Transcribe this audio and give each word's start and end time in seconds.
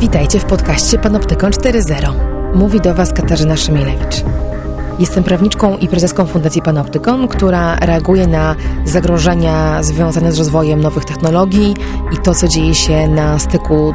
Witajcie 0.00 0.40
w 0.40 0.44
podcaście 0.44 0.98
Panoptykon 0.98 1.50
4.0. 1.50 2.14
Mówi 2.54 2.80
do 2.80 2.94
Was 2.94 3.12
Katarzyna 3.12 3.56
Szymielewicz. 3.56 4.24
Jestem 4.98 5.24
prawniczką 5.24 5.76
i 5.76 5.88
prezeską 5.88 6.26
Fundacji 6.26 6.62
Panoptykon, 6.62 7.28
która 7.28 7.76
reaguje 7.76 8.26
na 8.26 8.56
zagrożenia 8.84 9.82
związane 9.82 10.32
z 10.32 10.38
rozwojem 10.38 10.80
nowych 10.80 11.04
technologii 11.04 11.74
i 12.12 12.16
to, 12.16 12.34
co 12.34 12.48
dzieje 12.48 12.74
się 12.74 13.08
na 13.08 13.38
styku 13.38 13.94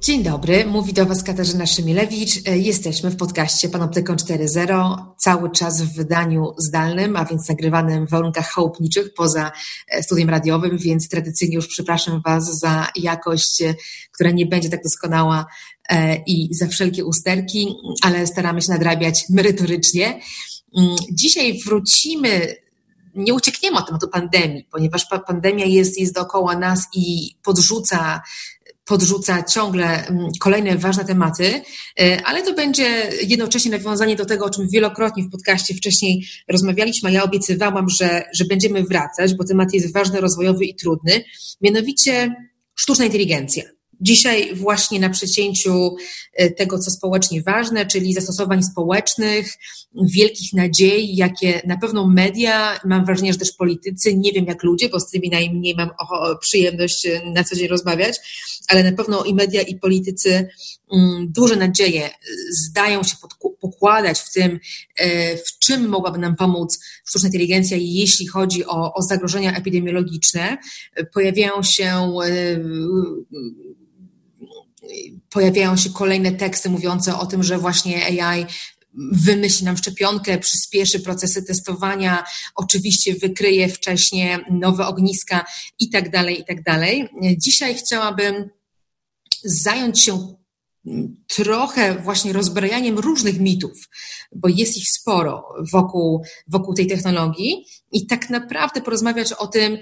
Dzień 0.00 0.22
dobry, 0.22 0.66
mówi 0.66 0.92
do 0.92 1.06
Was 1.06 1.22
Katarzyna 1.22 1.66
Szymilewicz. 1.66 2.30
E, 2.46 2.58
jesteśmy 2.58 3.10
w 3.10 3.16
podcaście 3.16 3.68
Panoptykon 3.68 4.16
4.0, 4.16 4.96
cały 5.16 5.50
czas 5.50 5.82
w 5.82 5.94
wydaniu 5.94 6.54
zdalnym, 6.58 7.16
a 7.16 7.24
więc 7.24 7.48
nagrywanym 7.48 8.06
w 8.06 8.10
warunkach 8.10 8.48
chałupniczych 8.48 9.14
poza 9.14 9.52
e, 9.88 10.02
studiem 10.02 10.30
radiowym, 10.30 10.78
więc 10.78 11.08
tradycyjnie 11.08 11.56
już 11.56 11.68
przepraszam 11.68 12.22
Was 12.26 12.58
za 12.58 12.86
jakość, 12.96 13.62
e, 13.62 13.74
która 14.12 14.30
nie 14.30 14.46
będzie 14.46 14.68
tak 14.68 14.82
doskonała 14.82 15.46
i 16.26 16.48
za 16.54 16.66
wszelkie 16.66 17.04
usterki, 17.04 17.74
ale 18.02 18.26
staramy 18.26 18.62
się 18.62 18.72
nadrabiać 18.72 19.24
merytorycznie. 19.28 20.20
Mm, 20.76 20.96
dzisiaj 21.12 21.60
wrócimy 21.66 22.56
nie 23.14 23.34
uciekniemy 23.34 23.78
od 23.78 23.86
tematu 23.86 24.08
pandemii, 24.08 24.64
ponieważ 24.70 25.06
pandemia 25.26 25.64
jest, 25.66 26.00
jest 26.00 26.14
dookoła 26.14 26.58
nas 26.58 26.88
i 26.94 27.34
podrzuca 27.42 28.22
podrzuca 28.88 29.42
ciągle 29.42 30.06
mm, 30.06 30.28
kolejne 30.40 30.78
ważne 30.78 31.04
tematy, 31.04 31.62
e, 32.00 32.20
ale 32.24 32.42
to 32.42 32.54
będzie 32.54 33.10
jednocześnie 33.26 33.70
nawiązanie 33.70 34.16
do 34.16 34.26
tego, 34.26 34.44
o 34.44 34.50
czym 34.50 34.68
wielokrotnie 34.68 35.22
w 35.22 35.30
podcaście 35.30 35.74
wcześniej 35.74 36.26
rozmawialiśmy, 36.48 37.12
ja 37.12 37.22
obiecywałam, 37.22 37.88
że, 37.88 38.24
że 38.34 38.44
będziemy 38.44 38.82
wracać, 38.84 39.34
bo 39.34 39.44
temat 39.44 39.74
jest 39.74 39.94
ważny, 39.94 40.20
rozwojowy 40.20 40.64
i 40.64 40.74
trudny, 40.74 41.24
mianowicie 41.60 42.34
sztuczna 42.74 43.04
inteligencja. 43.04 43.77
Dzisiaj 44.00 44.54
właśnie 44.54 45.00
na 45.00 45.10
przecięciu 45.10 45.96
e, 46.34 46.50
tego, 46.50 46.78
co 46.78 46.90
społecznie 46.90 47.42
ważne, 47.42 47.86
czyli 47.86 48.14
zastosowań 48.14 48.62
społecznych, 48.62 49.54
wielkich 50.02 50.52
nadziei, 50.52 51.16
jakie 51.16 51.62
na 51.66 51.78
pewno 51.78 52.06
media, 52.06 52.80
mam 52.84 53.04
wrażenie, 53.04 53.32
że 53.32 53.38
też 53.38 53.52
politycy, 53.52 54.16
nie 54.16 54.32
wiem 54.32 54.44
jak 54.44 54.62
ludzie, 54.62 54.88
bo 54.88 55.00
z 55.00 55.10
tymi 55.10 55.28
najmniej 55.30 55.74
mam 55.76 55.90
przyjemność 56.40 57.06
e, 57.06 57.22
na 57.34 57.44
co 57.44 57.56
dzień 57.56 57.68
rozmawiać, 57.68 58.16
ale 58.68 58.90
na 58.90 58.92
pewno 58.92 59.24
i 59.24 59.34
media, 59.34 59.62
i 59.62 59.76
politycy 59.76 60.48
mm, 60.92 61.32
duże 61.32 61.56
nadzieje 61.56 62.04
e, 62.06 62.10
zdają 62.50 63.02
się 63.02 63.16
pokładać 63.60 64.18
w 64.18 64.32
tym, 64.32 64.60
w 65.46 65.58
czym 65.58 65.88
mogłaby 65.88 66.18
nam 66.18 66.36
pomóc 66.36 66.78
sztuczna 67.04 67.28
inteligencja, 67.28 67.76
jeśli 67.80 68.26
chodzi 68.26 68.64
o, 68.66 68.94
o 68.94 69.02
zagrożenia 69.02 69.56
epidemiologiczne. 69.56 70.58
Pojawiają 71.14 71.62
się 71.62 72.12
pojawiają 75.30 75.76
się 75.76 75.90
kolejne 75.90 76.32
teksty 76.32 76.70
mówiące 76.70 77.18
o 77.18 77.26
tym, 77.26 77.42
że 77.42 77.58
właśnie 77.58 78.06
AI 78.06 78.46
wymyśli 79.12 79.64
nam 79.64 79.76
szczepionkę, 79.76 80.38
przyspieszy 80.38 81.00
procesy 81.00 81.42
testowania, 81.42 82.24
oczywiście 82.54 83.14
wykryje 83.14 83.68
wcześniej 83.68 84.36
nowe 84.50 84.86
ogniska 84.86 85.44
i 85.78 85.90
tak 85.90 86.10
dalej, 86.10 86.40
i 86.40 86.44
tak 86.44 86.62
dalej. 86.62 87.08
Dzisiaj 87.36 87.74
chciałabym 87.74 88.50
zająć 89.44 90.00
się 90.00 90.34
trochę 91.26 91.94
właśnie 91.94 92.32
rozbrajaniem 92.32 92.98
różnych 92.98 93.40
mitów, 93.40 93.88
bo 94.34 94.48
jest 94.48 94.76
ich 94.76 94.88
sporo 94.88 95.44
wokół, 95.72 96.24
wokół 96.48 96.74
tej 96.74 96.86
technologii 96.86 97.64
i 97.92 98.06
tak 98.06 98.30
naprawdę 98.30 98.80
porozmawiać 98.80 99.32
o 99.32 99.46
tym, 99.46 99.78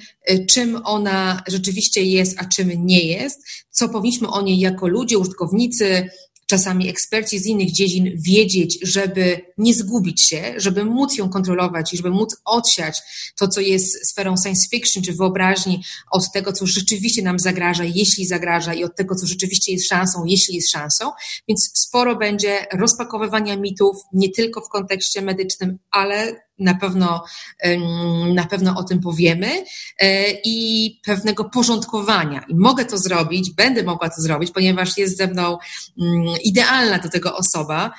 czym 0.51 0.81
ona 0.85 1.43
rzeczywiście 1.49 2.03
jest, 2.03 2.41
a 2.41 2.45
czym 2.45 2.87
nie 2.87 3.05
jest, 3.05 3.47
co 3.71 3.89
powinniśmy 3.89 4.29
o 4.29 4.43
niej 4.43 4.59
jako 4.59 4.89
ludzie, 4.89 5.19
użytkownicy, 5.19 6.09
czasami 6.47 6.89
eksperci 6.89 7.39
z 7.39 7.47
innych 7.47 7.73
dziedzin 7.73 8.13
wiedzieć, 8.17 8.79
żeby 8.83 9.41
nie 9.59 9.75
zgubić 9.75 10.29
się, 10.29 10.55
żeby 10.57 10.85
móc 10.85 11.19
ją 11.19 11.29
kontrolować 11.29 11.95
i 11.95 11.97
żeby 11.97 12.11
móc 12.11 12.37
odsiać 12.45 13.01
to, 13.39 13.49
co 13.49 13.61
jest 13.61 14.11
sferą 14.11 14.35
science 14.43 14.69
fiction 14.71 15.03
czy 15.03 15.13
wyobraźni 15.13 15.83
od 16.11 16.33
tego, 16.33 16.53
co 16.53 16.67
rzeczywiście 16.67 17.23
nam 17.23 17.39
zagraża, 17.39 17.85
jeśli 17.85 18.27
zagraża 18.27 18.75
i 18.75 18.85
od 18.85 18.97
tego, 18.97 19.15
co 19.15 19.27
rzeczywiście 19.27 19.73
jest 19.73 19.89
szansą, 19.89 20.25
jeśli 20.25 20.55
jest 20.55 20.71
szansą. 20.71 21.11
Więc 21.49 21.71
sporo 21.75 22.17
będzie 22.17 22.67
rozpakowywania 22.73 23.57
mitów, 23.57 23.97
nie 24.13 24.31
tylko 24.31 24.61
w 24.61 24.69
kontekście 24.69 25.23
medycznym, 25.23 25.79
ale 25.91 26.46
na 26.59 26.75
pewno, 26.75 27.25
na 28.35 28.47
pewno 28.47 28.75
o 28.77 28.85
tym 28.85 29.01
powiemy 29.01 29.65
e, 30.01 30.31
i 30.45 31.01
pewnego 31.05 31.45
porządkowania. 31.45 32.45
I 32.49 32.55
mogę 32.55 32.85
to 32.85 32.99
zrobić, 32.99 33.51
będę 33.51 33.83
mogła 33.83 34.09
to 34.09 34.23
zrobić, 34.23 34.51
ponieważ 34.51 34.99
jest 34.99 35.17
ze 35.17 35.27
mną 35.27 35.59
mm, 36.01 36.25
idealna 36.45 36.99
do 36.99 37.09
tego 37.09 37.37
osoba, 37.37 37.93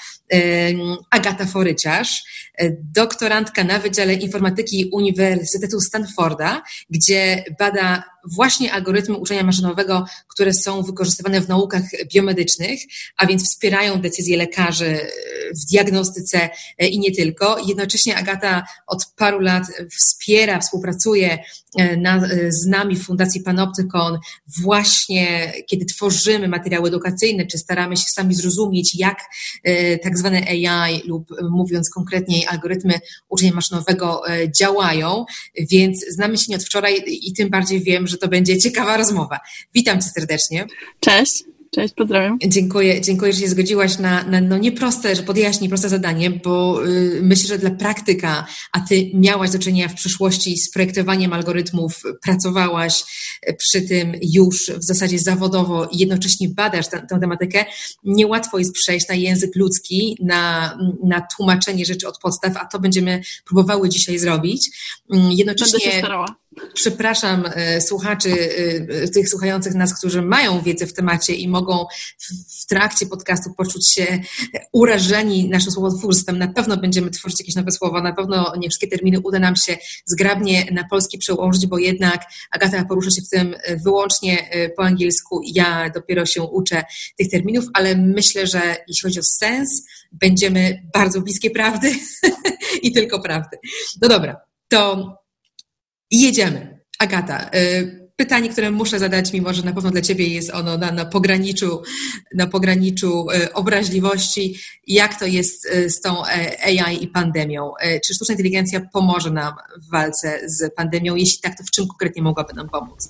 Agata 1.10 1.46
Foryciarz, 1.46 2.24
e, 2.58 2.72
doktorantka 2.94 3.64
na 3.64 3.80
Wydziale 3.80 4.14
Informatyki 4.14 4.90
Uniwersytetu 4.94 5.82
Stanforda, 5.82 6.62
gdzie 6.90 7.44
bada 7.60 8.04
właśnie 8.36 8.74
algorytmy 8.74 9.18
uczenia 9.18 9.44
maszynowego, 9.44 10.06
które 10.38 10.54
są 10.54 10.84
wykorzystywane 10.84 11.42
w 11.42 11.48
naukach 11.48 11.84
biomedycznych, 12.14 12.80
a 13.18 13.26
więc 13.26 13.44
wspierają 13.44 14.02
decyzje 14.02 14.38
lekarzy 14.38 15.00
w 15.56 15.72
diagnostyce 15.72 16.50
e, 16.78 16.88
i 16.88 17.00
nie 17.00 17.12
tylko. 17.12 17.60
Jednocześnie 17.68 18.16
Agata 18.16 18.64
od 18.88 19.06
paru 19.16 19.40
lat 19.40 19.64
wspiera, 19.92 20.60
współpracuje 20.60 21.40
e, 21.78 21.98
na, 21.98 22.16
e, 22.18 22.52
z 22.52 22.66
nami 22.66 22.96
w 22.96 23.04
Fundacji 23.04 23.42
Panoptykon 23.42 24.20
właśnie, 24.62 25.54
kiedy 25.68 25.86
tworzymy 25.86 26.48
materiały 26.48 26.88
edukacyjne, 26.88 27.46
czy 27.46 27.58
staramy 27.58 27.98
się 27.98 28.10
sami 28.10 28.36
zrozumieć, 28.36 28.96
jak 28.96 29.18
tak 30.04 30.18
zwane 30.18 30.42
AI 30.48 31.02
lub 31.06 31.28
mówiąc 31.52 31.90
konkretniej 31.90 32.46
algorytmy 32.48 33.00
uczenia 33.30 33.54
maszynowego 33.54 34.22
działają, 34.60 35.26
więc 35.72 36.06
znamy 36.10 36.38
się 36.38 36.46
nie 36.50 36.56
od 36.56 36.64
wczoraj 36.64 37.04
i 37.08 37.34
tym 37.34 37.50
bardziej 37.50 37.84
wiem, 37.84 38.08
że 38.08 38.18
to 38.18 38.28
będzie 38.28 38.58
ciekawa 38.58 38.98
rozmowa. 38.98 39.40
Witam 39.74 40.02
Cię 40.02 40.10
serdecznie. 40.10 40.27
Cześć. 41.00 41.44
Cześć, 41.72 41.94
pozdrawiam. 41.94 42.38
Dziękuję, 42.48 43.02
dziękuję, 43.02 43.34
że 43.34 43.42
się 43.42 43.48
zgodziłaś 43.48 43.98
na, 43.98 44.24
na 44.24 44.42
no 44.42 44.58
nieproste, 44.58 45.16
że 45.16 45.24
podjęłaś 45.24 45.62
nieproste 45.62 45.90
zadanie, 45.90 46.30
bo 46.30 46.86
y, 46.88 47.20
myślę, 47.24 47.48
że 47.48 47.58
dla 47.58 47.72
praktyka, 47.72 48.46
a 48.72 48.80
ty 48.80 49.12
miałaś 49.14 49.52
do 49.52 49.60
czynienia 49.60 49.88
w 49.88 49.94
przyszłości 49.94 50.58
z 50.58 50.72
projektowaniem 50.72 51.34
algorytmów, 51.34 52.02
pracowałaś 52.24 53.04
przy 53.58 53.82
tym 53.82 54.14
już 54.22 54.72
w 54.72 54.84
zasadzie 54.84 55.20
zawodowo 55.20 55.86
i 55.92 55.98
jednocześnie 55.98 56.50
badasz 56.50 56.88
tę, 56.88 57.06
tę 57.10 57.20
tematykę, 57.20 57.66
niełatwo 58.04 58.60
jest 58.60 58.74
przejść 58.74 59.10
na 59.10 59.16
język 59.16 59.56
ludzki, 59.56 60.18
na, 60.22 60.78
na 61.04 61.28
tłumaczenie 61.38 61.86
rzeczy 61.86 62.08
od 62.08 62.18
podstaw, 62.20 62.58
a 62.58 62.66
to 62.66 62.80
będziemy 62.80 63.22
próbowały 63.46 63.90
dzisiaj 63.90 64.20
zrobić. 64.20 64.70
Mm, 65.14 65.32
jednocześnie... 65.32 65.80
Będę 65.80 65.92
się 65.92 66.00
starała 66.00 66.36
przepraszam 66.74 67.44
e, 67.56 67.82
słuchaczy, 67.82 68.30
e, 69.04 69.08
tych 69.08 69.30
słuchających 69.30 69.76
nas, 69.76 69.98
którzy 69.98 70.22
mają 70.22 70.62
wiedzę 70.62 70.88
w 70.88 70.94
temacie 70.94 71.34
i 71.34 71.48
mogą 71.48 71.86
w 72.62 72.66
trakcie 72.66 73.06
podcastu 73.06 73.54
poczuć 73.58 73.94
się 73.94 74.20
urażeni 74.72 75.50
naszym 75.50 75.72
słowotwórstwem. 75.72 76.38
Na 76.38 76.48
pewno 76.48 76.78
będziemy 76.78 77.12
tworzyć 77.12 77.40
jakieś 77.40 77.56
nowe 77.56 77.72
słowa, 77.72 78.02
na 78.02 78.14
pewno 78.14 78.54
nie 78.58 78.70
wszystkie 78.70 78.88
terminy 78.88 79.20
uda 79.20 79.40
nam 79.40 79.56
się 79.56 79.78
zgrabnie 80.06 80.66
na 80.72 80.84
polski 80.90 81.18
przełożyć, 81.18 81.68
bo 81.68 81.78
jednak 81.78 82.22
Agata 82.52 82.86
porusza 82.86 83.12
się 83.12 83.22
w 83.22 83.30
tym 83.30 83.56
wyłącznie 83.84 84.50
po 84.78 84.84
angielsku. 84.84 85.42
Ja 85.46 85.90
dopiero 85.90 86.26
się 86.26 86.44
uczę 86.44 86.84
tych 87.18 87.30
terminów, 87.30 87.66
ale 87.74 87.96
myślę, 87.96 88.48
że 88.48 88.76
jeśli 88.88 89.10
chodzi 89.10 89.20
o 89.20 89.24
sens, 89.24 89.84
będziemy 90.12 90.84
bardzo 90.94 91.22
bliskie 91.22 91.50
prawdy 91.50 91.92
i 92.84 92.92
tylko 92.92 93.20
prawdy. 93.20 93.58
No 94.02 94.10
dobra, 94.10 94.42
to 94.68 95.14
jedziemy. 96.12 96.78
Agata, 97.00 97.50
y, 97.56 98.08
pytanie, 98.16 98.50
które 98.50 98.72
muszę 98.72 99.00
zadać, 99.00 99.34
mimo 99.34 99.54
że 99.54 99.64
na 99.64 99.74
pewno 99.74 99.92
dla 99.92 100.02
Ciebie 100.02 100.28
jest 100.28 100.50
ono 100.54 100.78
na, 100.78 100.92
na 100.92 101.06
pograniczu, 101.06 101.82
na 102.36 102.48
pograniczu 102.48 103.26
y, 103.32 103.54
obraźliwości. 103.54 104.60
Jak 104.88 105.20
to 105.20 105.26
jest 105.26 105.66
y, 105.66 105.90
z 105.90 106.02
tą 106.02 106.26
e, 106.26 106.58
AI 106.64 107.04
i 107.04 107.08
pandemią? 107.08 107.74
Czy 108.06 108.14
sztuczna 108.14 108.34
inteligencja 108.34 108.82
pomoże 108.94 109.32
nam 109.32 109.54
w 109.88 109.92
walce 109.92 110.40
z 110.46 110.76
pandemią? 110.76 111.16
Jeśli 111.16 111.42
tak, 111.42 111.58
to 111.58 111.64
w 111.64 111.72
czym 111.72 111.88
konkretnie 111.88 112.22
mogłaby 112.22 112.54
nam 112.54 112.70
pomóc? 112.70 113.10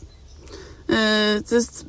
To 1.49 1.55
jest 1.55 1.85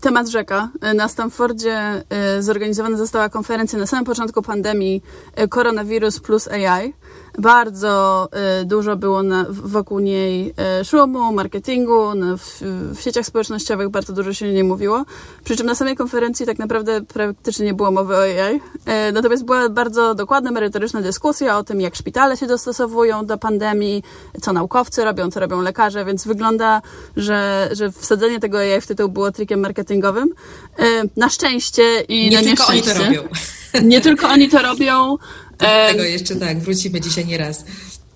temat 0.00 0.28
rzeka. 0.28 0.70
Na 0.94 1.08
Stanfordzie 1.08 2.04
zorganizowana 2.40 2.96
została 2.96 3.28
konferencja 3.28 3.78
na 3.78 3.86
samym 3.86 4.04
początku 4.04 4.42
pandemii 4.42 5.02
Koronawirus 5.48 6.20
plus 6.20 6.48
AI 6.48 6.92
bardzo 7.40 8.28
y, 8.60 8.64
dużo 8.64 8.96
było 8.96 9.22
na, 9.22 9.46
wokół 9.48 9.98
niej 9.98 10.54
y, 10.80 10.84
szumu, 10.84 11.32
marketingu, 11.32 12.14
no, 12.14 12.36
w, 12.36 12.60
w, 12.94 13.00
sieciach 13.00 13.26
społecznościowych 13.26 13.88
bardzo 13.88 14.12
dużo 14.12 14.32
się 14.32 14.52
nie 14.52 14.64
mówiło. 14.64 15.04
Przy 15.44 15.56
czym 15.56 15.66
na 15.66 15.74
samej 15.74 15.96
konferencji 15.96 16.46
tak 16.46 16.58
naprawdę 16.58 17.00
praktycznie 17.00 17.64
nie 17.64 17.74
było 17.74 17.90
mowy 17.90 18.16
o 18.16 18.20
AI. 18.20 18.56
Y, 18.56 19.12
natomiast 19.12 19.44
była 19.44 19.68
bardzo 19.68 20.14
dokładna, 20.14 20.50
merytoryczna 20.50 21.02
dyskusja 21.02 21.58
o 21.58 21.64
tym, 21.64 21.80
jak 21.80 21.96
szpitale 21.96 22.36
się 22.36 22.46
dostosowują 22.46 23.26
do 23.26 23.38
pandemii, 23.38 24.02
co 24.40 24.52
naukowcy 24.52 25.04
robią, 25.04 25.30
co 25.30 25.40
robią 25.40 25.60
lekarze, 25.60 26.04
więc 26.04 26.26
wygląda, 26.26 26.82
że, 27.16 27.68
że 27.72 27.92
wsadzenie 27.92 28.40
tego 28.40 28.58
AI 28.58 28.80
w 28.80 28.86
tytuł 28.86 29.08
było 29.08 29.32
trikiem 29.32 29.60
marketingowym. 29.60 30.28
Na 31.16 31.28
szczęście 31.28 32.00
i 32.00 32.30
nie 32.30 32.36
na 32.36 32.42
nieszczęście. 32.42 32.72
Oni 32.72 32.82
to 32.82 33.04
robią. 33.04 33.28
Nie 33.82 34.00
tylko 34.00 34.28
oni 34.28 34.48
to 34.48 34.62
robią. 34.62 35.16
Do 35.58 35.66
tego 35.88 36.02
jeszcze 36.02 36.36
tak, 36.36 36.58
wrócimy 36.58 37.00
dzisiaj 37.00 37.26
nie 37.26 37.38
raz. 37.38 37.64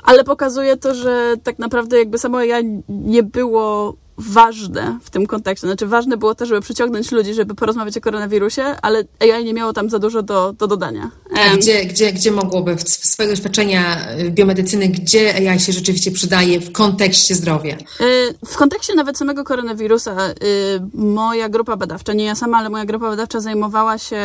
Ale 0.03 0.25
pokazuje 0.25 0.77
to, 0.77 0.95
że 0.95 1.35
tak 1.43 1.59
naprawdę 1.59 1.99
jakby 1.99 2.19
samo 2.19 2.43
ja 2.43 2.59
nie 2.89 3.23
było 3.23 3.97
ważne 4.19 4.99
w 5.03 5.11
tym 5.11 5.27
kontekście. 5.27 5.67
Znaczy 5.67 5.87
ważne 5.87 6.17
było 6.17 6.35
to, 6.35 6.47
żeby 6.47 6.61
przyciągnąć 6.61 7.13
ludzi, 7.13 7.35
żeby 7.35 7.55
porozmawiać 7.55 7.97
o 7.97 8.01
koronawirusie, 8.01 8.63
ale 8.63 9.05
AI 9.21 9.45
nie 9.45 9.55
miało 9.55 9.73
tam 9.73 9.91
za 9.91 9.99
dużo 9.99 10.23
do, 10.23 10.53
do 10.53 10.67
dodania. 10.67 11.11
A 11.35 11.57
gdzie, 11.57 11.87
gdzie, 11.87 12.13
gdzie 12.13 12.33
mogłoby, 12.33 12.77
w 12.77 12.89
swojego 12.89 13.35
doświadczenia 13.35 14.11
y, 14.19 14.31
biomedycyny, 14.31 14.89
gdzie 14.89 15.51
AI 15.51 15.61
się 15.61 15.73
rzeczywiście 15.73 16.11
przydaje 16.11 16.61
w 16.61 16.73
kontekście 16.73 17.35
zdrowia? 17.35 17.77
Y, 18.01 18.35
w 18.47 18.57
kontekście 18.57 18.95
nawet 18.95 19.19
samego 19.19 19.45
koronawirusa 19.45 20.29
y, 20.31 20.35
moja 20.95 21.49
grupa 21.49 21.77
badawcza, 21.77 22.13
nie 22.13 22.25
ja 22.25 22.35
sama, 22.35 22.59
ale 22.59 22.71
moja 22.71 22.85
grupa 22.85 23.09
badawcza 23.11 23.41
zajmowała 23.41 23.99
się 23.99 24.19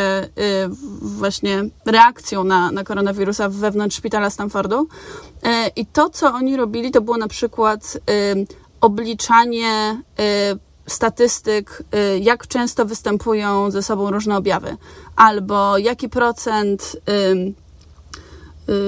właśnie 1.02 1.64
reakcją 1.86 2.44
na, 2.44 2.72
na 2.72 2.84
koronawirusa 2.84 3.50
wewnątrz 3.50 3.98
szpitala 3.98 4.30
Stanfordu 4.30 4.88
i 5.76 5.86
to, 5.86 6.10
co 6.10 6.34
oni 6.34 6.58
robili, 6.58 6.92
to 6.92 7.02
było 7.02 7.18
na 7.18 7.28
przykład 7.28 7.98
obliczanie 8.82 10.02
statystyk, 10.90 11.84
y, 11.96 12.20
jak 12.20 12.48
często 12.48 12.86
występują 12.86 13.72
ze 13.72 13.84
sobą 13.84 14.12
różne 14.12 14.38
objawy, 14.38 14.78
albo 15.16 15.78
jaki 15.78 16.10
procent 16.10 16.98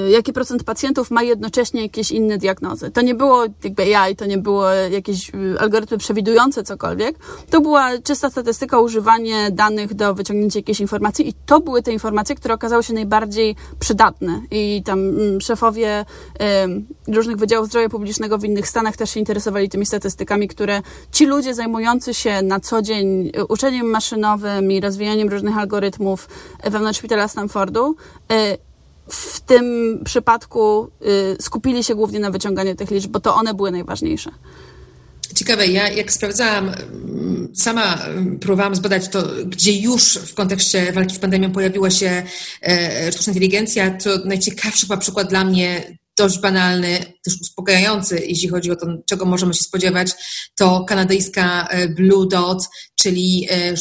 jaki 0.10 0.34
procent 0.34 0.64
pacjentów 0.64 1.12
ma 1.12 1.24
jednocześnie 1.24 1.82
jakieś 1.82 2.12
inne 2.12 2.38
diagnozy. 2.38 2.92
To 2.92 3.02
nie 3.02 3.16
było 3.16 3.46
jakby 3.64 3.98
AI, 3.98 4.16
to 4.16 4.26
nie 4.26 4.38
było 4.38 4.70
jakieś 4.70 5.30
y, 5.30 5.60
algorytmy 5.60 5.98
przewidujące 5.98 6.64
cokolwiek. 6.64 7.16
To 7.50 7.62
była 7.62 7.90
czysta 8.04 8.30
statystyka, 8.30 8.80
używanie 8.80 9.52
danych 9.52 9.94
do 9.94 10.14
wyciągnięcia 10.14 10.60
jakiejś 10.60 10.80
informacji 10.80 11.30
i 11.30 11.34
to 11.46 11.60
były 11.60 11.84
te 11.84 11.94
informacje, 11.94 12.36
które 12.36 12.54
okazały 12.54 12.84
się 12.84 12.94
najbardziej 12.94 13.56
przydatne. 13.80 14.42
I 14.52 14.84
tam 14.86 15.00
mm, 15.00 15.42
szefowie 15.42 16.06
różnych 17.08 17.38
wydziałów 17.38 17.68
zdrowia 17.68 17.90
publicznego 17.90 18.38
w 18.38 18.46
innych 18.46 18.68
stanach 18.68 18.98
też 18.98 19.10
się 19.10 19.20
interesowali 19.20 19.70
tymi 19.70 19.86
statystykami, 19.86 20.48
które 20.48 20.82
ci 21.12 21.26
ludzie 21.26 21.54
zajmujący 21.54 22.14
się 22.14 22.42
na 22.42 22.60
co 22.60 22.82
dzień 22.82 23.32
y, 23.38 23.46
uczeniem 23.46 23.90
maszynowym 23.90 24.72
i 24.72 24.82
rozwijaniem 24.82 25.30
różnych 25.30 25.58
algorytmów 25.58 26.28
wewnątrz 26.64 27.00
szpitala 27.00 27.28
Stanfordu, 27.28 27.96
w 29.14 29.40
tym 29.40 30.00
przypadku 30.06 30.92
y, 31.02 31.42
skupili 31.42 31.84
się 31.84 31.96
głównie 31.96 32.20
na 32.20 32.32
wyciąganiu 32.32 32.76
tych 32.76 32.92
liczb, 32.92 33.12
bo 33.12 33.20
to 33.20 33.36
one 33.36 33.54
były 33.54 33.72
najważniejsze. 33.72 34.32
Ciekawe, 35.36 35.68
ja 35.68 35.90
jak 35.90 36.12
sprawdzałam, 36.12 36.72
sama 37.54 37.98
próbowałam 38.42 38.76
zbadać 38.76 39.10
to, 39.10 39.24
gdzie 39.46 39.72
już 39.72 40.18
w 40.18 40.34
kontekście 40.34 40.92
walki 40.92 41.16
z 41.16 41.20
pandemią 41.20 41.52
pojawiła 41.52 41.90
się 41.90 42.24
e, 42.62 43.12
sztuczna 43.12 43.32
inteligencja, 43.32 43.92
to 43.92 44.10
najciekawszy 44.26 44.82
chyba 44.82 44.98
przykład 44.98 45.30
dla 45.30 45.44
mnie 45.46 45.98
dość 46.18 46.40
banalny, 46.40 47.14
też 47.24 47.42
uspokajający, 47.42 48.20
jeśli 48.28 48.50
chodzi 48.50 48.72
o 48.72 48.76
to, 48.76 48.88
czego 49.06 49.26
możemy 49.26 49.54
się 49.54 49.64
spodziewać, 49.64 50.12
to 50.58 50.86
kanadyjska 50.88 51.68
e, 51.68 51.90
Blue 51.90 52.28
Dot, 52.28 52.64
czyli 52.96 53.48
e, 53.50 53.78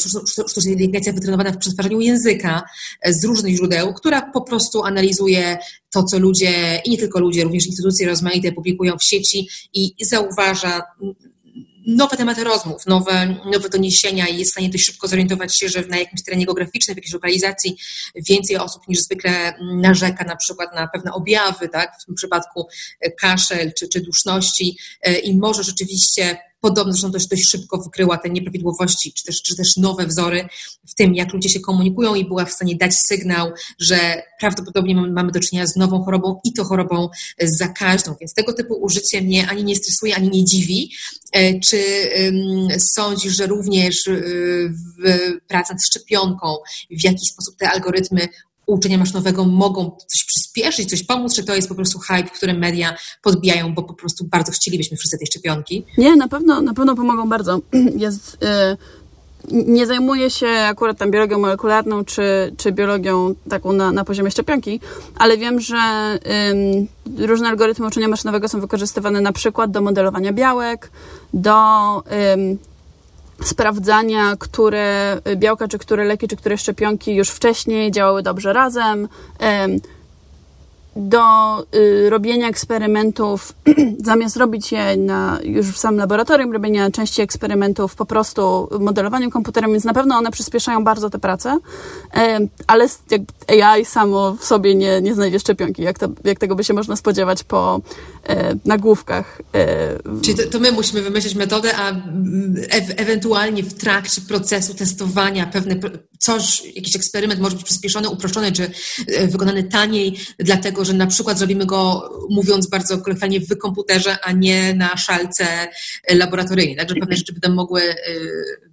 sztuczna 0.47 0.71
inteligencja 0.71 1.13
wytrenowana 1.13 1.51
w 1.51 1.57
przetwarzaniu 1.57 1.99
języka 1.99 2.63
e, 3.01 3.13
z 3.13 3.23
różnych 3.23 3.55
źródeł, 3.55 3.93
która 3.93 4.31
po 4.31 4.41
prostu 4.41 4.83
analizuje 4.83 5.57
to, 5.93 6.03
co 6.03 6.19
ludzie 6.19 6.81
i 6.85 6.91
nie 6.91 6.97
tylko 6.97 7.19
ludzie, 7.19 7.43
również 7.43 7.67
instytucje 7.67 8.07
rozmaite 8.07 8.51
publikują 8.51 8.97
w 8.97 9.03
sieci 9.03 9.49
i 9.73 9.95
zauważa 10.01 10.81
nowe 11.87 12.17
tematy 12.17 12.43
rozmów, 12.43 12.85
nowe, 12.85 13.35
nowe 13.51 13.69
doniesienia 13.69 14.27
i 14.27 14.37
jest 14.37 14.51
w 14.51 14.53
stanie 14.53 14.69
dość 14.69 14.85
szybko 14.85 15.07
zorientować 15.07 15.59
się, 15.59 15.69
że 15.69 15.81
na 15.81 15.97
jakimś 15.97 16.23
terenie 16.23 16.45
geograficznym, 16.45 16.95
w 16.95 16.97
jakiejś 16.97 17.13
lokalizacji 17.13 17.77
więcej 18.15 18.57
osób 18.57 18.87
niż 18.87 18.99
zwykle 18.99 19.53
narzeka 19.75 20.23
na 20.23 20.35
przykład 20.35 20.75
na 20.75 20.87
pewne 20.87 21.13
objawy, 21.13 21.69
tak, 21.69 21.91
w 22.01 22.05
tym 22.05 22.15
przypadku 22.15 22.67
kaszel 23.19 23.73
czy, 23.73 23.87
czy 23.87 24.01
duszności. 24.01 24.77
E, 25.01 25.19
i 25.19 25.37
może 25.37 25.63
rzeczywiście 25.63 26.37
podobno 26.61 26.93
zresztą 26.93 27.11
też 27.11 27.27
dość 27.27 27.49
szybko 27.49 27.77
wykryła 27.77 28.17
te 28.17 28.29
nieprawidłowości, 28.29 29.13
czy 29.13 29.23
też, 29.23 29.41
czy 29.41 29.55
też 29.55 29.77
nowe 29.77 30.07
wzory 30.07 30.47
w 30.87 30.95
tym, 30.95 31.15
jak 31.15 31.33
ludzie 31.33 31.49
się 31.49 31.59
komunikują 31.59 32.15
i 32.15 32.25
była 32.25 32.45
w 32.45 32.51
stanie 32.51 32.75
dać 32.75 32.95
sygnał, 32.95 33.51
że 33.79 34.23
prawdopodobnie 34.39 34.95
mamy 34.95 35.31
do 35.31 35.39
czynienia 35.39 35.67
z 35.67 35.75
nową 35.75 36.03
chorobą 36.03 36.39
i 36.43 36.53
to 36.53 36.63
chorobą 36.63 37.09
zakaźną. 37.41 38.15
Więc 38.19 38.33
tego 38.33 38.53
typu 38.53 38.73
użycie 38.73 39.21
mnie 39.21 39.47
ani 39.47 39.63
nie 39.63 39.75
stresuje, 39.75 40.15
ani 40.15 40.29
nie 40.29 40.45
dziwi. 40.45 40.91
E, 41.31 41.59
czy 41.59 41.81
sądzisz, 42.77 43.35
że 43.35 43.47
również 43.47 44.07
e, 44.07 44.13
w 44.69 45.37
pracy 45.47 45.73
nad 45.73 45.83
szczepionką 45.83 46.55
w 46.91 47.03
jakiś 47.03 47.29
sposób 47.29 47.55
te 47.57 47.69
algorytmy 47.69 48.27
uczenia 48.73 48.97
maszynowego 48.97 49.45
mogą 49.45 49.97
coś 50.07 50.25
przyspieszyć, 50.25 50.89
coś 50.89 51.03
pomóc, 51.03 51.35
czy 51.35 51.43
to 51.43 51.55
jest 51.55 51.69
po 51.69 51.75
prostu 51.75 51.99
hype, 51.99 52.29
który 52.29 52.53
media 52.53 52.97
podbijają, 53.21 53.73
bo 53.73 53.83
po 53.83 53.93
prostu 53.93 54.25
bardzo 54.25 54.51
chcielibyśmy 54.51 54.97
wszyscy 54.97 55.17
tej 55.17 55.27
szczepionki? 55.27 55.85
Nie, 55.97 56.15
na 56.15 56.27
pewno, 56.27 56.61
na 56.61 56.73
pewno 56.73 56.95
pomogą 56.95 57.29
bardzo. 57.29 57.59
Jest, 58.05 58.37
yy, 58.41 58.77
nie 59.51 59.85
zajmuję 59.85 60.29
się 60.29 60.47
akurat 60.47 60.97
tam 60.97 61.11
biologią 61.11 61.39
molekularną, 61.39 62.05
czy, 62.05 62.53
czy 62.57 62.71
biologią 62.71 63.35
taką 63.49 63.73
na, 63.73 63.91
na 63.91 64.03
poziomie 64.03 64.31
szczepionki, 64.31 64.79
ale 65.17 65.37
wiem, 65.37 65.59
że 65.59 65.77
różne 67.17 67.47
algorytmy 67.47 67.87
uczenia 67.87 68.07
maszynowego 68.07 68.47
są 68.47 68.61
wykorzystywane 68.61 69.21
na 69.21 69.33
przykład 69.33 69.71
do 69.71 69.81
modelowania 69.81 70.33
białek, 70.33 70.91
do 71.33 71.53
sprawdzania, 73.43 74.35
które 74.39 75.17
białka, 75.35 75.67
czy 75.67 75.77
które 75.77 76.05
leki, 76.05 76.27
czy 76.27 76.37
które 76.37 76.57
szczepionki 76.57 77.15
już 77.15 77.29
wcześniej 77.29 77.91
działały 77.91 78.23
dobrze 78.23 78.53
razem 78.53 79.07
do 80.95 81.21
y, 81.75 82.09
robienia 82.09 82.47
eksperymentów, 82.47 83.53
zamiast 84.05 84.37
robić 84.37 84.71
je 84.71 84.97
na, 84.97 85.39
już 85.43 85.67
w 85.67 85.77
samym 85.77 85.99
laboratorium, 85.99 86.53
robienia 86.53 86.91
części 86.91 87.21
eksperymentów 87.21 87.95
po 87.95 88.05
prostu 88.05 88.69
modelowaniem 88.79 89.31
komputerem, 89.31 89.71
więc 89.71 89.83
na 89.83 89.93
pewno 89.93 90.15
one 90.15 90.31
przyspieszają 90.31 90.83
bardzo 90.83 91.09
tę 91.09 91.19
pracę, 91.19 91.59
e, 92.15 92.39
ale 92.67 92.87
AI 93.47 93.85
samo 93.85 94.35
w 94.35 94.45
sobie 94.45 94.75
nie, 94.75 95.01
nie 95.01 95.15
znajdzie 95.15 95.39
szczepionki, 95.39 95.81
jak, 95.81 95.99
to, 95.99 96.07
jak 96.23 96.39
tego 96.39 96.55
by 96.55 96.63
się 96.63 96.73
można 96.73 96.95
spodziewać 96.95 97.43
po 97.43 97.81
e, 98.27 98.55
nagłówkach. 98.65 99.41
E, 99.53 100.21
Czyli 100.21 100.37
to, 100.37 100.47
to, 100.49 100.59
my 100.59 100.71
musimy 100.71 101.01
wymyślić 101.01 101.35
metodę, 101.35 101.77
a 101.77 101.91
e 101.91 102.97
ewentualnie 102.97 103.63
w 103.63 103.73
trakcie 103.73 104.21
procesu 104.21 104.73
testowania 104.73 105.45
pewne 105.45 105.75
coś, 106.19 106.63
jakiś 106.75 106.95
eksperyment 106.95 107.41
może 107.41 107.55
być 107.55 107.65
przyspieszony, 107.65 108.09
uproszczony, 108.09 108.51
czy 108.51 108.71
e, 109.07 109.27
wykonany 109.27 109.63
taniej, 109.63 110.17
dlatego 110.39 110.80
tego, 110.81 110.85
że 110.85 110.93
na 110.93 111.07
przykład 111.07 111.37
zrobimy 111.37 111.65
go, 111.65 112.09
mówiąc 112.29 112.67
bardzo 112.67 112.97
kolokwialnie, 112.97 113.39
w 113.39 113.57
komputerze, 113.57 114.17
a 114.23 114.31
nie 114.31 114.73
na 114.73 114.97
szalce 114.97 115.45
laboratoryjnej. 116.09 116.75
Także 116.75 116.95
pewne 116.95 117.15
rzeczy 117.15 117.33
będą 117.33 117.55
mogły 117.55 117.81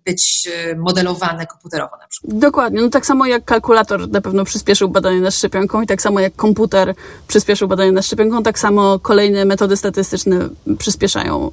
być 0.04 0.48
modelowane 0.76 1.46
komputerowo 1.46 1.96
na 1.96 2.06
przykład. 2.08 2.38
Dokładnie. 2.38 2.80
No 2.80 2.88
tak 2.88 3.06
samo 3.06 3.26
jak 3.26 3.44
kalkulator 3.44 4.08
na 4.08 4.20
pewno 4.20 4.44
przyspieszył 4.44 4.88
badanie 4.88 5.20
nad 5.20 5.34
szczepionką 5.34 5.82
i 5.82 5.86
tak 5.86 6.02
samo 6.02 6.20
jak 6.20 6.36
komputer 6.36 6.94
przyspieszył 7.28 7.68
badanie 7.68 7.92
nad 7.92 8.06
szczepionką, 8.06 8.42
tak 8.42 8.58
samo 8.58 8.98
kolejne 8.98 9.44
metody 9.44 9.76
statystyczne 9.76 10.48
przyspieszają 10.78 11.50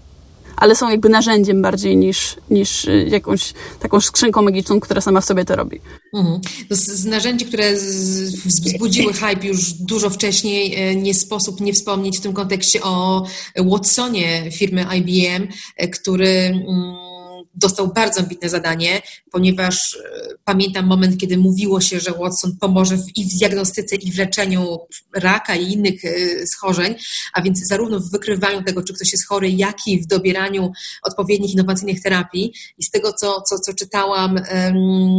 ale 0.58 0.76
są 0.76 0.90
jakby 0.90 1.10
narzędziem 1.10 1.62
bardziej 1.62 1.98
niż, 1.98 2.36
niż 2.50 2.86
y, 2.86 3.08
jakąś 3.10 3.54
taką 3.80 4.02
skrzynką 4.02 4.42
magiczną, 4.42 4.80
która 4.80 5.02
sama 5.02 5.22
w 5.22 5.26
sobie 5.26 5.46
to 5.46 5.56
robi. 5.56 5.82
Mhm. 6.14 6.42
Z, 6.70 6.86
z, 6.86 7.06
narzędzi, 7.06 7.46
które 7.46 7.74
wzbudziły 8.46 9.14
hype 9.14 9.48
już 9.48 9.74
dużo 9.74 10.10
wcześniej, 10.10 10.76
e, 10.76 10.96
nie 10.96 11.14
sposób 11.14 11.62
nie 11.62 11.74
wspomnieć 11.74 12.18
w 12.18 12.22
tym 12.22 12.34
kontekście 12.34 12.84
o 12.84 13.26
Watsonie 13.58 14.52
firmy 14.52 14.86
IBM, 14.98 15.48
e, 15.78 15.88
który. 15.88 16.30
Mm, 16.30 17.15
dostał 17.56 17.94
bardzo 17.94 18.20
ambitne 18.20 18.50
zadanie, 18.50 19.02
ponieważ 19.32 19.96
e, 19.96 20.36
pamiętam 20.44 20.86
moment, 20.86 21.18
kiedy 21.18 21.38
mówiło 21.38 21.82
się, 21.82 22.00
że 22.00 22.12
Watson 22.12 22.58
pomoże 22.60 22.98
i 23.16 23.26
w 23.26 23.38
diagnostyce, 23.40 23.96
i 23.96 24.12
w 24.12 24.18
leczeniu 24.18 24.78
raka 25.16 25.56
i 25.56 25.72
innych 25.72 26.06
e, 26.06 26.48
schorzeń, 26.48 26.96
a 27.34 27.42
więc 27.42 27.68
zarówno 27.68 28.00
w 28.00 28.12
wykrywaniu 28.12 28.64
tego, 28.64 28.84
czy 28.84 28.94
ktoś 28.94 29.12
jest 29.12 29.28
chory, 29.28 29.50
jak 29.50 29.88
i 29.88 30.02
w 30.02 30.08
dobieraniu 30.08 30.72
odpowiednich 31.04 31.54
innowacyjnych 31.54 32.02
terapii. 32.02 32.54
I 32.78 32.84
z 32.84 32.90
tego, 32.90 33.14
co, 33.14 33.42
co, 33.42 33.60
co 33.60 33.74
czytałam, 33.74 34.40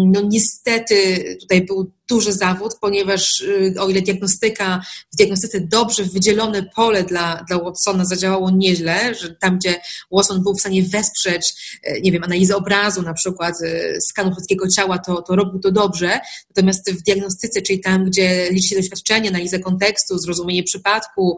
no 0.06 0.20
niestety 0.20 1.24
tutaj 1.40 1.64
był 1.64 1.92
duży 2.08 2.32
zawód, 2.32 2.72
ponieważ 2.80 3.40
y, 3.40 3.74
o 3.80 3.88
ile 3.88 4.02
diagnostyka, 4.02 4.82
w 5.12 5.16
diagnostyce 5.16 5.60
dobrze 5.60 6.04
wydzielone 6.04 6.62
pole 6.62 7.04
dla, 7.04 7.44
dla 7.48 7.58
Watsona 7.58 8.04
zadziałało 8.04 8.50
nieźle, 8.50 9.14
że 9.14 9.34
tam, 9.34 9.58
gdzie 9.58 9.74
Watson 10.10 10.42
był 10.42 10.54
w 10.54 10.60
stanie 10.60 10.82
wesprzeć, 10.82 11.54
y, 11.88 12.00
nie 12.00 12.12
wiem, 12.12 12.24
analizę 12.24 12.56
obrazu, 12.56 13.02
na 13.02 13.14
przykład 13.14 13.54
y, 13.62 13.98
skanu 14.00 14.30
ludzkiego 14.30 14.68
ciała, 14.68 14.98
to, 14.98 15.22
to 15.22 15.36
robił 15.36 15.60
to 15.60 15.70
dobrze, 15.72 16.20
natomiast 16.50 16.92
w 16.92 17.02
diagnostyce, 17.02 17.62
czyli 17.62 17.80
tam, 17.80 18.04
gdzie 18.04 18.48
liczy 18.50 18.68
się 18.68 18.76
doświadczenie, 18.76 19.28
analizę 19.28 19.58
kontekstu, 19.58 20.18
zrozumienie 20.18 20.62
przypadku, 20.62 21.36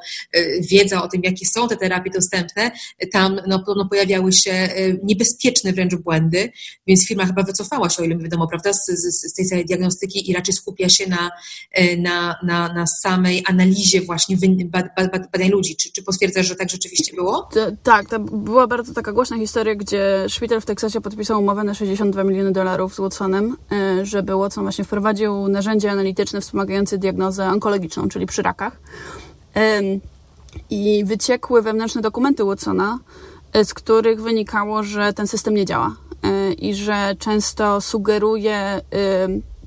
wiedza 0.60 1.02
o 1.02 1.08
tym, 1.08 1.20
jakie 1.25 1.46
są 1.46 1.68
te 1.68 1.76
terapie 1.76 2.10
dostępne, 2.10 2.70
tam 3.12 3.40
no, 3.46 3.64
no, 3.76 3.88
pojawiały 3.88 4.32
się 4.32 4.68
niebezpieczne 5.02 5.72
wręcz 5.72 5.94
błędy, 5.94 6.52
więc 6.87 7.06
firma 7.06 7.26
chyba 7.26 7.42
wycofała 7.42 7.90
się, 7.90 8.02
o 8.02 8.04
ile 8.04 8.14
mi 8.14 8.22
wiadomo, 8.22 8.48
prawda, 8.48 8.72
z, 8.72 8.87
z, 8.87 9.30
z 9.30 9.34
tej 9.34 9.46
całej 9.46 9.66
diagnostyki 9.66 10.30
i 10.30 10.34
raczej 10.34 10.54
skupia 10.59 10.88
się 10.88 11.09
na, 11.09 11.31
e, 11.73 11.97
na, 11.97 12.37
na, 12.43 12.73
na 12.73 12.87
samej 12.87 13.43
analizie 13.47 14.00
właśnie 14.00 14.37
badań 15.33 15.50
ludzi. 15.50 15.77
Czy, 15.77 15.93
czy 15.93 16.03
potwierdzasz, 16.03 16.47
że 16.47 16.57
tak 16.57 16.71
rzeczywiście 16.71 17.17
było? 17.17 17.49
tak, 17.83 18.09
to 18.09 18.19
była 18.19 18.67
bardzo 18.67 18.95
taka 18.95 19.12
głośna 19.12 19.37
historia, 19.37 19.75
gdzie 19.75 20.25
szpital 20.29 20.61
w 20.61 20.67
Teksasie 20.67 21.00
podpisał 21.00 21.41
umowę 21.41 21.65
na 21.65 21.75
62 21.75 22.25
miliony 22.25 22.53
dolarów 22.53 22.95
z 22.95 22.99
Watsonem, 22.99 23.57
e, 23.73 24.07
żeby 24.07 24.37
Watson 24.37 24.65
właśnie 24.65 24.85
wprowadził 24.85 25.49
narzędzie 25.49 25.91
analityczne 25.91 26.41
wspomagające 26.41 26.99
diagnozę 26.99 27.49
onkologiczną, 27.49 28.09
czyli 28.09 28.27
przy 28.27 28.43
rakach. 28.43 28.81
I 30.71 31.05
wyciekły 31.05 31.62
wewnętrzne 31.62 32.03
dokumenty 32.03 32.45
Watsona, 32.45 32.99
e, 33.53 33.65
z 33.65 33.75
których 33.75 34.23
wynikało, 34.23 34.83
że 34.83 35.12
ten 35.12 35.27
system 35.27 35.55
nie 35.55 35.65
działa 35.65 35.97
i 36.59 36.75
że 36.75 37.17
często 37.19 37.81
sugeruje 37.81 38.81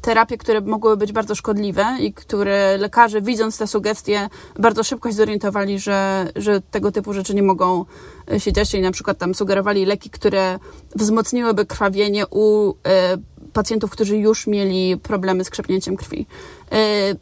terapie, 0.01 0.37
które 0.37 0.61
mogły 0.61 0.97
być 0.97 1.11
bardzo 1.11 1.35
szkodliwe 1.35 1.85
i 1.99 2.13
które 2.13 2.77
lekarze, 2.77 3.21
widząc 3.21 3.57
te 3.57 3.67
sugestie, 3.67 4.29
bardzo 4.59 4.83
szybko 4.83 5.09
się 5.09 5.15
zorientowali, 5.15 5.79
że, 5.79 6.27
że 6.35 6.61
tego 6.61 6.91
typu 6.91 7.13
rzeczy 7.13 7.35
nie 7.35 7.43
mogą 7.43 7.85
e, 8.31 8.39
się 8.39 8.53
dziać. 8.53 8.69
Czyli 8.69 8.83
na 8.83 8.91
przykład 8.91 9.17
tam 9.17 9.35
sugerowali 9.35 9.85
leki, 9.85 10.09
które 10.09 10.59
wzmocniłyby 10.95 11.65
krwawienie 11.65 12.27
u 12.27 12.73
e, 12.87 13.17
pacjentów, 13.53 13.91
którzy 13.91 14.17
już 14.17 14.47
mieli 14.47 14.97
problemy 14.97 15.43
z 15.43 15.49
krzepnięciem 15.49 15.97
krwi. 15.97 16.25
E, 16.71 17.15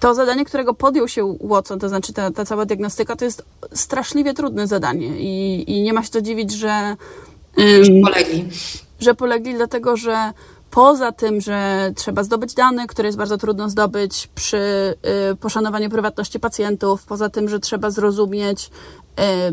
to 0.00 0.14
zadanie, 0.14 0.44
którego 0.44 0.74
podjął 0.74 1.08
się 1.08 1.36
Watson, 1.40 1.78
to 1.78 1.88
znaczy 1.88 2.12
ta, 2.12 2.30
ta 2.30 2.44
cała 2.44 2.66
diagnostyka, 2.66 3.16
to 3.16 3.24
jest 3.24 3.44
straszliwie 3.74 4.34
trudne 4.34 4.66
zadanie 4.66 5.06
i, 5.06 5.64
i 5.70 5.82
nie 5.82 5.92
ma 5.92 6.02
się 6.02 6.10
co 6.10 6.22
dziwić, 6.22 6.52
że... 6.52 6.96
Że 7.82 7.92
polegli. 8.02 8.48
Że 9.00 9.14
polegli, 9.14 9.54
dlatego 9.54 9.96
że 9.96 10.32
Poza 10.76 11.12
tym, 11.12 11.40
że 11.40 11.92
trzeba 11.94 12.22
zdobyć 12.22 12.54
dane, 12.54 12.86
które 12.86 13.08
jest 13.08 13.18
bardzo 13.18 13.38
trudno 13.38 13.70
zdobyć 13.70 14.28
przy 14.34 14.94
y, 15.32 15.36
poszanowaniu 15.36 15.90
prywatności 15.90 16.40
pacjentów, 16.40 17.04
poza 17.04 17.28
tym, 17.28 17.48
że 17.48 17.60
trzeba 17.60 17.90
zrozumieć 17.90 18.70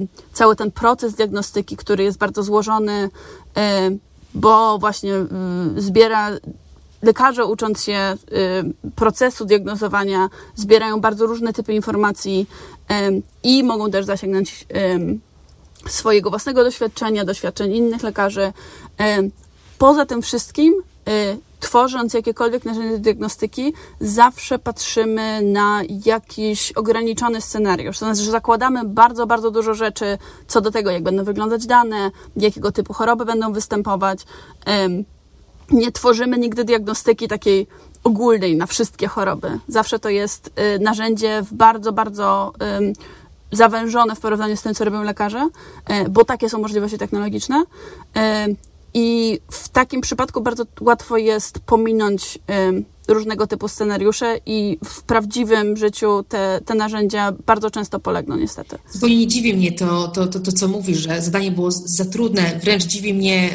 y, 0.01 0.07
cały 0.33 0.55
ten 0.55 0.71
proces 0.71 1.13
diagnostyki, 1.13 1.77
który 1.77 2.03
jest 2.03 2.17
bardzo 2.17 2.43
złożony, 2.43 3.09
y, 3.57 3.99
bo 4.33 4.77
właśnie 4.79 5.13
zbiera 5.77 6.29
lekarze 7.01 7.45
ucząc 7.45 7.83
się 7.83 8.17
procesu 8.95 9.45
diagnozowania, 9.45 10.29
zbierają 10.55 11.01
bardzo 11.01 11.25
różne 11.25 11.53
typy 11.53 11.73
informacji 11.73 12.47
i 13.43 13.63
mogą 13.63 13.91
też 13.91 14.05
zasięgnąć 14.05 14.67
swojego 15.87 16.29
własnego 16.29 16.63
doświadczenia, 16.63 17.25
doświadczeń 17.25 17.75
innych 17.75 18.03
lekarzy. 18.03 18.53
Poza 19.77 20.05
tym 20.05 20.21
wszystkim 20.21 20.73
tworząc 21.59 22.13
jakiekolwiek 22.13 22.65
narzędzie 22.65 22.99
diagnostyki, 22.99 23.73
zawsze 23.99 24.59
patrzymy 24.59 25.41
na 25.41 25.81
jakiś 26.05 26.71
ograniczony 26.71 27.41
scenariusz. 27.41 27.99
To 27.99 28.05
znaczy, 28.05 28.21
że 28.21 28.31
zakładamy 28.31 28.81
bardzo, 28.85 29.27
bardzo 29.27 29.51
dużo 29.51 29.73
rzeczy 29.73 30.17
co 30.47 30.61
do 30.61 30.71
tego, 30.71 30.91
jak 30.91 31.03
będą 31.03 31.23
wyglądać 31.23 31.65
dane, 31.65 32.11
jakiego 32.37 32.71
typu 32.71 32.93
choroby 32.93 33.25
będą 33.25 33.53
występować. 33.53 34.19
Nie 35.71 35.91
tworzymy 35.91 36.37
nigdy 36.37 36.63
diagnostyki 36.63 37.27
takiej 37.27 37.67
ogólnej 38.03 38.57
na 38.57 38.65
wszystkie 38.65 39.07
choroby. 39.07 39.59
Zawsze 39.67 39.99
to 39.99 40.09
jest 40.09 40.51
y, 40.75 40.79
narzędzie 40.79 41.41
w 41.41 41.53
bardzo, 41.53 41.91
bardzo 41.91 42.53
zawężone 43.51 44.15
w 44.15 44.19
porównaniu 44.19 44.57
z 44.57 44.61
tym, 44.61 44.73
co 44.73 44.85
robią 44.85 45.03
lekarze, 45.03 45.49
y, 46.05 46.09
bo 46.09 46.25
takie 46.25 46.49
są 46.49 46.59
możliwości 46.59 46.97
technologiczne. 46.97 47.63
I 48.93 49.39
w 49.51 49.69
takim 49.69 50.01
przypadku 50.01 50.41
bardzo 50.41 50.63
łatwo 50.81 51.17
jest 51.17 51.59
pominąć 51.59 52.39
różnego 53.07 53.47
typu 53.47 53.67
scenariusze 53.67 54.39
i 54.45 54.77
w 54.85 55.03
prawdziwym 55.03 55.77
życiu 55.77 56.23
te, 56.29 56.59
te 56.65 56.75
narzędzia 56.75 57.31
bardzo 57.45 57.71
często 57.71 57.99
polegną 57.99 58.37
niestety. 58.37 58.77
Zupełnie 58.91 59.17
nie 59.17 59.27
dziwi 59.27 59.53
mnie 59.53 59.71
to, 59.71 60.07
to, 60.07 60.27
to, 60.27 60.39
to, 60.39 60.51
co 60.51 60.67
mówisz, 60.67 60.97
że 60.97 61.21
zadanie 61.21 61.51
było 61.51 61.71
za 61.71 62.05
trudne, 62.05 62.59
wręcz 62.63 62.83
dziwi 62.83 63.13
mnie, 63.13 63.49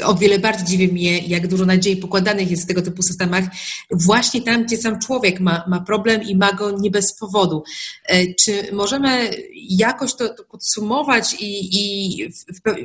e, 0.00 0.06
o 0.06 0.14
wiele 0.14 0.38
bardziej 0.38 0.66
dziwi 0.66 0.92
mnie, 0.92 1.18
jak 1.18 1.46
dużo 1.46 1.66
nadziei 1.66 1.96
pokładanych 1.96 2.50
jest 2.50 2.62
w 2.62 2.66
tego 2.66 2.82
typu 2.82 3.02
systemach, 3.02 3.44
właśnie 3.90 4.42
tam, 4.42 4.64
gdzie 4.64 4.76
sam 4.76 4.98
człowiek 4.98 5.40
ma, 5.40 5.64
ma 5.68 5.80
problem 5.80 6.22
i 6.22 6.36
ma 6.36 6.52
go 6.52 6.70
nie 6.70 6.90
bez 6.90 7.14
powodu. 7.14 7.62
E, 8.04 8.34
czy 8.34 8.72
możemy 8.72 9.30
jakoś 9.68 10.14
to, 10.14 10.28
to 10.28 10.44
podsumować 10.44 11.34
i, 11.40 11.68
i 11.72 12.32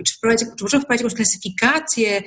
czy, 0.04 0.14
wprowadzić, 0.16 0.50
czy 0.58 0.64
możemy 0.64 0.84
wprowadzić 0.84 1.04
jakąś 1.04 1.16
klasyfikację 1.16 2.24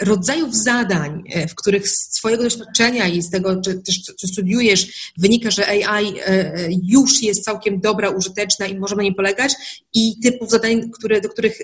rodzajów 0.00 0.54
zadań, 0.54 1.22
e, 1.30 1.48
w 1.48 1.54
których 1.54 1.88
z 1.88 2.08
Twojego 2.08 2.42
doświadczenia 2.42 3.08
i 3.08 3.22
z 3.22 3.30
tego, 3.30 3.60
czy, 3.60 3.82
czy 4.20 4.28
studiujesz, 4.28 5.12
wynika, 5.18 5.50
że 5.50 5.68
AI 5.68 6.14
e, 6.26 6.68
już 6.82 7.22
jest 7.22 7.44
całkiem 7.44 7.80
dobra, 7.80 8.10
użyteczna 8.10 8.66
i 8.66 8.78
możemy 8.78 8.96
na 8.96 9.02
niej 9.02 9.14
polegać, 9.14 9.54
i 9.94 10.20
typów 10.22 10.50
zadań, 10.50 10.90
które, 10.90 11.20
do 11.20 11.28
których 11.28 11.58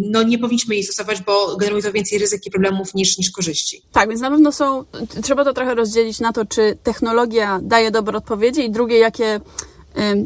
no, 0.00 0.22
nie 0.22 0.38
powinniśmy 0.38 0.74
jej 0.74 0.84
stosować, 0.84 1.22
bo 1.22 1.56
generuje 1.56 1.82
to 1.82 1.92
więcej 1.92 2.18
ryzyk 2.18 2.46
i 2.46 2.50
problemów 2.50 2.94
niż, 2.94 3.18
niż 3.18 3.30
korzyści. 3.30 3.82
Tak, 3.92 4.08
więc 4.08 4.20
na 4.20 4.30
pewno 4.30 4.52
są, 4.52 4.84
trzeba 5.22 5.44
to 5.44 5.52
trochę 5.52 5.74
rozdzielić 5.74 6.20
na 6.20 6.32
to, 6.32 6.44
czy 6.44 6.78
technologia 6.82 7.60
daje 7.62 7.90
dobre 7.90 8.18
odpowiedzi, 8.18 8.64
i 8.64 8.70
drugie, 8.70 8.98
jakie 8.98 9.40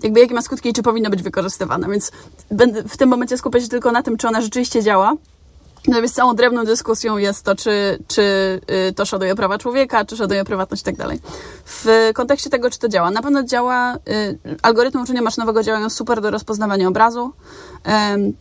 jakby 0.02 0.21
jakie 0.21 0.35
ma 0.35 0.42
skutki 0.42 0.68
i 0.68 0.73
czy 0.73 0.83
powinno 0.83 1.11
być 1.11 1.23
wykorzystywane. 1.23 1.88
Więc 1.90 2.12
będę 2.50 2.83
w 2.83 2.97
tym 2.97 3.09
momencie 3.09 3.38
skupiać 3.38 3.62
się 3.62 3.68
tylko 3.68 3.92
na 3.92 4.02
tym, 4.02 4.16
czy 4.16 4.28
ona 4.28 4.40
rzeczywiście 4.40 4.83
działa, 4.83 5.16
Natomiast 5.88 6.14
całą 6.14 6.35
drewną 6.35 6.64
dyskusją 6.64 7.16
jest 7.16 7.45
to, 7.45 7.54
czy, 7.54 7.99
czy 8.09 8.23
y, 8.88 8.92
to 8.92 9.04
szanuje 9.04 9.35
prawa 9.35 9.59
człowieka, 9.59 10.04
czy 10.04 10.16
szanuje 10.16 10.45
prywatność 10.45 10.83
i 10.83 10.85
tak 10.85 10.97
dalej. 10.97 11.21
W 11.64 12.11
kontekście 12.14 12.50
tego, 12.50 12.71
czy 12.71 12.78
to 12.78 12.88
działa. 12.88 13.11
Na 13.11 13.23
pewno 13.23 13.42
działa, 13.42 13.97
y, 13.97 14.38
algorytmy 14.62 15.02
uczenia 15.02 15.23
maszynowego 15.23 15.62
działają 15.62 15.90
super 15.90 16.21
do 16.21 16.30
rozpoznawania 16.30 16.88
obrazu, 16.88 17.33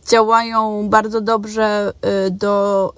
działają 0.08 0.88
bardzo 0.88 1.20
dobrze 1.20 1.92
y, 2.26 2.30
do 2.30 2.92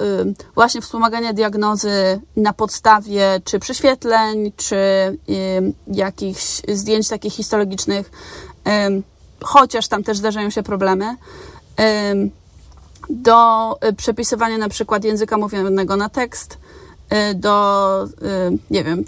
właśnie 0.54 0.80
wspomagania 0.80 1.32
diagnozy 1.32 2.20
na 2.36 2.52
podstawie 2.52 3.40
czy 3.44 3.58
prześwietleń, 3.58 4.52
czy 4.56 4.76
jakichś 5.86 6.62
zdjęć 6.68 7.08
takich 7.08 7.32
histologicznych, 7.32 8.10
chociaż 9.42 9.88
tam 9.88 10.02
też 10.02 10.18
zdarzają 10.18 10.50
się 10.50 10.62
problemy 10.62 11.16
do 13.10 13.72
y, 13.88 13.92
przepisywania 13.92 14.58
na 14.58 14.68
przykład 14.68 15.04
języka 15.04 15.38
mówionego 15.38 15.96
na 15.96 16.08
tekst, 16.08 16.58
y, 17.12 17.34
do, 17.34 18.04
y, 18.04 18.58
nie 18.70 18.84
wiem, 18.84 19.04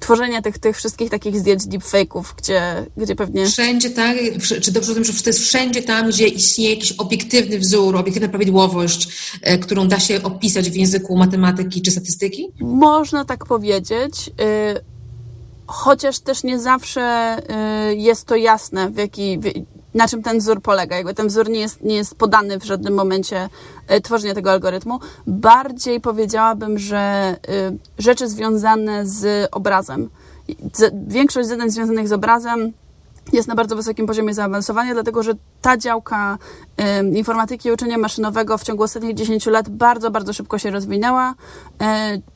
tworzenia 0.00 0.42
tych, 0.42 0.58
tych 0.58 0.76
wszystkich 0.76 1.10
takich 1.10 1.38
zdjęć 1.38 1.62
deepfake'ów, 1.62 2.24
gdzie, 2.36 2.86
gdzie 2.96 3.16
pewnie... 3.16 3.46
Wszędzie 3.46 3.90
tak, 3.90 4.16
czy 4.62 4.72
dobrze 4.72 4.94
tym, 4.94 5.04
że 5.04 5.12
to 5.12 5.30
jest 5.30 5.40
wszędzie 5.40 5.82
tam, 5.82 6.08
gdzie 6.08 6.28
istnieje 6.28 6.70
jakiś 6.74 6.92
obiektywny 6.92 7.58
wzór, 7.58 7.96
obiektywna 7.96 8.28
prawidłowość, 8.28 9.08
e, 9.42 9.58
którą 9.58 9.88
da 9.88 10.00
się 10.00 10.22
opisać 10.22 10.70
w 10.70 10.76
języku 10.76 11.16
matematyki 11.16 11.82
czy 11.82 11.90
statystyki? 11.90 12.48
Można 12.60 13.24
tak 13.24 13.46
powiedzieć. 13.46 14.30
Chociaż 15.66 16.18
też 16.18 16.44
nie 16.44 16.58
zawsze 16.58 17.36
jest 17.96 18.24
to 18.26 18.36
jasne, 18.36 18.90
w 18.90 18.96
jaki, 18.96 19.38
na 19.94 20.08
czym 20.08 20.22
ten 20.22 20.38
wzór 20.38 20.62
polega. 20.62 20.96
Jakby 20.96 21.14
ten 21.14 21.28
wzór 21.28 21.48
nie 21.48 21.60
jest, 21.60 21.82
nie 21.82 21.96
jest 21.96 22.14
podany 22.14 22.60
w 22.60 22.64
żadnym 22.64 22.94
momencie 22.94 23.48
y, 23.92 24.00
tworzenia 24.00 24.34
tego 24.34 24.50
algorytmu. 24.50 25.00
Bardziej 25.26 26.00
powiedziałabym, 26.00 26.78
że 26.78 27.36
rzeczy 27.98 28.28
związane 28.28 29.06
z 29.06 29.48
obrazem. 29.52 30.10
Większość 31.06 31.48
zadań 31.48 31.70
związanych 31.70 32.08
z 32.08 32.12
obrazem 32.12 32.72
jest 33.32 33.48
na 33.48 33.54
bardzo 33.54 33.76
wysokim 33.76 34.06
poziomie 34.06 34.34
zaawansowania, 34.34 34.94
dlatego 34.94 35.22
że 35.22 35.32
ta 35.60 35.76
działka 35.76 36.38
y, 36.80 37.16
informatyki 37.16 37.68
i 37.68 37.72
uczenia 37.72 37.98
maszynowego 37.98 38.58
w 38.58 38.62
ciągu 38.62 38.82
ostatnich 38.82 39.14
10 39.14 39.46
lat 39.46 39.68
bardzo, 39.68 40.10
bardzo 40.10 40.32
szybko 40.32 40.58
się 40.58 40.70
rozwinęła. 40.70 41.30
Y, 41.32 41.84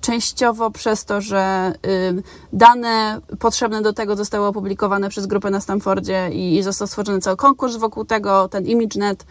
częściowo 0.01 0.71
przez 0.71 1.05
to, 1.05 1.21
że 1.21 1.73
y, 1.87 2.23
dane 2.53 3.21
potrzebne 3.39 3.83
do 3.83 3.93
tego 3.93 4.17
zostały 4.17 4.47
opublikowane 4.47 5.09
przez 5.09 5.27
grupę 5.27 5.51
na 5.51 5.61
Stanfordzie 5.61 6.31
i, 6.33 6.57
i 6.57 6.63
został 6.63 6.89
stworzony 6.89 7.21
cały 7.21 7.37
konkurs 7.37 7.77
wokół 7.77 8.05
tego, 8.05 8.49
ten 8.49 8.67
ImageNet. 8.67 9.27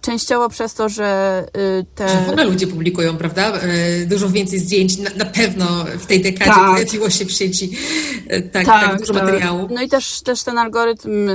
Częściowo 0.00 0.48
przez 0.48 0.74
to, 0.74 0.88
że 0.88 1.44
te... 1.94 2.08
Że 2.08 2.24
w 2.26 2.28
ogóle 2.28 2.44
ludzie 2.44 2.66
publikują, 2.66 3.16
prawda? 3.16 3.52
Dużo 4.06 4.30
więcej 4.30 4.58
zdjęć. 4.58 4.98
Na, 4.98 5.10
na 5.16 5.24
pewno 5.24 5.66
w 5.98 6.06
tej 6.06 6.20
dekadzie 6.20 6.50
tak. 6.50 6.70
pojawiło 6.70 7.10
się 7.10 7.24
w 7.24 7.32
sieci 7.32 7.70
tak, 8.52 8.66
tak, 8.66 8.66
tak 8.66 9.00
dużo 9.00 9.14
tak. 9.14 9.22
materiału. 9.24 9.68
No 9.70 9.82
i 9.82 9.88
też, 9.88 10.20
też 10.22 10.42
ten 10.42 10.58
algorytm, 10.58 11.28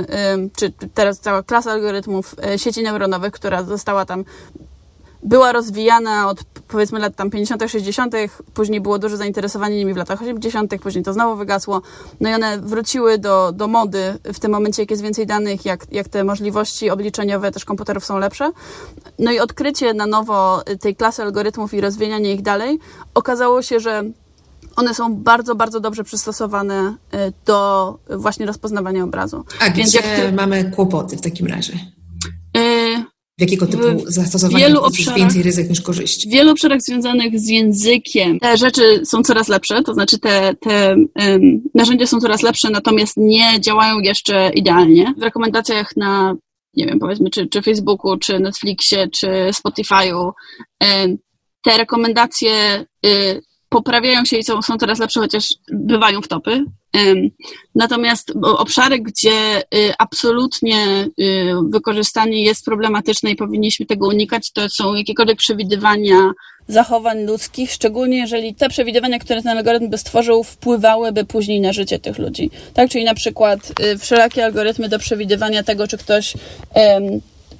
czy 0.56 0.72
teraz 0.94 1.20
cała 1.20 1.42
klasa 1.42 1.72
algorytmów 1.72 2.34
e, 2.44 2.58
sieci 2.58 2.82
neuronowych, 2.82 3.32
która 3.32 3.62
została 3.62 4.04
tam 4.04 4.24
była 5.28 5.52
rozwijana 5.52 6.28
od 6.28 6.44
powiedzmy 6.44 6.98
lat 6.98 7.16
tam 7.16 7.30
50., 7.30 7.62
60., 7.70 8.14
później 8.54 8.80
było 8.80 8.98
duże 8.98 9.16
zainteresowanie 9.16 9.76
nimi 9.76 9.94
w 9.94 9.96
latach 9.96 10.22
80., 10.22 10.72
później 10.82 11.04
to 11.04 11.12
znowu 11.12 11.36
wygasło. 11.36 11.82
No 12.20 12.30
i 12.30 12.34
one 12.34 12.58
wróciły 12.58 13.18
do, 13.18 13.52
do 13.52 13.66
mody 13.66 14.18
w 14.24 14.40
tym 14.40 14.52
momencie, 14.52 14.82
jak 14.82 14.90
jest 14.90 15.02
więcej 15.02 15.26
danych, 15.26 15.64
jak, 15.64 15.92
jak 15.92 16.08
te 16.08 16.24
możliwości 16.24 16.90
obliczeniowe 16.90 17.52
też 17.52 17.64
komputerów 17.64 18.04
są 18.04 18.18
lepsze. 18.18 18.52
No 19.18 19.32
i 19.32 19.38
odkrycie 19.38 19.94
na 19.94 20.06
nowo 20.06 20.62
tej 20.80 20.96
klasy 20.96 21.22
algorytmów 21.22 21.74
i 21.74 21.80
rozwijanie 21.80 22.34
ich 22.34 22.42
dalej 22.42 22.78
okazało 23.14 23.62
się, 23.62 23.80
że 23.80 24.04
one 24.76 24.94
są 24.94 25.14
bardzo, 25.14 25.54
bardzo 25.54 25.80
dobrze 25.80 26.04
przystosowane 26.04 26.96
y, 27.14 27.32
do 27.46 27.98
właśnie 28.10 28.46
rozpoznawania 28.46 29.04
obrazu. 29.04 29.44
A 29.60 29.70
Więc 29.70 29.90
gdzie 29.90 30.02
ty... 30.02 30.32
mamy 30.32 30.70
kłopoty 30.70 31.16
w 31.16 31.20
takim 31.20 31.46
razie? 31.46 31.97
W 33.38 33.40
jakiego 33.40 33.66
typu 33.66 34.04
zastosowania 34.06 34.68
jest 34.68 35.14
więcej 35.16 35.42
ryzyk 35.42 35.68
niż 35.68 35.80
korzyści? 35.80 36.28
W 36.28 36.32
wielu 36.32 36.50
obszarach 36.50 36.80
związanych 36.80 37.40
z 37.40 37.48
językiem 37.48 38.38
te 38.38 38.56
rzeczy 38.56 39.00
są 39.04 39.22
coraz 39.22 39.48
lepsze, 39.48 39.82
to 39.82 39.94
znaczy 39.94 40.18
te, 40.18 40.54
te 40.60 40.94
um, 40.94 41.62
narzędzia 41.74 42.06
są 42.06 42.20
coraz 42.20 42.42
lepsze, 42.42 42.70
natomiast 42.70 43.16
nie 43.16 43.60
działają 43.60 44.00
jeszcze 44.00 44.50
idealnie. 44.54 45.14
W 45.18 45.22
rekomendacjach 45.22 45.96
na, 45.96 46.34
nie 46.74 46.86
wiem, 46.86 46.98
powiedzmy, 46.98 47.30
czy, 47.30 47.46
czy 47.46 47.62
Facebooku, 47.62 48.16
czy 48.16 48.40
Netflixie, 48.40 49.08
czy 49.08 49.26
Spotify'u 49.52 50.30
um, 50.80 51.16
te 51.64 51.78
rekomendacje 51.78 52.84
y, 53.06 53.42
poprawiają 53.68 54.24
się 54.24 54.36
i 54.36 54.44
są, 54.44 54.62
są 54.62 54.76
coraz 54.76 54.98
lepsze, 54.98 55.20
chociaż 55.20 55.48
bywają 55.72 56.22
w 56.22 56.28
topy. 56.28 56.64
Natomiast 57.74 58.32
obszary, 58.42 58.98
gdzie 58.98 59.62
y, 59.74 59.92
absolutnie 59.98 61.08
y, 61.20 61.54
wykorzystanie 61.70 62.42
jest 62.42 62.64
problematyczne 62.64 63.30
i 63.30 63.36
powinniśmy 63.36 63.86
tego 63.86 64.06
unikać, 64.06 64.52
to 64.52 64.68
są 64.68 64.94
jakiekolwiek 64.94 65.38
przewidywania 65.38 66.32
zachowań 66.68 67.24
ludzkich, 67.24 67.72
szczególnie 67.72 68.18
jeżeli 68.18 68.54
te 68.54 68.68
przewidywania, 68.68 69.18
które 69.18 69.42
ten 69.42 69.58
algorytm 69.58 69.90
by 69.90 69.98
stworzył, 69.98 70.44
wpływałyby 70.44 71.24
później 71.24 71.60
na 71.60 71.72
życie 71.72 71.98
tych 71.98 72.18
ludzi. 72.18 72.50
Tak, 72.74 72.90
czyli 72.90 73.04
na 73.04 73.14
przykład 73.14 73.72
y, 73.80 73.98
wszelakie 73.98 74.44
algorytmy 74.44 74.88
do 74.88 74.98
przewidywania 74.98 75.62
tego, 75.62 75.88
czy 75.88 75.98
ktoś 75.98 76.34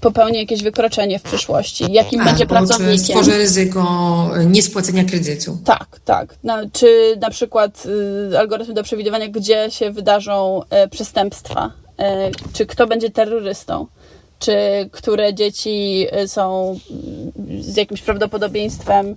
popełni 0.00 0.38
jakieś 0.38 0.62
wykroczenie 0.62 1.18
w 1.18 1.22
przyszłości, 1.22 1.92
jakim 1.92 2.24
będzie 2.24 2.46
pracownikiem. 2.46 2.98
Czy 2.98 3.04
stworzy 3.04 3.38
ryzyko 3.38 3.84
niespłacenia 4.46 5.04
kredytu. 5.04 5.58
Tak, 5.64 6.00
tak. 6.04 6.34
No, 6.44 6.56
czy 6.72 7.16
na 7.20 7.30
przykład 7.30 7.86
y, 8.32 8.38
algorytmy 8.38 8.74
do 8.74 8.82
przewidywania, 8.82 9.28
gdzie 9.28 9.70
się 9.70 9.90
wydarzą 9.90 10.62
y, 10.84 10.88
przestępstwa, 10.88 11.72
y, 12.00 12.02
czy 12.52 12.66
kto 12.66 12.86
będzie 12.86 13.10
terrorystą, 13.10 13.86
czy 14.38 14.56
które 14.92 15.34
dzieci 15.34 16.06
y, 16.22 16.28
są 16.28 16.76
y, 17.50 17.62
z 17.62 17.76
jakimś 17.76 18.02
prawdopodobieństwem 18.02 19.16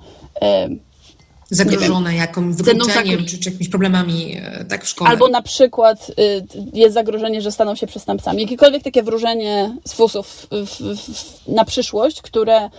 zagrożone 1.52 2.16
jakimś 2.16 2.56
wykluczeniem 2.56 3.26
czy, 3.26 3.40
czy 3.40 3.50
jakimiś 3.50 3.70
problemami 3.70 4.38
e, 4.42 4.66
tak 4.66 4.86
w 4.86 4.88
szkole. 4.88 5.10
Albo 5.10 5.28
na 5.28 5.42
przykład 5.42 6.10
y, 6.10 6.44
jest 6.74 6.94
zagrożenie, 6.94 7.42
że 7.42 7.52
staną 7.52 7.76
się 7.76 7.88
przestępcami. 7.88 8.42
Jakiekolwiek 8.42 8.84
takie 8.84 9.04
wróżenie 9.04 9.78
z 9.88 9.94
fusów 9.94 10.48
na 11.48 11.66
przyszłość, 11.66 12.22
które 12.22 12.66
y, 12.66 12.70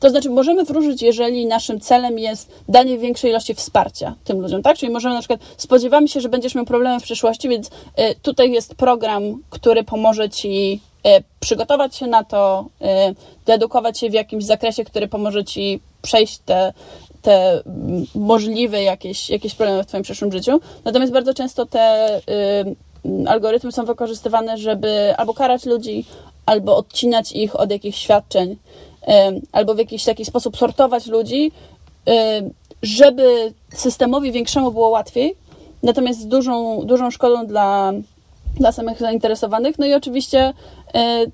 to 0.00 0.10
znaczy, 0.10 0.30
możemy 0.30 0.64
wróżyć, 0.64 1.02
jeżeli 1.02 1.46
naszym 1.46 1.80
celem 1.80 2.18
jest 2.18 2.50
danie 2.68 2.98
większej 2.98 3.30
ilości 3.30 3.54
wsparcia 3.54 4.14
tym 4.24 4.40
ludziom, 4.40 4.62
tak? 4.62 4.78
Czyli 4.78 4.92
możemy 4.92 5.14
na 5.14 5.20
przykład, 5.20 5.40
spodziewamy 5.56 6.08
się, 6.08 6.20
że 6.20 6.28
będziesz 6.28 6.54
miał 6.54 6.64
problemy 6.64 7.00
w 7.00 7.02
przyszłości, 7.02 7.48
więc 7.48 7.66
y, 7.66 7.70
tutaj 8.22 8.52
jest 8.52 8.74
program, 8.74 9.22
który 9.50 9.84
pomoże 9.84 10.30
ci 10.30 10.80
przygotować 11.40 11.96
się 11.96 12.06
na 12.06 12.24
to, 12.24 12.66
dedukować 13.46 13.98
się 13.98 14.10
w 14.10 14.12
jakimś 14.12 14.44
zakresie, 14.44 14.84
który 14.84 15.08
pomoże 15.08 15.44
ci 15.44 15.80
przejść 16.02 16.38
te 16.38 16.72
te 17.22 17.62
możliwe 18.14 18.82
jakieś, 18.82 19.30
jakieś 19.30 19.54
problemy 19.54 19.82
w 19.82 19.86
Twoim 19.86 20.02
przyszłym 20.02 20.32
życiu. 20.32 20.60
Natomiast 20.84 21.12
bardzo 21.12 21.34
często 21.34 21.66
te 21.66 22.16
y, 22.18 23.28
algorytmy 23.28 23.72
są 23.72 23.84
wykorzystywane, 23.84 24.58
żeby 24.58 25.14
albo 25.16 25.34
karać 25.34 25.64
ludzi, 25.64 26.04
albo 26.46 26.76
odcinać 26.76 27.32
ich 27.32 27.56
od 27.60 27.70
jakichś 27.70 27.98
świadczeń, 27.98 28.50
y, 28.50 28.56
albo 29.52 29.74
w 29.74 29.78
jakiś 29.78 30.04
taki 30.04 30.24
sposób 30.24 30.56
sortować 30.56 31.06
ludzi, 31.06 31.52
y, 32.08 32.12
żeby 32.82 33.52
systemowi 33.74 34.32
większemu 34.32 34.72
było 34.72 34.88
łatwiej. 34.88 35.36
Natomiast 35.82 36.20
z 36.20 36.26
dużą, 36.26 36.82
dużą 36.84 37.10
szkodą 37.10 37.46
dla, 37.46 37.92
dla 38.56 38.72
samych 38.72 38.98
zainteresowanych. 38.98 39.78
No 39.78 39.86
i 39.86 39.94
oczywiście 39.94 40.52
y, 40.96 41.30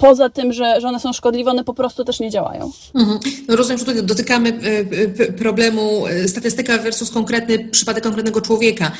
poza 0.00 0.30
tym, 0.30 0.52
że, 0.52 0.80
że 0.80 0.88
one 0.88 1.00
są 1.00 1.12
szkodliwe, 1.12 1.50
one 1.50 1.64
po 1.64 1.74
prostu 1.74 2.04
też 2.04 2.20
nie 2.20 2.30
działają. 2.30 2.72
Mhm. 2.94 3.18
No 3.48 3.56
rozumiem, 3.56 3.78
że 3.78 3.84
tutaj 3.84 4.02
dotykamy 4.02 4.48
e, 4.48 4.78
e, 5.22 5.32
problemu 5.32 6.06
e, 6.06 6.28
statystyka 6.28 6.78
versus 6.78 7.10
konkretny 7.10 7.68
przypadek 7.68 8.04
konkretnego 8.04 8.40
człowieka. 8.40 8.92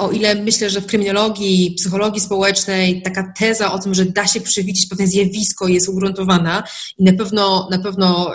O 0.00 0.10
ile 0.10 0.34
myślę, 0.34 0.70
że 0.70 0.80
w 0.80 0.86
kryminologii, 0.86 1.74
psychologii 1.78 2.20
społecznej 2.20 3.02
taka 3.02 3.32
teza 3.38 3.72
o 3.72 3.78
tym, 3.78 3.94
że 3.94 4.04
da 4.04 4.26
się 4.26 4.40
przewidzieć 4.40 4.86
pewne 4.86 5.06
zjawisko 5.06 5.68
jest 5.68 5.88
ugruntowana 5.88 6.62
i 6.98 7.04
na 7.04 7.12
pewno, 7.12 7.68
na 7.70 7.78
pewno 7.78 8.32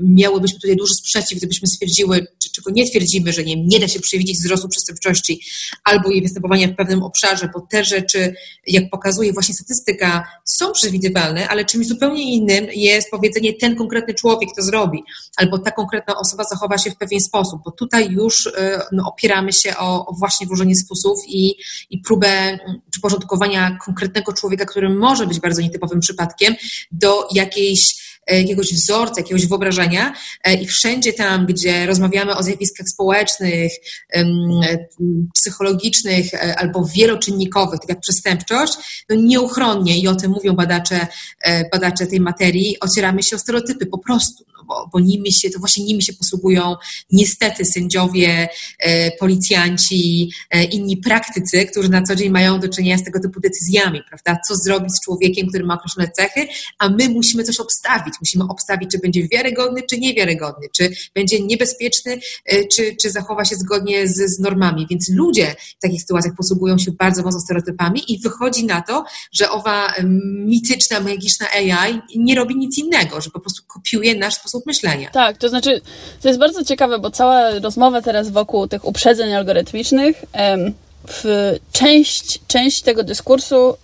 miałybyśmy 0.00 0.60
tutaj 0.60 0.76
duży 0.76 0.94
sprzeciw, 0.94 1.38
gdybyśmy 1.38 1.68
stwierdziły, 1.68 2.26
czy 2.38 2.52
czego 2.52 2.70
nie 2.70 2.90
twierdzimy, 2.90 3.32
że 3.32 3.44
nie, 3.44 3.56
nie 3.66 3.80
da 3.80 3.88
się 3.88 4.00
przewidzieć 4.00 4.36
wzrostu 4.36 4.68
przestępczości 4.68 5.40
albo 5.84 6.10
jej 6.10 6.22
występowania 6.22 6.68
w 6.68 6.76
pewnym 6.76 7.02
obszarze, 7.02 7.48
bo 7.54 7.66
te 7.70 7.84
rzeczy, 7.84 8.34
jak 8.66 8.90
pokazuje 8.90 9.32
właśnie 9.32 9.54
statystyka, 9.54 10.26
są 10.44 10.71
przewidywalne, 10.72 11.48
ale 11.48 11.64
czymś 11.64 11.86
zupełnie 11.86 12.34
innym 12.34 12.66
jest 12.74 13.10
powiedzenie, 13.10 13.52
ten 13.54 13.76
konkretny 13.76 14.14
człowiek 14.14 14.50
to 14.56 14.62
zrobi, 14.62 15.02
albo 15.36 15.58
ta 15.58 15.70
konkretna 15.70 16.18
osoba 16.18 16.44
zachowa 16.44 16.78
się 16.78 16.90
w 16.90 16.96
pewien 16.96 17.20
sposób, 17.20 17.60
bo 17.64 17.70
tutaj 17.70 18.08
już 18.10 18.46
e, 18.46 18.82
no, 18.92 19.08
opieramy 19.08 19.52
się 19.52 19.76
o, 19.76 20.06
o 20.06 20.14
właśnie 20.14 20.46
włożenie 20.46 20.76
spusów 20.76 21.18
i, 21.28 21.54
i 21.90 21.98
próbę 21.98 22.28
mm, 22.28 22.80
przyporządkowania 22.90 23.78
konkretnego 23.84 24.32
człowieka, 24.32 24.64
który 24.64 24.88
może 24.88 25.26
być 25.26 25.40
bardzo 25.40 25.62
nietypowym 25.62 26.00
przypadkiem, 26.00 26.54
do 26.92 27.28
jakiejś 27.34 28.11
jakiegoś 28.26 28.74
wzorca, 28.74 29.20
jakiegoś 29.20 29.46
wyobrażenia 29.46 30.14
e, 30.44 30.54
i 30.54 30.66
wszędzie 30.66 31.12
tam, 31.12 31.46
gdzie 31.46 31.86
rozmawiamy 31.86 32.36
o 32.36 32.42
zjawiskach 32.42 32.88
społecznych, 32.88 33.72
psychologicznych 35.34 36.34
e, 36.34 36.58
albo 36.58 36.84
wieloczynnikowych, 36.84 37.80
tak 37.80 37.88
jak 37.88 38.00
przestępczość, 38.00 38.72
no 39.08 39.16
nieuchronnie, 39.16 39.98
i 39.98 40.08
o 40.08 40.14
tym 40.14 40.30
mówią 40.30 40.54
badacze, 40.54 41.06
badacze 41.72 42.06
tej 42.06 42.20
materii, 42.20 42.80
ocieramy 42.80 43.22
się 43.22 43.36
o 43.36 43.38
stereotypy 43.38 43.86
po 43.86 43.98
prostu 43.98 44.44
bo, 44.72 44.88
bo 44.92 45.00
nimi 45.00 45.32
się, 45.32 45.50
to 45.50 45.58
właśnie 45.58 45.84
nimi 45.84 46.02
się 46.02 46.12
posługują 46.12 46.76
niestety 47.12 47.64
sędziowie, 47.64 48.48
e, 48.78 49.10
policjanci, 49.10 50.30
e, 50.50 50.64
inni 50.64 50.96
praktycy, 50.96 51.66
którzy 51.66 51.88
na 51.88 52.02
co 52.02 52.14
dzień 52.14 52.30
mają 52.30 52.60
do 52.60 52.68
czynienia 52.68 52.98
z 52.98 53.04
tego 53.04 53.20
typu 53.20 53.40
decyzjami, 53.40 54.02
prawda? 54.08 54.40
Co 54.48 54.56
zrobić 54.56 54.92
z 54.96 55.04
człowiekiem, 55.04 55.48
który 55.48 55.64
ma 55.64 55.74
określone 55.74 56.10
cechy, 56.10 56.46
a 56.78 56.88
my 56.88 57.08
musimy 57.08 57.44
coś 57.44 57.60
obstawić, 57.60 58.11
obstawić. 58.12 58.20
Musimy 58.20 58.44
obstawić, 58.44 58.90
czy 58.90 58.98
będzie 58.98 59.28
wiarygodny, 59.28 59.82
czy 59.90 59.98
niewiarygodny, 59.98 60.68
czy 60.76 60.90
będzie 61.14 61.40
niebezpieczny, 61.40 62.18
e, 62.46 62.64
czy, 62.64 62.96
czy 63.02 63.10
zachowa 63.10 63.44
się 63.44 63.56
zgodnie 63.56 64.08
z, 64.08 64.36
z 64.36 64.38
normami. 64.38 64.86
Więc 64.90 65.10
ludzie 65.10 65.54
w 65.78 65.82
takich 65.82 66.00
sytuacjach 66.00 66.34
posługują 66.36 66.78
się 66.78 66.92
bardzo 66.92 67.22
mocno 67.22 67.40
stereotypami 67.40 68.12
i 68.12 68.18
wychodzi 68.18 68.66
na 68.66 68.82
to, 68.82 69.04
że 69.32 69.50
owa 69.50 69.94
mityczna, 70.46 71.00
magiczna 71.00 71.46
AI 71.50 72.00
nie 72.16 72.34
robi 72.34 72.56
nic 72.56 72.78
innego, 72.78 73.20
że 73.20 73.30
po 73.30 73.40
prostu 73.40 73.62
kopiuje 73.66 74.14
nasz 74.14 74.34
sposób 74.34 74.66
myślenia. 74.66 75.10
Tak, 75.10 75.38
to 75.38 75.48
znaczy, 75.48 75.80
to 76.22 76.28
jest 76.28 76.40
bardzo 76.40 76.64
ciekawe, 76.64 76.98
bo 76.98 77.10
cała 77.10 77.58
rozmowa 77.58 78.02
teraz 78.02 78.30
wokół 78.30 78.68
tych 78.68 78.84
uprzedzeń 78.84 79.32
algorytmicznych, 79.32 80.24
w 81.08 81.52
część, 81.72 82.40
część 82.46 82.82
tego 82.82 83.04
dyskursu 83.04 83.76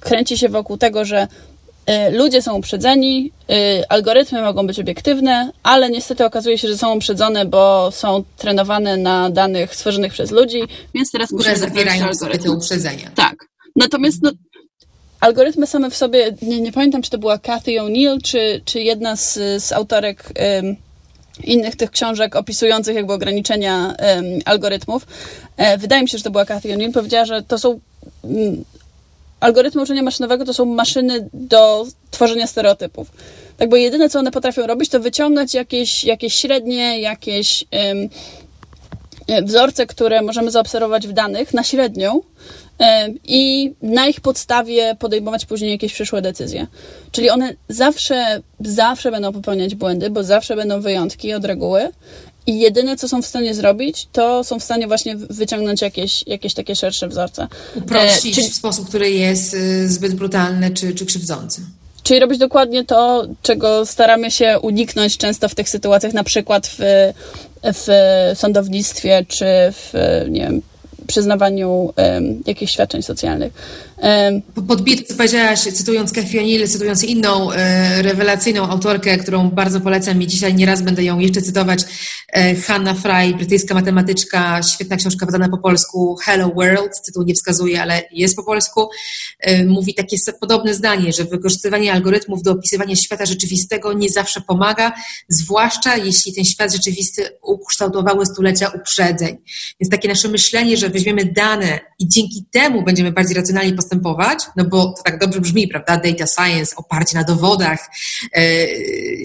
kręci 0.00 0.38
się 0.38 0.48
wokół 0.48 0.76
tego, 0.76 1.04
że 1.04 1.28
ludzie 2.12 2.42
są 2.42 2.56
uprzedzeni, 2.56 3.32
e, 3.50 3.92
algorytmy 3.92 4.42
mogą 4.42 4.66
być 4.66 4.80
obiektywne, 4.80 5.52
ale 5.62 5.90
niestety 5.90 6.24
okazuje 6.24 6.58
się, 6.58 6.68
że 6.68 6.78
są 6.78 6.96
uprzedzone, 6.96 7.44
bo 7.44 7.90
są 7.90 8.24
trenowane 8.36 8.96
na 8.96 9.30
danych 9.30 9.74
stworzonych 9.74 10.12
przez 10.12 10.30
ludzi, 10.30 10.62
więc 10.94 11.10
teraz 11.10 11.28
Które 11.28 11.56
zawierają 11.56 12.14
sobie 12.14 12.38
te 12.38 12.50
uprzedzenia. 12.50 13.10
Tak. 13.14 13.36
Natomiast 13.76 14.22
no, 14.22 14.30
algorytmy 15.20 15.66
same 15.66 15.90
w 15.90 15.96
sobie, 15.96 16.36
nie, 16.42 16.60
nie 16.60 16.72
pamiętam, 16.72 17.02
czy 17.02 17.10
to 17.10 17.18
była 17.18 17.38
Cathy 17.38 17.70
O'Neill, 17.70 18.22
czy, 18.22 18.60
czy 18.64 18.80
jedna 18.80 19.16
z, 19.16 19.38
z 19.62 19.72
autorek 19.72 20.32
innych 21.44 21.76
tych 21.76 21.90
książek 21.90 22.36
opisujących 22.36 22.96
jakby 22.96 23.12
ograniczenia 23.12 23.94
algorytmów. 24.44 25.06
E, 25.56 25.78
wydaje 25.78 26.02
mi 26.02 26.08
się, 26.08 26.18
że 26.18 26.24
to 26.24 26.30
była 26.30 26.44
Cathy 26.44 26.68
O'Neill, 26.68 26.92
powiedziała, 26.92 27.24
że 27.24 27.42
to 27.42 27.58
są 27.58 27.80
mm, 28.24 28.64
algorytmy 29.40 29.82
uczenia 29.82 30.02
maszynowego 30.02 30.44
to 30.44 30.54
są 30.54 30.64
maszyny 30.64 31.28
do 31.32 31.86
tworzenia 32.10 32.46
stereotypów. 32.46 33.10
Tak, 33.56 33.68
bo 33.68 33.76
jedyne, 33.76 34.08
co 34.08 34.18
one 34.18 34.30
potrafią 34.30 34.66
robić, 34.66 34.90
to 34.90 35.00
wyciągać 35.00 35.54
jakieś, 35.54 36.04
jakieś 36.04 36.34
średnie, 36.34 37.00
jakieś 37.00 37.64
um, 37.72 38.08
wzorce, 39.46 39.86
które 39.86 40.22
możemy 40.22 40.50
zaobserwować 40.50 41.08
w 41.08 41.12
danych 41.12 41.54
na 41.54 41.64
średnią 41.64 42.20
i 43.24 43.72
na 43.82 44.06
ich 44.06 44.20
podstawie 44.20 44.96
podejmować 44.98 45.46
później 45.46 45.70
jakieś 45.70 45.92
przyszłe 45.92 46.22
decyzje. 46.22 46.66
Czyli 47.12 47.30
one 47.30 47.54
zawsze, 47.68 48.42
zawsze 48.60 49.10
będą 49.10 49.32
popełniać 49.32 49.74
błędy, 49.74 50.10
bo 50.10 50.24
zawsze 50.24 50.56
będą 50.56 50.80
wyjątki 50.80 51.34
od 51.34 51.44
reguły. 51.44 51.88
I 52.46 52.58
jedyne, 52.60 52.96
co 52.96 53.08
są 53.08 53.22
w 53.22 53.26
stanie 53.26 53.54
zrobić, 53.54 54.08
to 54.12 54.44
są 54.44 54.60
w 54.60 54.64
stanie 54.64 54.86
właśnie 54.86 55.16
wyciągnąć 55.16 55.82
jakieś, 55.82 56.26
jakieś 56.26 56.54
takie 56.54 56.76
szersze 56.76 57.08
wzorce. 57.08 57.48
Uprościć 57.74 58.38
e, 58.38 58.42
czy, 58.42 58.50
w 58.50 58.54
sposób, 58.54 58.88
który 58.88 59.10
jest 59.10 59.54
y, 59.54 59.88
zbyt 59.88 60.14
brutalny 60.14 60.70
czy, 60.70 60.94
czy 60.94 61.06
krzywdzący. 61.06 61.62
Czyli 62.02 62.20
robić 62.20 62.38
dokładnie 62.38 62.84
to, 62.84 63.26
czego 63.42 63.86
staramy 63.86 64.30
się 64.30 64.58
uniknąć 64.62 65.16
często 65.16 65.48
w 65.48 65.54
tych 65.54 65.68
sytuacjach, 65.68 66.12
na 66.12 66.24
przykład 66.24 66.66
w, 66.66 66.78
w 67.62 67.86
sądownictwie 68.34 69.26
czy 69.28 69.44
w 69.72 69.92
nie 70.28 70.40
wiem, 70.40 70.62
przyznawaniu 71.06 71.92
um, 71.96 72.42
jakichś 72.46 72.72
świadczeń 72.72 73.02
socjalnych. 73.02 73.52
Podbito, 74.68 75.02
co 75.08 75.14
powiedziałaś, 75.14 75.60
cytując 75.60 76.12
Kefionil, 76.12 76.68
cytując 76.68 77.04
inną 77.04 77.52
e, 77.52 78.02
rewelacyjną 78.02 78.68
autorkę, 78.68 79.18
którą 79.18 79.50
bardzo 79.50 79.80
polecam 79.80 80.22
i 80.22 80.26
dzisiaj 80.26 80.54
nieraz 80.54 80.82
będę 80.82 81.04
ją 81.04 81.18
jeszcze 81.18 81.42
cytować, 81.42 81.80
e, 82.32 82.54
Hanna 82.54 82.94
Fry, 82.94 83.34
brytyjska 83.36 83.74
matematyczka, 83.74 84.62
świetna 84.62 84.96
książka 84.96 85.26
wydana 85.26 85.48
po 85.48 85.58
polsku, 85.58 86.16
Hello 86.24 86.48
World, 86.48 87.02
tytuł 87.06 87.22
nie 87.22 87.34
wskazuje, 87.34 87.82
ale 87.82 88.02
jest 88.12 88.36
po 88.36 88.42
polsku, 88.42 88.88
e, 89.40 89.64
mówi 89.64 89.94
takie 89.94 90.16
podobne 90.40 90.74
zdanie, 90.74 91.12
że 91.12 91.24
wykorzystywanie 91.24 91.92
algorytmów 91.92 92.42
do 92.42 92.52
opisywania 92.52 92.96
świata 92.96 93.26
rzeczywistego 93.26 93.92
nie 93.92 94.08
zawsze 94.08 94.40
pomaga, 94.40 94.92
zwłaszcza 95.28 95.96
jeśli 95.96 96.34
ten 96.34 96.44
świat 96.44 96.72
rzeczywisty 96.72 97.28
ukształtowały 97.42 98.26
stulecia 98.26 98.68
uprzedzeń. 98.68 99.36
Więc 99.80 99.90
takie 99.90 100.08
nasze 100.08 100.28
myślenie, 100.28 100.76
że 100.76 100.88
weźmiemy 100.88 101.24
dane 101.24 101.80
i 101.98 102.08
dzięki 102.08 102.44
temu 102.50 102.82
będziemy 102.82 103.12
bardziej 103.12 103.36
racjonalnie 103.36 103.72
postępować, 103.72 103.89
postępować, 103.90 104.38
no 104.56 104.64
bo 104.64 104.86
to 104.86 105.02
tak 105.02 105.18
dobrze 105.18 105.40
brzmi, 105.40 105.68
prawda? 105.68 105.96
Data 105.96 106.26
science, 106.26 106.76
oparcie 106.76 107.18
na 107.18 107.24
dowodach, 107.24 107.90
e, 108.36 108.66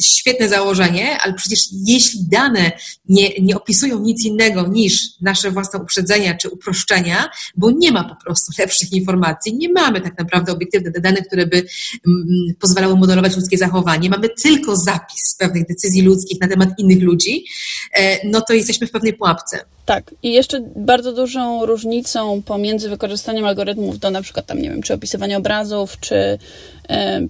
świetne 0.02 0.50
założenie, 0.50 1.18
ale 1.18 1.34
przecież 1.34 1.60
jeśli 1.88 2.20
dane 2.28 2.72
nie, 3.10 3.30
nie 3.42 3.56
opisują 3.56 4.00
nic 4.00 4.26
innego 4.26 4.68
niż 4.68 5.10
nasze 5.22 5.52
własne 5.52 5.80
uprzedzenia 5.80 6.38
czy 6.38 6.50
uproszczenia, 6.50 7.30
bo 7.56 7.72
nie 7.72 7.92
ma 7.92 8.04
po 8.04 8.16
prostu 8.26 8.52
lepszych 8.62 8.92
informacji, 8.94 9.56
nie 9.56 9.70
mamy 9.70 10.02
tak 10.02 10.18
naprawdę 10.18 10.52
obiektywnych 10.52 11.02
danych, 11.02 11.28
które 11.28 11.48
by 11.48 11.58
mm, 11.58 12.28
pozwalały 12.60 12.96
modelować 12.96 13.36
ludzkie 13.36 13.58
zachowanie, 13.58 14.10
mamy 14.10 14.30
tylko 14.30 14.76
zapis 14.76 15.36
pewnych 15.40 15.68
decyzji 15.68 16.02
ludzkich 16.02 16.42
na 16.42 16.48
temat 16.48 16.70
innych 16.78 17.04
ludzi, 17.04 17.46
e, 17.94 18.28
no 18.28 18.42
to 18.42 18.54
jesteśmy 18.54 18.88
w 18.88 18.92
pewnej 18.92 19.14
pułapce. 19.14 19.75
Tak. 19.86 20.16
I 20.24 20.34
jeszcze 20.34 20.62
bardzo 20.76 21.14
dużą 21.14 21.66
różnicą 21.66 22.42
pomiędzy 22.42 22.90
wykorzystaniem 22.90 23.46
algorytmów 23.46 24.00
do 24.00 24.12
na 24.12 24.22
przykład 24.22 24.46
tam, 24.46 24.62
nie 24.62 24.70
wiem, 24.70 24.82
czy 24.82 24.94
opisywania 24.94 25.38
obrazów, 25.38 26.00
czy, 26.00 26.40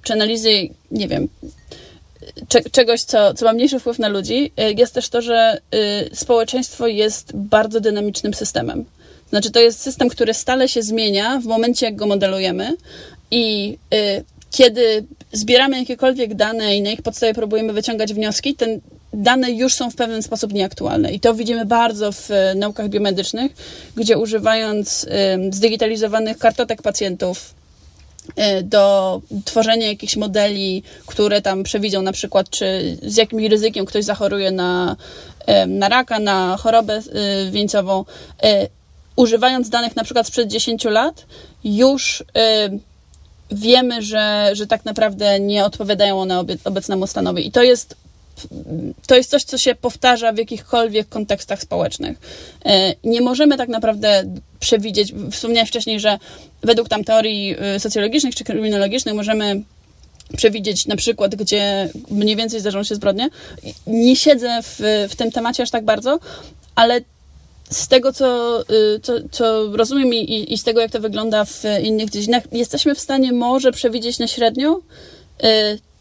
czy 0.03 0.13
analizy, 0.13 0.49
nie 0.91 1.07
wiem, 1.07 1.27
czegoś, 2.71 3.03
co, 3.03 3.33
co 3.33 3.45
ma 3.45 3.53
mniejszy 3.53 3.79
wpływ 3.79 3.99
na 3.99 4.07
ludzi, 4.07 4.51
e, 4.57 4.71
jest 4.71 4.93
też 4.93 5.09
to, 5.09 5.21
że 5.21 5.61
y, 6.11 6.15
społeczeństwo 6.15 6.87
jest 6.87 7.35
bardzo 7.35 7.79
dynamicznym 7.79 8.33
systemem. 8.33 8.85
Znaczy, 9.29 9.51
to 9.51 9.59
jest 9.59 9.81
system, 9.81 10.09
który 10.09 10.33
stale 10.33 10.67
się 10.67 10.81
zmienia 10.81 11.39
w 11.39 11.45
momencie, 11.45 11.85
jak 11.85 11.95
go 11.95 12.05
modelujemy 12.05 12.75
i 13.31 13.77
y, 13.93 14.23
kiedy 14.51 15.05
zbieramy 15.31 15.79
jakiekolwiek 15.79 16.33
dane 16.33 16.77
i 16.77 16.81
na 16.81 16.91
ich 16.91 17.01
podstawie 17.01 17.33
próbujemy 17.33 17.73
wyciągać 17.73 18.13
wnioski, 18.13 18.55
ten 18.55 18.81
dane 19.15 19.51
już 19.51 19.73
są 19.73 19.91
w 19.91 19.95
pewien 19.95 20.23
sposób 20.23 20.53
nieaktualne. 20.53 21.13
I 21.13 21.19
to 21.19 21.33
widzimy 21.33 21.65
bardzo 21.65 22.11
w 22.11 22.31
e, 22.31 22.55
naukach 22.55 22.89
biomedycznych, 22.89 23.51
gdzie 23.95 24.17
używając 24.17 25.05
zdigitalizowanych 25.51 26.37
kartotek 26.37 26.81
pacjentów 26.81 27.53
e, 28.35 28.63
do 28.63 29.21
tworzenia 29.45 29.87
jakichś 29.87 30.15
modeli, 30.15 30.83
które 31.05 31.41
tam 31.41 31.63
przewidzą 31.63 32.01
na 32.01 32.11
przykład, 32.11 32.49
czy 32.49 32.97
z 33.03 33.17
jakim 33.17 33.39
ryzykiem 33.39 33.85
ktoś 33.85 34.03
zachoruje 34.03 34.51
na, 34.51 34.95
na 35.67 35.89
raka, 35.89 36.19
na 36.19 36.57
chorobę 36.57 36.93
e, 36.93 37.01
wieńcową, 37.51 38.05
używając 39.15 39.69
danych 39.69 39.95
na 39.95 40.03
przykład 40.03 40.27
sprzed 40.27 40.49
10 40.49 40.83
lat, 40.83 41.25
już 41.63 42.23
wiemy, 43.51 44.01
że, 44.01 44.49
że 44.53 44.67
tak 44.67 44.85
naprawdę 44.85 45.39
nie 45.39 45.65
odpowiadają 45.65 46.21
one 46.21 46.43
obecnemu 46.63 47.07
stanowi. 47.07 47.47
I 47.47 47.51
to 47.51 47.63
jest 47.63 47.95
to 49.07 49.15
jest 49.15 49.29
coś, 49.29 49.43
co 49.43 49.57
się 49.57 49.75
powtarza 49.75 50.33
w 50.33 50.37
jakichkolwiek 50.37 51.09
kontekstach 51.09 51.61
społecznych. 51.61 52.17
E, 52.65 52.95
nie 53.03 53.21
możemy 53.21 53.57
tak 53.57 53.69
naprawdę 53.69 54.23
przewidzieć, 54.59 55.13
wspomniałeś 55.31 55.69
wcześniej, 55.69 55.99
że 55.99 56.19
według 56.61 56.89
tam 56.89 57.03
teorii 57.03 57.55
e, 57.59 57.79
socjologicznych 57.79 58.35
czy 58.35 58.43
kryminologicznych 58.43 59.15
możemy 59.15 59.61
przewidzieć 60.37 60.85
na 60.85 60.95
przykład, 60.95 61.35
gdzie 61.35 61.89
mniej 62.11 62.35
więcej 62.35 62.59
zdarzą 62.59 62.83
się 62.83 62.95
zbrodnie. 62.95 63.29
Nie 63.87 64.15
siedzę 64.15 64.59
w, 64.63 65.07
w 65.09 65.15
tym 65.15 65.31
temacie 65.31 65.63
aż 65.63 65.69
tak 65.69 65.85
bardzo, 65.85 66.19
ale 66.75 67.01
z 67.69 67.87
tego, 67.87 68.13
co, 68.13 68.59
e, 68.61 68.63
co, 69.01 69.13
co 69.31 69.67
rozumiem 69.77 70.13
i, 70.13 70.53
i 70.53 70.57
z 70.57 70.63
tego, 70.63 70.81
jak 70.81 70.91
to 70.91 70.99
wygląda 70.99 71.45
w 71.45 71.63
innych 71.83 72.09
dziedzinach, 72.09 72.43
jesteśmy 72.51 72.95
w 72.95 72.99
stanie 72.99 73.33
może 73.33 73.71
przewidzieć 73.71 74.19
na 74.19 74.27
średnio, 74.27 74.79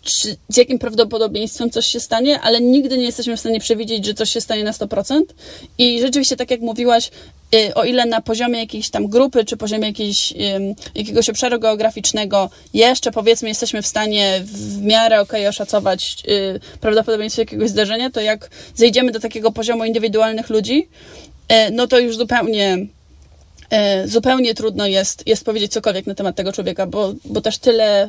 czy, 0.04 0.36
z 0.48 0.56
jakim 0.56 0.78
prawdopodobieństwem 0.78 1.70
coś 1.70 1.86
się 1.86 2.00
stanie, 2.00 2.40
ale 2.40 2.60
nigdy 2.60 2.98
nie 2.98 3.04
jesteśmy 3.04 3.36
w 3.36 3.40
stanie 3.40 3.60
przewidzieć, 3.60 4.06
że 4.06 4.14
coś 4.14 4.30
się 4.30 4.40
stanie 4.40 4.64
na 4.64 4.72
100%. 4.72 5.20
I 5.78 6.00
rzeczywiście, 6.00 6.36
tak 6.36 6.50
jak 6.50 6.60
mówiłaś, 6.60 7.10
y, 7.54 7.74
o 7.74 7.84
ile 7.84 8.06
na 8.06 8.20
poziomie 8.20 8.58
jakiejś 8.58 8.90
tam 8.90 9.08
grupy, 9.08 9.44
czy 9.44 9.56
poziomie 9.56 9.86
jakiejś, 9.86 10.34
jakiegoś 10.94 11.28
obszaru 11.28 11.58
geograficznego 11.58 12.50
jeszcze 12.74 13.12
powiedzmy 13.12 13.48
jesteśmy 13.48 13.82
w 13.82 13.86
stanie 13.86 14.40
w 14.44 14.82
miarę 14.82 15.20
okay 15.20 15.48
oszacować 15.48 16.16
y, 16.28 16.60
prawdopodobieństwo 16.80 17.42
jakiegoś 17.42 17.70
zdarzenia, 17.70 18.10
to 18.10 18.20
jak 18.20 18.50
zejdziemy 18.74 19.12
do 19.12 19.20
takiego 19.20 19.52
poziomu 19.52 19.84
indywidualnych 19.84 20.50
ludzi, 20.50 20.88
y, 21.52 21.70
no 21.72 21.86
to 21.86 21.98
już 21.98 22.16
zupełnie 22.16 22.86
zupełnie 24.04 24.54
trudno 24.54 24.86
jest, 24.86 25.26
jest 25.26 25.44
powiedzieć 25.44 25.72
cokolwiek 25.72 26.06
na 26.06 26.14
temat 26.14 26.36
tego 26.36 26.52
człowieka, 26.52 26.86
bo, 26.86 27.14
bo 27.24 27.40
też 27.40 27.58
tyle 27.58 28.08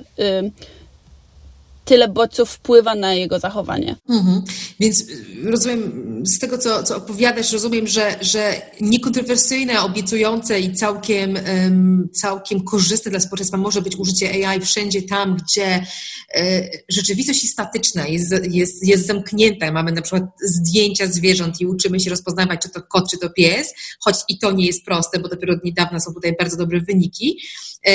tyle 1.85 2.07
bodźców 2.07 2.49
wpływa 2.49 2.95
na 2.95 3.13
jego 3.13 3.39
zachowanie. 3.39 3.95
Mhm. 4.09 4.41
Więc 4.79 5.01
y, 5.01 5.25
rozumiem, 5.43 6.05
z 6.25 6.39
tego 6.39 6.57
co, 6.57 6.83
co 6.83 6.97
opowiadasz, 6.97 7.51
rozumiem, 7.51 7.87
że, 7.87 8.15
że 8.21 8.61
niekontrowersyjne, 8.81 9.81
obiecujące 9.81 10.59
i 10.59 10.73
całkiem, 10.73 11.39
całkiem 12.13 12.63
korzystne 12.63 13.11
dla 13.11 13.19
społeczeństwa 13.19 13.57
może 13.57 13.81
być 13.81 13.95
użycie 13.95 14.47
AI 14.47 14.61
wszędzie 14.61 15.01
tam, 15.01 15.37
gdzie 15.37 15.85
e, 16.35 16.69
rzeczywistość 16.89 17.43
jest 17.43 17.53
statyczna, 17.53 18.07
jest, 18.07 18.33
jest, 18.51 18.87
jest 18.87 19.07
zamknięta. 19.07 19.71
Mamy 19.71 19.91
na 19.91 20.01
przykład 20.01 20.23
zdjęcia 20.41 21.07
zwierząt 21.07 21.61
i 21.61 21.65
uczymy 21.65 21.99
się 21.99 22.09
rozpoznawać, 22.09 22.61
czy 22.61 22.69
to 22.69 22.81
kot, 22.81 23.11
czy 23.11 23.17
to 23.17 23.29
pies, 23.29 23.73
choć 23.99 24.15
i 24.29 24.39
to 24.39 24.51
nie 24.51 24.65
jest 24.65 24.85
proste, 24.85 25.19
bo 25.19 25.29
dopiero 25.29 25.53
od 25.53 25.63
niedawna 25.63 25.99
są 25.99 26.13
tutaj 26.13 26.35
bardzo 26.39 26.57
dobre 26.57 26.81
wyniki. 26.81 27.39
E, 27.85 27.91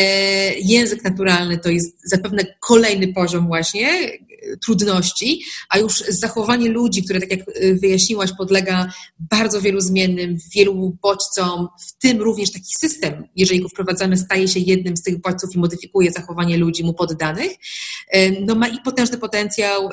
język 0.58 1.04
naturalny 1.04 1.58
to 1.58 1.70
jest 1.70 2.10
zapewne 2.10 2.44
kolejny 2.60 3.12
poziom 3.12 3.46
właśnie, 3.46 3.79
właśnie 3.80 4.18
trudności, 4.64 5.42
a 5.68 5.78
już 5.78 6.04
zachowanie 6.08 6.68
ludzi, 6.68 7.04
które, 7.04 7.20
tak 7.20 7.30
jak 7.30 7.40
wyjaśniłaś, 7.80 8.30
podlega 8.38 8.92
bardzo 9.18 9.60
wielu 9.60 9.80
zmiennym, 9.80 10.36
wielu 10.54 10.96
bodźcom, 11.02 11.68
w 11.88 12.02
tym 12.02 12.20
również 12.20 12.52
taki 12.52 12.72
system, 12.80 13.24
jeżeli 13.36 13.60
go 13.60 13.68
wprowadzamy, 13.68 14.16
staje 14.16 14.48
się 14.48 14.60
jednym 14.60 14.96
z 14.96 15.02
tych 15.02 15.20
bodźców 15.20 15.54
i 15.54 15.58
modyfikuje 15.58 16.12
zachowanie 16.12 16.58
ludzi 16.58 16.84
mu 16.84 16.94
poddanych, 16.94 17.52
no 18.46 18.54
ma 18.54 18.68
i 18.68 18.78
potężny 18.84 19.18
potencjał 19.18 19.88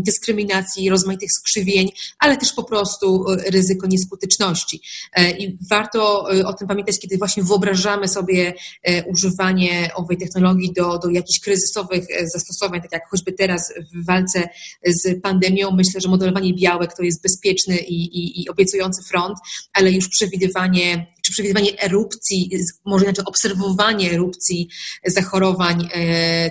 dyskryminacji, 0.00 0.90
rozmaitych 0.90 1.32
skrzywień, 1.32 1.90
ale 2.18 2.36
też 2.36 2.52
po 2.52 2.64
prostu 2.64 3.24
ryzyko 3.28 3.86
nieskuteczności. 3.86 4.80
E, 5.12 5.30
I 5.30 5.58
warto 5.70 6.32
e, 6.34 6.46
o 6.46 6.52
tym 6.52 6.68
pamiętać, 6.68 6.98
kiedy 6.98 7.18
właśnie 7.18 7.42
wyobrażamy 7.42 8.08
sobie 8.08 8.54
e, 8.82 9.04
używanie 9.04 9.90
owej 9.94 10.18
technologii 10.18 10.72
do, 10.72 10.98
do 10.98 11.10
jakichś 11.10 11.40
kryzysowych 11.40 12.06
zastosowań, 12.34 12.80
tak 12.82 12.92
jak 12.92 13.08
choćby 13.10 13.32
teraz 13.32 13.72
w 13.94 14.06
walce 14.06 14.48
z 14.86 15.22
pandemią. 15.22 15.70
Myślę, 15.70 16.00
że 16.00 16.08
modelowanie 16.08 16.54
białek 16.54 16.96
to 16.96 17.02
jest 17.02 17.22
bezpieczny 17.22 17.78
i, 17.78 17.94
i, 17.94 18.42
i 18.42 18.48
obiecujący 18.48 19.02
front, 19.02 19.38
ale 19.72 19.92
już 19.92 20.08
przewidywanie 20.08 21.06
czy 21.22 21.32
przewidywanie 21.32 21.82
erupcji, 21.82 22.50
może 22.84 23.04
inaczej 23.04 23.24
obserwowanie 23.24 24.12
erupcji 24.12 24.68
zachorowań, 25.06 25.88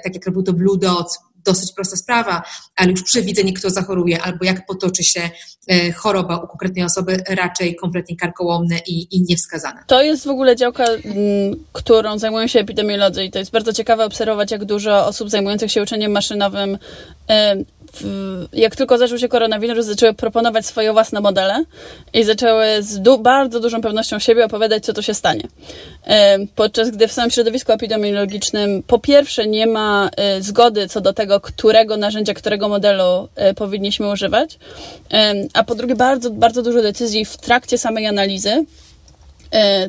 tak 0.04 0.14
jak 0.14 0.26
robił 0.26 0.44
to 0.44 0.54
Blue 0.54 0.78
Dot, 0.78 1.08
dosyć 1.48 1.74
prosta 1.74 1.96
sprawa, 1.98 2.44
ale 2.76 2.92
już 2.92 3.04
przewidzenie, 3.04 3.54
kto 3.54 3.70
zachoruje 3.70 4.22
albo 4.22 4.46
jak 4.46 4.66
potoczy 4.66 5.04
się 5.04 5.30
e, 5.68 5.92
choroba 5.92 6.38
u 6.38 6.48
konkretnej 6.48 6.86
osoby, 6.86 7.24
raczej 7.30 7.76
kompletnie 7.76 8.16
karkołomne 8.16 8.80
i, 8.88 9.16
i 9.16 9.22
niewskazane. 9.22 9.84
To 9.88 10.02
jest 10.02 10.26
w 10.26 10.30
ogóle 10.30 10.56
działka, 10.56 10.86
którą 11.72 12.20
zajmują 12.20 12.48
się 12.48 12.60
epidemiolodzy 12.60 13.24
i 13.24 13.32
to 13.32 13.40
jest 13.40 13.52
bardzo 13.52 13.74
ciekawe 13.74 14.06
obserwować, 14.06 14.52
jak 14.52 14.66
dużo 14.66 15.08
osób 15.08 15.30
zajmujących 15.30 15.72
się 15.72 15.84
uczeniem 15.84 16.12
maszynowym 16.12 16.78
jak 18.54 18.76
tylko 18.76 18.98
zaczął 18.98 19.18
się 19.18 19.28
koronawirus, 19.28 19.86
zaczęły 19.86 20.14
proponować 20.14 20.66
swoje 20.66 20.94
własne 20.94 21.22
modele 21.22 21.64
i 22.14 22.24
zaczęły 22.24 22.66
z 22.80 23.00
du 23.00 23.18
bardzo 23.18 23.60
dużą 23.60 23.82
pewnością 23.82 24.20
siebie 24.20 24.46
opowiadać, 24.46 24.86
co 24.86 24.94
tu 24.94 25.04
się 25.04 25.14
stanie. 25.14 25.44
Podczas 26.56 26.90
gdy 26.90 27.08
w 27.08 27.12
samym 27.12 27.32
środowisku 27.32 27.72
epidemiologicznym 27.72 28.84
po 28.84 29.00
pierwsze 29.00 29.48
nie 29.48 29.68
ma 29.68 30.10
e, 30.18 30.42
zgody 30.42 30.88
co 30.88 31.02
do 31.02 31.14
tego, 31.14 31.40
którego 31.40 31.98
narzędzia, 31.98 32.34
którego 32.34 32.70
modelu 32.70 33.30
powinniśmy 33.56 34.12
używać, 34.12 34.60
a 35.54 35.64
po 35.64 35.76
drugie 35.76 35.96
bardzo, 35.96 36.30
bardzo 36.32 36.64
dużo 36.64 36.82
decyzji 36.82 37.26
w 37.26 37.38
trakcie 37.38 37.78
samej 37.78 38.08
analizy 38.08 38.66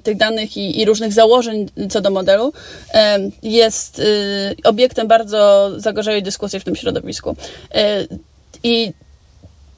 tych 0.03 0.17
danych 0.17 0.57
i, 0.57 0.81
i, 0.81 0.85
różnych 0.85 1.13
założeń 1.13 1.67
co 1.91 2.01
do 2.01 2.11
modelu 2.11 2.53
e, 2.95 3.19
jest 3.43 4.01
e, 4.01 4.03
obiektem 4.65 5.09
bardzo 5.09 5.71
zagorzałej 5.77 6.23
dyskusji 6.23 6.61
w 6.61 6.65
tym 6.65 6.77
środowisku. 6.77 7.37
I 8.63 8.93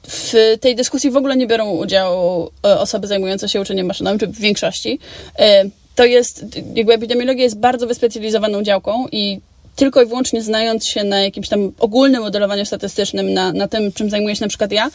w 0.07 0.33
tej 0.61 0.75
dyskusji 0.75 1.11
w 1.11 1.17
ogóle 1.17 1.35
nie 1.37 1.47
biorą 1.47 1.69
udziału 1.69 2.51
osoby 2.61 3.07
zajmujące 3.07 3.49
się 3.49 3.61
uczeniem 3.61 3.87
maszynowym, 3.87 4.19
czy 4.19 4.27
w 4.27 4.39
większości. 4.39 4.99
To 5.95 6.05
jest, 6.05 6.45
jakby 6.75 6.93
epidemiologia 6.93 7.43
jest 7.43 7.59
bardzo 7.59 7.87
wyspecjalizowaną 7.87 8.63
działką 8.63 9.07
i 9.11 9.39
tylko 9.75 10.01
i 10.01 10.05
wyłącznie 10.05 10.41
znając 10.41 10.87
się 10.87 11.03
na 11.03 11.21
jakimś 11.21 11.49
tam 11.49 11.71
ogólnym 11.79 12.21
modelowaniu 12.21 12.65
statystycznym, 12.65 13.33
na, 13.33 13.53
na 13.53 13.67
tym, 13.67 13.91
czym 13.91 14.09
zajmuję 14.09 14.35
się 14.35 14.45
na 14.45 14.49
przykład 14.49 14.71
ja, 14.71 14.89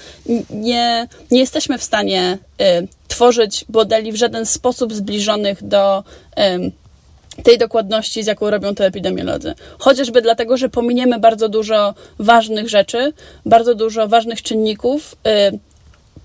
nie, 0.51 1.09
nie 1.31 1.41
jesteśmy 1.41 1.79
w 1.79 1.83
stanie 1.83 2.39
y, 2.83 2.89
tworzyć 3.09 3.65
modeli 3.69 4.13
w 4.13 4.17
żaden 4.17 4.47
sposób 4.47 4.95
zbliżonych 4.95 5.65
do 5.65 6.05
y, 6.39 7.43
tej 7.43 7.59
dokładności, 7.59 8.23
z 8.23 8.27
jaką 8.27 8.51
robią 8.51 8.75
to 8.75 8.85
epidemiolodzy. 8.85 9.55
Chociażby 9.79 10.23
dlatego, 10.23 10.57
że 10.57 10.69
pominiemy 10.69 11.19
bardzo 11.19 11.49
dużo 11.49 11.95
ważnych 12.19 12.69
rzeczy, 12.69 13.13
bardzo 13.47 13.75
dużo 13.75 14.09
ważnych 14.09 14.43
czynników, 14.43 15.17
y, 15.55 15.59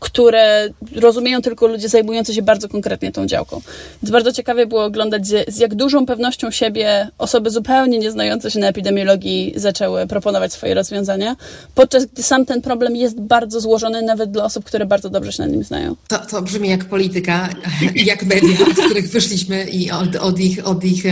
które 0.02 0.70
rozumieją 0.96 1.42
tylko 1.42 1.68
ludzie 1.68 1.90
zajmujący 1.90 2.34
się 2.34 2.42
bardzo 2.42 2.70
konkretnie 2.70 3.12
tą 3.12 3.26
działką. 3.26 3.62
Więc 4.04 4.12
bardzo 4.12 4.34
ciekawie 4.34 4.66
było 4.66 4.84
oglądać, 4.84 5.28
z 5.48 5.58
jak 5.58 5.76
dużą 5.76 6.06
pewnością 6.06 6.52
siebie 6.52 7.08
osoby 7.18 7.50
zupełnie 7.50 8.00
nie 8.00 8.12
znające 8.12 8.52
się 8.52 8.60
na 8.60 8.68
epidemiologii 8.68 9.54
zaczęły 9.56 10.08
proponować 10.08 10.54
swoje 10.54 10.74
rozwiązania, 10.74 11.36
podczas 11.76 12.06
gdy 12.06 12.24
sam 12.24 12.46
ten 12.46 12.62
problem 12.62 12.96
jest 12.96 13.20
bardzo 13.20 13.62
złożony 13.62 14.02
nawet 14.02 14.32
dla 14.32 14.44
osób, 14.44 14.66
które 14.66 14.86
bardzo 14.86 15.10
dobrze 15.10 15.32
się 15.32 15.44
na 15.44 15.50
nim 15.50 15.64
znają. 15.64 15.96
To, 16.08 16.18
to 16.18 16.42
brzmi 16.42 16.70
jak 16.70 16.86
polityka, 16.86 17.50
jak 17.96 18.24
media, 18.24 18.66
od 18.68 18.86
których 18.86 19.10
wyszliśmy 19.10 19.64
i 19.64 19.92
od, 19.92 20.16
od 20.16 20.40
ich, 20.40 20.68
od 20.68 20.84
ich 20.84 21.04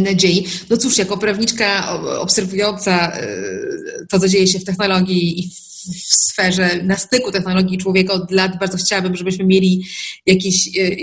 nadziei. 0.00 0.46
No 0.70 0.76
cóż, 0.76 0.98
jako 0.98 1.18
prawniczka 1.18 1.98
obserwująca 2.18 3.12
e, 3.12 3.26
to, 4.10 4.20
co 4.20 4.28
dzieje 4.28 4.46
się 4.46 4.58
w 4.58 4.64
technologii 4.64 5.40
i 5.40 5.50
w 5.50 5.67
w 5.88 6.14
sferze, 6.30 6.82
na 6.82 6.96
styku 6.96 7.32
technologii 7.32 7.78
człowieka 7.78 8.12
od 8.12 8.30
lat 8.30 8.58
bardzo 8.58 8.78
chciałabym, 8.78 9.16
żebyśmy 9.16 9.44
mieli 9.44 9.84
jakiś, 10.26 10.78
e, 10.78 10.80
e, 10.80 10.94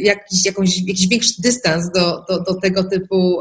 jakiś, 0.00 0.44
jakąś, 0.44 0.78
jakiś 0.78 1.08
większy 1.08 1.42
dystans 1.42 1.92
do, 1.94 2.24
do, 2.28 2.42
do 2.42 2.60
tego 2.60 2.84
typu 2.84 3.40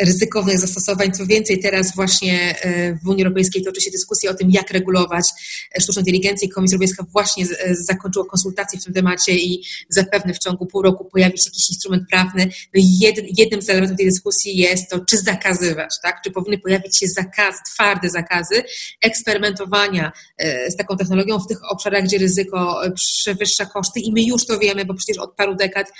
ryzykownych 0.00 0.58
zastosowań. 0.58 1.12
Co 1.12 1.26
więcej, 1.26 1.58
teraz 1.58 1.94
właśnie 1.94 2.60
e, 2.60 2.94
w 2.94 3.08
Unii 3.08 3.24
Europejskiej 3.24 3.62
toczy 3.62 3.80
się 3.80 3.90
dyskusja 3.90 4.30
o 4.30 4.34
tym, 4.34 4.50
jak 4.50 4.70
regulować 4.70 5.24
e, 5.78 5.80
sztuczną 5.80 6.00
inteligencję. 6.00 6.48
Komisja 6.48 6.76
Europejska 6.76 7.04
właśnie 7.12 7.44
e, 7.44 7.74
zakończyła 7.74 8.24
konsultacje 8.24 8.80
w 8.80 8.84
tym 8.84 8.94
temacie 8.94 9.32
i 9.32 9.64
zapewne 9.88 10.34
w 10.34 10.38
ciągu 10.38 10.66
pół 10.66 10.82
roku 10.82 11.04
pojawi 11.04 11.38
się 11.38 11.44
jakiś 11.46 11.70
instrument 11.70 12.02
prawny. 12.10 12.50
No 12.74 12.82
jednym 13.38 13.62
z 13.62 13.70
elementów 13.70 13.96
tej 13.96 14.06
dyskusji 14.06 14.56
jest 14.56 14.90
to, 14.90 15.00
czy 15.10 15.18
zakazywać, 15.18 15.94
tak? 16.02 16.22
czy 16.24 16.30
powinny 16.30 16.58
pojawić 16.58 16.98
się 16.98 17.06
zakazy, 17.06 17.58
twarde 17.74 18.10
zakazy 18.10 18.62
eksperymentowania 19.02 20.12
z 20.68 20.76
taką 20.76 20.96
technologią 20.96 21.38
w 21.38 21.46
tych 21.46 21.58
obszarach, 21.70 22.04
gdzie 22.04 22.18
ryzyko 22.18 22.80
przewyższa 22.94 23.66
koszty 23.66 24.00
i 24.00 24.12
my 24.12 24.22
już 24.22 24.46
to 24.46 24.58
wiemy, 24.58 24.84
bo 24.84 24.94
przecież 24.94 25.18
od 25.18 25.34
paru 25.34 25.54
dekad 25.54 25.92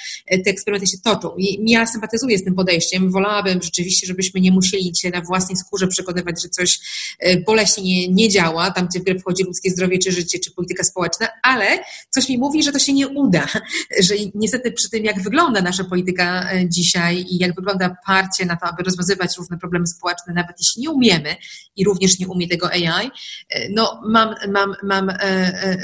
te 0.45 0.51
eksperymenty 0.51 0.87
się 0.87 0.99
toczą. 1.05 1.37
I 1.39 1.71
ja 1.71 1.87
sympatyzuję 1.87 2.39
z 2.39 2.45
tym 2.45 2.55
podejściem, 2.55 3.11
wolałabym 3.11 3.63
rzeczywiście 3.63 3.84
oczywiście, 3.85 4.07
żebyśmy 4.07 4.41
nie 4.41 4.53
musieli 4.53 4.93
się 4.97 5.11
na 5.11 5.21
własnej 5.21 5.57
skórze 5.57 5.89
przekonywać, 5.89 6.43
że 6.43 6.49
coś 6.49 6.81
e, 7.19 7.41
boleśnie 7.41 7.85
nie, 7.85 8.09
nie 8.09 8.29
działa, 8.29 8.71
tam 8.71 8.87
gdzie 8.87 9.01
w 9.01 9.05
grę 9.05 9.19
wchodzi 9.19 9.45
ludzkie 9.45 9.71
zdrowie, 9.71 9.99
czy 9.99 10.13
życie, 10.13 10.39
czy 10.39 10.51
polityka 10.51 10.85
społeczna, 10.85 11.29
ale 11.43 11.67
coś 12.11 12.29
mi 12.29 12.39
mówi, 12.39 12.63
że 12.63 12.73
to 12.73 12.79
się 12.79 12.93
nie 12.93 13.09
uda, 13.09 13.47
że 14.07 14.15
niestety 14.35 14.73
przy 14.73 14.91
tym, 14.91 15.05
jak 15.05 15.23
wygląda 15.23 15.61
nasza 15.61 15.85
polityka 15.85 16.53
e, 16.53 16.69
dzisiaj 16.69 17.27
i 17.31 17.39
jak 17.39 17.55
wygląda 17.55 17.97
parcie 18.07 18.47
na 18.47 18.57
to, 18.57 18.67
aby 18.67 18.83
rozwiązywać 18.83 19.37
różne 19.39 19.59
problemy 19.59 19.87
społeczne, 19.87 20.35
nawet 20.35 20.57
jeśli 20.59 20.83
nie 20.83 20.91
umiemy 20.91 21.37
i 21.77 21.85
również 21.85 22.19
nie 22.19 22.29
umie 22.29 22.49
tego 22.49 22.71
AI, 22.71 23.11
e, 23.51 23.69
no 23.69 24.03
mam, 24.09 24.35
mam, 24.49 24.75
mam 24.83 25.11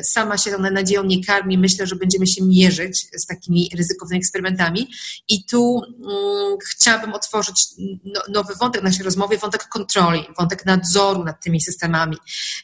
sama 0.03 0.39
się 0.39 0.51
tą 0.51 0.59
nadzieją 0.59 1.05
nie 1.05 1.25
karmi, 1.25 1.59
myślę, 1.59 1.87
że 1.87 1.97
będziemy 1.97 2.27
się 2.27 2.45
mierzyć 2.45 3.07
z 3.17 3.27
takimi 3.27 3.71
ryzykownymi 3.77 4.19
eksperymentami. 4.19 4.89
I 5.29 5.45
tu 5.45 5.83
mm, 5.85 6.59
chciałabym 6.71 7.13
otworzyć 7.13 7.67
nowy 8.29 8.55
wątek 8.61 8.83
naszej 8.83 9.05
rozmowy, 9.05 9.38
wątek 9.38 9.68
kontroli, 9.68 10.22
wątek 10.38 10.66
nadzoru 10.66 11.24
nad 11.24 11.42
tymi 11.42 11.61
systemami, 11.61 12.16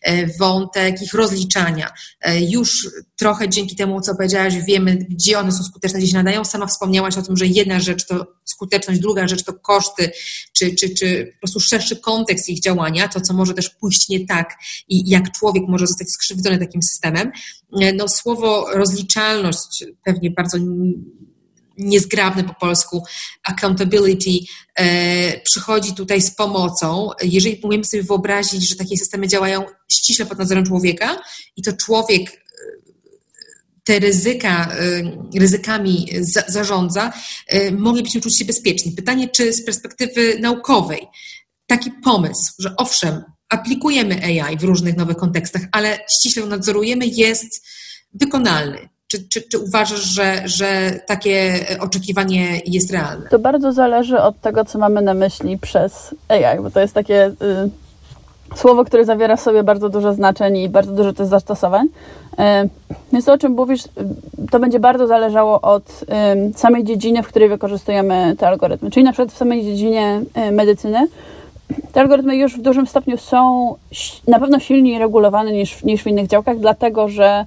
e, 0.02 0.26
wątek 0.38 1.02
ich 1.02 1.14
rozliczania. 1.14 1.90
E, 2.20 2.40
już 2.40 2.88
trochę 3.16 3.48
dzięki 3.48 3.76
temu, 3.76 4.00
co 4.00 4.14
powiedziałaś, 4.14 4.54
wiemy, 4.66 4.96
gdzie 4.96 5.38
one 5.38 5.52
są 5.52 5.64
skuteczne, 5.64 5.98
gdzie 5.98 6.08
się 6.08 6.16
nadają. 6.16 6.44
Sama 6.44 6.66
wspomniałaś 6.66 7.18
o 7.18 7.22
tym, 7.22 7.36
że 7.36 7.46
jedna 7.46 7.80
rzecz 7.80 8.06
to 8.06 8.26
skuteczność, 8.44 9.00
druga 9.00 9.28
rzecz 9.28 9.44
to 9.44 9.52
koszty, 9.52 10.10
czy, 10.52 10.74
czy, 10.74 10.94
czy 10.94 11.32
po 11.34 11.38
prostu 11.40 11.60
szerszy 11.60 11.96
kontekst 11.96 12.48
ich 12.48 12.60
działania, 12.60 13.08
to, 13.08 13.20
co 13.20 13.34
może 13.34 13.54
też 13.54 13.70
pójść 13.70 14.08
nie 14.08 14.26
tak 14.26 14.54
i 14.88 15.10
jak 15.10 15.32
człowiek 15.32 15.62
może 15.68 15.86
zostać 15.86 16.10
skrzywdzony 16.10 16.58
takim 16.58 16.82
systemem. 16.82 17.32
E, 17.80 17.92
no, 17.92 18.08
słowo 18.08 18.66
rozliczalność 18.74 19.84
pewnie 20.04 20.30
bardzo 20.30 20.58
niezgrabny 21.78 22.44
po 22.44 22.54
polsku, 22.54 23.04
accountability, 23.44 24.30
e, 24.74 25.40
przychodzi 25.40 25.94
tutaj 25.94 26.22
z 26.22 26.30
pomocą. 26.30 27.10
Jeżeli 27.22 27.60
umiemy 27.62 27.84
sobie 27.84 28.02
wyobrazić, 28.02 28.68
że 28.68 28.76
takie 28.76 28.96
systemy 28.96 29.28
działają 29.28 29.64
ściśle 29.88 30.26
pod 30.26 30.38
nadzorem 30.38 30.66
człowieka 30.66 31.20
i 31.56 31.62
to 31.62 31.72
człowiek 31.72 32.30
e, 32.30 32.36
te 33.84 33.98
ryzyka, 33.98 34.68
e, 34.72 35.38
ryzykami 35.38 36.08
za, 36.20 36.42
zarządza, 36.48 37.12
moglibyśmy 37.72 38.20
czuć 38.20 38.38
się 38.38 38.44
bezpieczni. 38.44 38.92
Pytanie, 38.92 39.28
czy 39.28 39.52
z 39.52 39.64
perspektywy 39.64 40.38
naukowej 40.40 41.06
taki 41.66 41.90
pomysł, 42.04 42.52
że 42.58 42.76
owszem, 42.76 43.22
aplikujemy 43.48 44.24
AI 44.24 44.56
w 44.56 44.64
różnych 44.64 44.96
nowych 44.96 45.16
kontekstach, 45.16 45.62
ale 45.72 45.98
ściśle 46.18 46.46
nadzorujemy, 46.46 47.06
jest 47.06 47.66
wykonalny. 48.14 48.88
Czy, 49.16 49.28
czy, 49.28 49.42
czy 49.42 49.58
uważasz, 49.58 50.02
że, 50.02 50.42
że 50.44 51.00
takie 51.06 51.54
oczekiwanie 51.80 52.60
jest 52.66 52.92
realne? 52.92 53.28
To 53.30 53.38
bardzo 53.38 53.72
zależy 53.72 54.20
od 54.20 54.40
tego, 54.40 54.64
co 54.64 54.78
mamy 54.78 55.02
na 55.02 55.14
myśli 55.14 55.58
przez 55.58 56.14
AI, 56.28 56.60
bo 56.62 56.70
to 56.70 56.80
jest 56.80 56.94
takie 56.94 57.26
y, 57.26 57.34
słowo, 58.56 58.84
które 58.84 59.04
zawiera 59.04 59.36
w 59.36 59.40
sobie 59.40 59.62
bardzo 59.62 59.88
dużo 59.88 60.14
znaczeń 60.14 60.56
i 60.56 60.68
bardzo 60.68 60.92
dużo 60.92 61.12
też 61.12 61.26
zastosowań. 61.26 61.86
Y, 61.86 62.68
więc 63.12 63.24
to, 63.24 63.32
o 63.32 63.38
czym 63.38 63.52
mówisz, 63.52 63.84
y, 63.84 63.88
to 64.50 64.58
będzie 64.58 64.80
bardzo 64.80 65.06
zależało 65.06 65.60
od 65.60 66.04
y, 66.50 66.58
samej 66.58 66.84
dziedziny, 66.84 67.22
w 67.22 67.28
której 67.28 67.48
wykorzystujemy 67.48 68.36
te 68.38 68.48
algorytmy. 68.48 68.90
Czyli 68.90 69.04
na 69.04 69.12
przykład 69.12 69.32
w 69.32 69.36
samej 69.36 69.62
dziedzinie 69.62 70.22
medycyny 70.52 71.08
te 71.92 72.00
algorytmy 72.00 72.36
już 72.36 72.58
w 72.58 72.62
dużym 72.62 72.86
stopniu 72.86 73.16
są 73.18 73.74
na 74.28 74.40
pewno 74.40 74.58
silniej 74.60 74.98
regulowane 74.98 75.52
niż, 75.52 75.84
niż 75.84 76.02
w 76.02 76.06
innych 76.06 76.26
działkach, 76.26 76.58
dlatego 76.58 77.08
że 77.08 77.44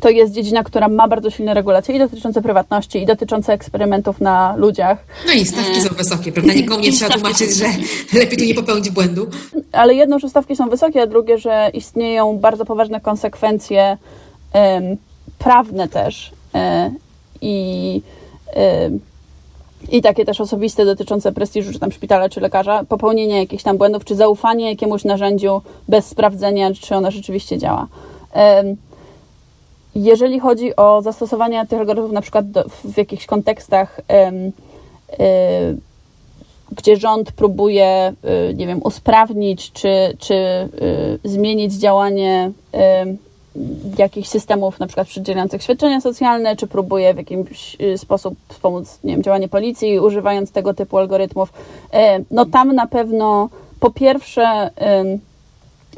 to 0.00 0.08
jest 0.08 0.32
dziedzina, 0.32 0.64
która 0.64 0.88
ma 0.88 1.08
bardzo 1.08 1.30
silne 1.30 1.54
regulacje 1.54 1.96
i 1.96 1.98
dotyczące 1.98 2.42
prywatności, 2.42 3.02
i 3.02 3.06
dotyczące 3.06 3.52
eksperymentów 3.52 4.20
na 4.20 4.56
ludziach. 4.56 4.98
No 5.26 5.32
i 5.32 5.44
stawki 5.44 5.80
są 5.80 5.94
wysokie, 5.94 6.32
prawda? 6.32 6.52
Nikomu 6.52 6.80
nie 6.80 6.92
trzeba 6.92 7.14
tłumaczyć, 7.14 7.54
że 7.54 7.64
lepiej 8.12 8.38
tu 8.38 8.44
nie 8.44 8.54
popełnić 8.54 8.90
błędu. 8.90 9.26
Ale 9.72 9.94
jedno, 9.94 10.18
że 10.18 10.28
stawki 10.28 10.56
są 10.56 10.68
wysokie, 10.68 11.02
a 11.02 11.06
drugie, 11.06 11.38
że 11.38 11.70
istnieją 11.74 12.38
bardzo 12.38 12.64
poważne 12.64 13.00
konsekwencje 13.00 13.96
um, 14.54 14.96
prawne 15.38 15.88
też. 15.88 16.32
Um, 16.52 16.96
I 17.40 18.02
um, 18.56 19.00
i 19.90 20.02
takie 20.02 20.24
też 20.24 20.40
osobiste 20.40 20.84
dotyczące 20.84 21.32
prestiżu, 21.32 21.72
czy 21.72 21.78
tam 21.78 21.92
szpitala, 21.92 22.28
czy 22.28 22.40
lekarza, 22.40 22.84
popełnienie 22.88 23.38
jakichś 23.38 23.62
tam 23.62 23.78
błędów, 23.78 24.04
czy 24.04 24.14
zaufanie 24.14 24.70
jakiemuś 24.70 25.04
narzędziu 25.04 25.62
bez 25.88 26.06
sprawdzenia, 26.06 26.70
czy 26.80 26.96
ono 26.96 27.10
rzeczywiście 27.10 27.58
działa. 27.58 27.86
Jeżeli 29.96 30.40
chodzi 30.40 30.76
o 30.76 31.02
zastosowanie 31.02 31.66
tych 31.66 31.78
algorytmów 31.78 32.12
na 32.12 32.20
przykład 32.20 32.50
do, 32.50 32.64
w 32.84 32.96
jakichś 32.96 33.26
kontekstach, 33.26 34.00
gdzie 36.72 36.96
rząd 36.96 37.32
próbuje, 37.32 38.12
y, 38.50 38.54
nie 38.54 38.66
wiem, 38.66 38.80
usprawnić, 38.84 39.72
czy, 39.72 40.16
czy 40.18 40.34
y, 40.34 41.28
zmienić 41.28 41.74
działanie 41.74 42.50
jakichś 43.98 44.28
systemów, 44.28 44.78
na 44.80 44.86
przykład 44.86 45.08
przydzielających 45.08 45.62
świadczenia 45.62 46.00
socjalne, 46.00 46.56
czy 46.56 46.66
próbuje 46.66 47.14
w 47.14 47.16
jakiś 47.16 47.76
y, 47.80 47.98
sposób 47.98 48.34
wspomóc, 48.48 48.98
nie 49.04 49.12
wiem, 49.12 49.22
działanie 49.22 49.48
policji, 49.48 50.00
używając 50.00 50.52
tego 50.52 50.74
typu 50.74 50.98
algorytmów. 50.98 51.52
E, 51.92 52.20
no 52.30 52.44
tam 52.46 52.74
na 52.74 52.86
pewno 52.86 53.48
po 53.80 53.90
pierwsze 53.90 54.70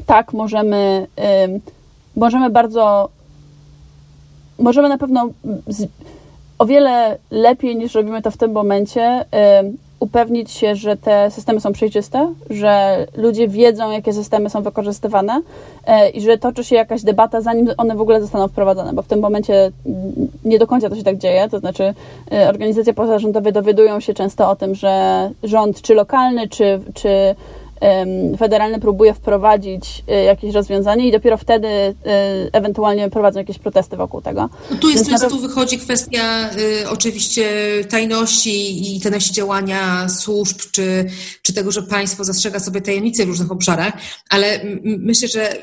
tak 0.05 0.33
możemy 0.33 1.07
możemy 2.15 2.49
bardzo 2.49 3.09
możemy 4.59 4.89
na 4.89 4.97
pewno 4.97 5.29
z, 5.67 5.87
o 6.59 6.65
wiele 6.65 7.17
lepiej 7.31 7.75
niż 7.75 7.95
robimy 7.95 8.21
to 8.21 8.31
w 8.31 8.37
tym 8.37 8.51
momencie 8.51 9.25
upewnić 9.99 10.51
się, 10.51 10.75
że 10.75 10.97
te 10.97 11.31
systemy 11.31 11.61
są 11.61 11.73
przejrzyste, 11.73 12.33
że 12.49 13.05
ludzie 13.17 13.47
wiedzą, 13.47 13.91
jakie 13.91 14.13
systemy 14.13 14.49
są 14.49 14.61
wykorzystywane 14.61 15.41
e, 15.85 16.09
i 16.09 16.21
że 16.21 16.37
toczy 16.37 16.63
się 16.63 16.75
jakaś 16.75 17.03
debata, 17.03 17.41
zanim 17.41 17.69
one 17.77 17.95
w 17.95 18.01
ogóle 18.01 18.21
zostaną 18.21 18.47
wprowadzone, 18.47 18.93
bo 18.93 19.01
w 19.01 19.07
tym 19.07 19.19
momencie 19.19 19.71
nie 20.45 20.59
do 20.59 20.67
końca 20.67 20.89
to 20.89 20.95
się 20.95 21.03
tak 21.03 21.17
dzieje. 21.17 21.49
To 21.49 21.59
znaczy, 21.59 21.93
e, 22.31 22.49
organizacje 22.49 22.93
pozarządowe 22.93 23.51
dowiadują 23.51 23.99
się 23.99 24.13
często 24.13 24.49
o 24.49 24.55
tym, 24.55 24.75
że 24.75 25.29
rząd, 25.43 25.81
czy 25.81 25.95
lokalny, 25.95 26.47
czy, 26.47 26.79
czy 26.93 27.35
federalny 28.37 28.79
próbuje 28.79 29.13
wprowadzić 29.13 30.03
e, 30.07 30.23
jakieś 30.23 30.53
rozwiązanie 30.53 31.07
i 31.07 31.11
dopiero 31.11 31.37
wtedy 31.37 31.67
e, 31.67 31.93
ewentualnie 32.53 33.09
prowadzą 33.09 33.39
jakieś 33.39 33.59
protesty 33.59 33.97
wokół 33.97 34.21
tego. 34.21 34.49
No 34.71 34.77
tu 34.77 34.89
jest 34.89 35.09
Więc 35.09 35.27
tu 35.27 35.39
wychodzi 35.39 35.77
kwestia 35.77 36.49
y, 36.83 36.89
oczywiście 36.89 37.49
tajności 37.89 38.95
i 38.95 39.01
tajności 39.01 39.33
działania 39.33 40.09
służb, 40.09 40.59
czy, 40.71 41.05
czy 41.41 41.53
tego, 41.53 41.71
że 41.71 41.83
państwo 41.83 42.23
zastrzega 42.23 42.59
sobie 42.59 42.81
tajemnice 42.81 43.25
w 43.25 43.27
różnych 43.27 43.51
obszarach, 43.51 43.93
ale 44.29 44.61
myślę, 44.83 45.27
że 45.27 45.55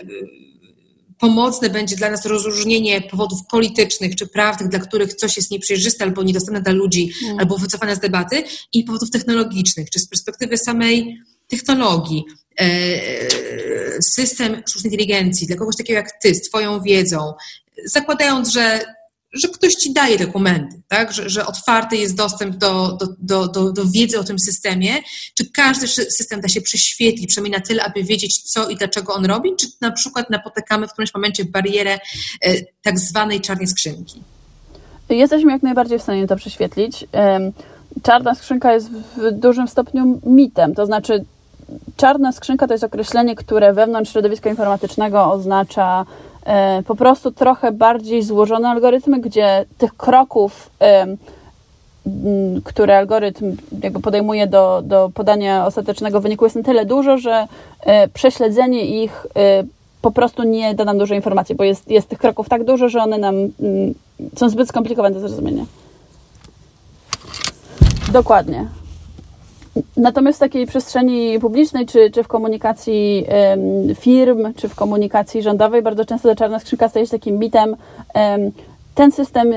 pomocne 1.19 1.71
będzie 1.71 1.97
dla 1.97 2.11
nas 2.11 2.27
rozróżnienie 2.27 3.01
powodów 3.01 3.39
politycznych 3.51 4.17
czy 4.17 4.27
prawnych, 4.27 4.69
dla 4.69 4.79
których 4.79 5.15
coś 5.15 5.37
jest 5.37 5.51
nieprzejrzyste 5.51 6.05
albo 6.05 6.23
niedostępne 6.23 6.63
dla 6.63 6.73
ludzi, 6.73 7.13
mm. 7.25 7.39
albo 7.39 7.59
wycofane 7.59 7.97
z 7.97 8.01
debaty, 8.01 8.43
i 8.73 8.85
powodów 8.85 9.11
technologicznych, 9.11 9.91
czy 9.91 9.99
z 9.99 10.09
perspektywy 10.09 10.59
samej 10.59 11.19
technologii, 11.49 12.25
e, 12.61 12.67
system 14.03 14.63
sztucznej 14.69 14.93
inteligencji 14.93 15.47
dla 15.47 15.57
kogoś 15.57 15.77
takiego 15.77 15.97
jak 15.97 16.11
ty, 16.23 16.35
z 16.35 16.43
twoją 16.43 16.81
wiedzą, 16.81 17.33
zakładając, 17.85 18.53
że, 18.53 18.81
że 19.33 19.49
ktoś 19.49 19.75
ci 19.75 19.93
daje 19.93 20.19
dokumenty, 20.19 20.83
tak? 20.89 21.13
że, 21.13 21.31
że 21.31 21.47
otwarty 21.47 21.97
jest 21.97 22.15
dostęp 22.15 22.57
do, 22.57 22.93
do, 23.01 23.07
do, 23.19 23.49
do, 23.49 23.73
do 23.73 23.85
wiedzy 23.87 24.19
o 24.19 24.25
tym 24.25 24.39
systemie, 24.39 24.95
czy 25.35 25.51
każdy 25.51 25.89
system 25.89 26.41
da 26.41 26.49
się 26.49 26.61
prześwietlić, 26.61 27.27
przynajmniej 27.27 27.61
na 27.61 27.67
tyle, 27.67 27.85
aby 27.85 28.05
wiedzieć, 28.05 28.43
co 28.43 28.69
i 28.69 28.77
dlaczego 28.77 29.15
on 29.15 29.25
robi, 29.25 29.51
czy 29.61 29.67
na 29.81 29.93
przykład 29.93 30.31
napotykamy 30.31 30.89
w 30.89 30.93
którymś 30.93 31.15
momencie 31.15 31.45
barierę 31.45 31.99
e, 32.43 32.55
tak 32.83 32.99
zwanej 32.99 33.41
czarnej 33.41 33.67
skrzynki? 33.67 34.23
Jesteśmy 35.09 35.53
jak 35.53 35.63
najbardziej 35.63 35.99
w 35.99 36.03
stanie 36.03 36.27
to 36.27 36.37
prześwietlić. 36.37 37.05
Czarna 38.03 38.35
skrzynka 38.35 38.75
jest 38.75 38.89
w 38.91 39.31
dużym 39.33 39.69
stopniu 39.69 40.21
mitem, 40.27 40.75
to 40.75 40.87
znaczy 40.87 41.25
czarna 41.97 42.33
skrzynka 42.33 42.67
to 42.67 42.75
jest 42.75 42.85
określenie, 42.85 43.35
które 43.35 43.73
wewnątrz 43.73 44.13
środowiska 44.13 44.51
informatycznego 44.51 45.33
oznacza 45.33 46.05
e, 46.45 46.83
po 46.83 46.95
prostu 46.97 47.31
trochę 47.31 47.73
bardziej 47.73 48.23
złożone 48.23 48.69
algorytmy, 48.69 49.21
gdzie 49.21 49.65
tych 49.79 49.97
kroków, 49.97 50.71
e, 50.81 51.07
które 52.65 52.99
algorytm 52.99 53.57
jakby 53.83 54.01
podejmuje 54.01 54.47
do, 54.47 54.83
do 54.85 55.11
podania 55.15 55.67
ostatecznego 55.67 56.21
wyniku 56.21 56.45
jest 56.45 56.57
na 56.57 56.63
tyle 56.63 56.85
dużo, 56.85 57.19
że 57.19 57.47
e, 57.81 58.09
prześledzenie 58.09 59.05
ich 59.05 59.27
po 60.03 60.11
prostu 60.11 60.43
nie 60.43 60.75
da 60.75 60.85
nam 60.85 60.99
dużo 60.99 61.15
informacji, 61.15 61.55
bo 61.55 61.65
jest, 61.65 61.91
jest 61.91 62.09
tych 62.09 62.19
kroków 62.19 62.49
tak 62.49 62.65
dużo, 62.65 62.89
że 62.89 63.03
one 63.03 63.19
nam 63.19 63.35
są 64.37 64.49
zbyt 64.49 64.69
skomplikowane 64.69 65.15
do 65.15 65.21
zrozumienia. 65.29 65.65
Dokładnie. 68.13 68.67
Natomiast 69.97 70.39
w 70.39 70.41
takiej 70.41 70.67
przestrzeni 70.67 71.41
publicznej, 71.41 71.87
czy, 71.87 72.11
czy 72.11 72.23
w 72.23 72.29
komunikacji 72.29 73.27
firm, 73.95 74.55
czy 74.55 74.69
w 74.69 74.75
komunikacji 74.75 75.43
rządowej, 75.43 75.83
bardzo 75.83 76.05
często 76.05 76.29
ta 76.29 76.35
czarna 76.35 76.59
skrzynka 76.59 76.89
staje 76.89 77.07
się 77.07 77.11
takim 77.11 77.39
mitem. 77.39 77.77
Um, 78.15 78.51
ten 78.95 79.13
system 79.13 79.55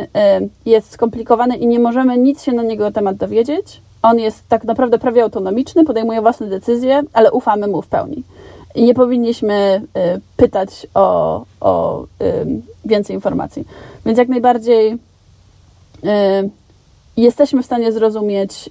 jest 0.66 0.92
skomplikowany 0.92 1.58
i 1.58 1.68
nie 1.68 1.80
możemy 1.80 2.18
nic 2.18 2.44
się 2.44 2.52
na 2.52 2.64
niego 2.64 2.92
temat 2.92 3.16
dowiedzieć. 3.16 3.82
On 4.02 4.20
jest 4.20 4.44
tak 4.50 4.64
naprawdę 4.64 5.00
prawie 5.00 5.24
autonomiczny, 5.24 5.86
podejmuje 5.86 6.22
własne 6.22 6.48
decyzje, 6.48 7.02
ale 7.14 7.32
ufamy 7.32 7.68
mu 7.68 7.82
w 7.82 7.88
pełni. 7.88 8.24
I 8.76 8.84
nie 8.84 8.94
powinniśmy 8.94 9.82
y, 10.16 10.22
pytać 10.38 10.88
o, 10.94 11.46
o 11.62 12.06
więcej 12.86 13.16
informacji. 13.16 13.68
Więc 14.06 14.18
jak 14.18 14.28
najbardziej 14.28 14.98
jesteśmy 17.18 17.64
w 17.64 17.66
stanie 17.66 17.92
zrozumieć 17.92 18.70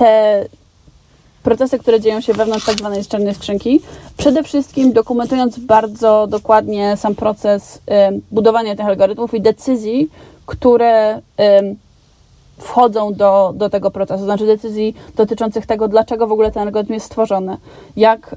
te 0.00 0.46
procesy, 1.42 1.78
które 1.78 2.00
dzieją 2.00 2.20
się 2.20 2.32
wewnątrz 2.32 2.66
tak 2.66 2.78
zwanej 2.78 3.04
czarnej 3.04 3.34
skrzynki, 3.34 3.80
przede 4.16 4.42
wszystkim 4.42 4.92
dokumentując 4.92 5.58
bardzo 5.58 6.26
dokładnie 6.26 6.96
sam 6.96 7.14
proces 7.14 7.82
budowania 8.30 8.76
tych 8.76 8.86
algorytmów 8.86 9.34
i 9.34 9.40
decyzji, 9.40 10.10
które 10.46 11.20
wchodzą 12.58 13.14
do, 13.14 13.52
do 13.56 13.70
tego 13.70 13.90
procesu, 13.90 14.24
znaczy 14.24 14.46
decyzji 14.46 14.94
dotyczących 15.16 15.66
tego, 15.66 15.88
dlaczego 15.88 16.26
w 16.26 16.32
ogóle 16.32 16.50
ten 16.52 16.62
algorytm 16.62 16.92
jest 16.92 17.06
stworzony, 17.06 17.56
jak 17.96 18.36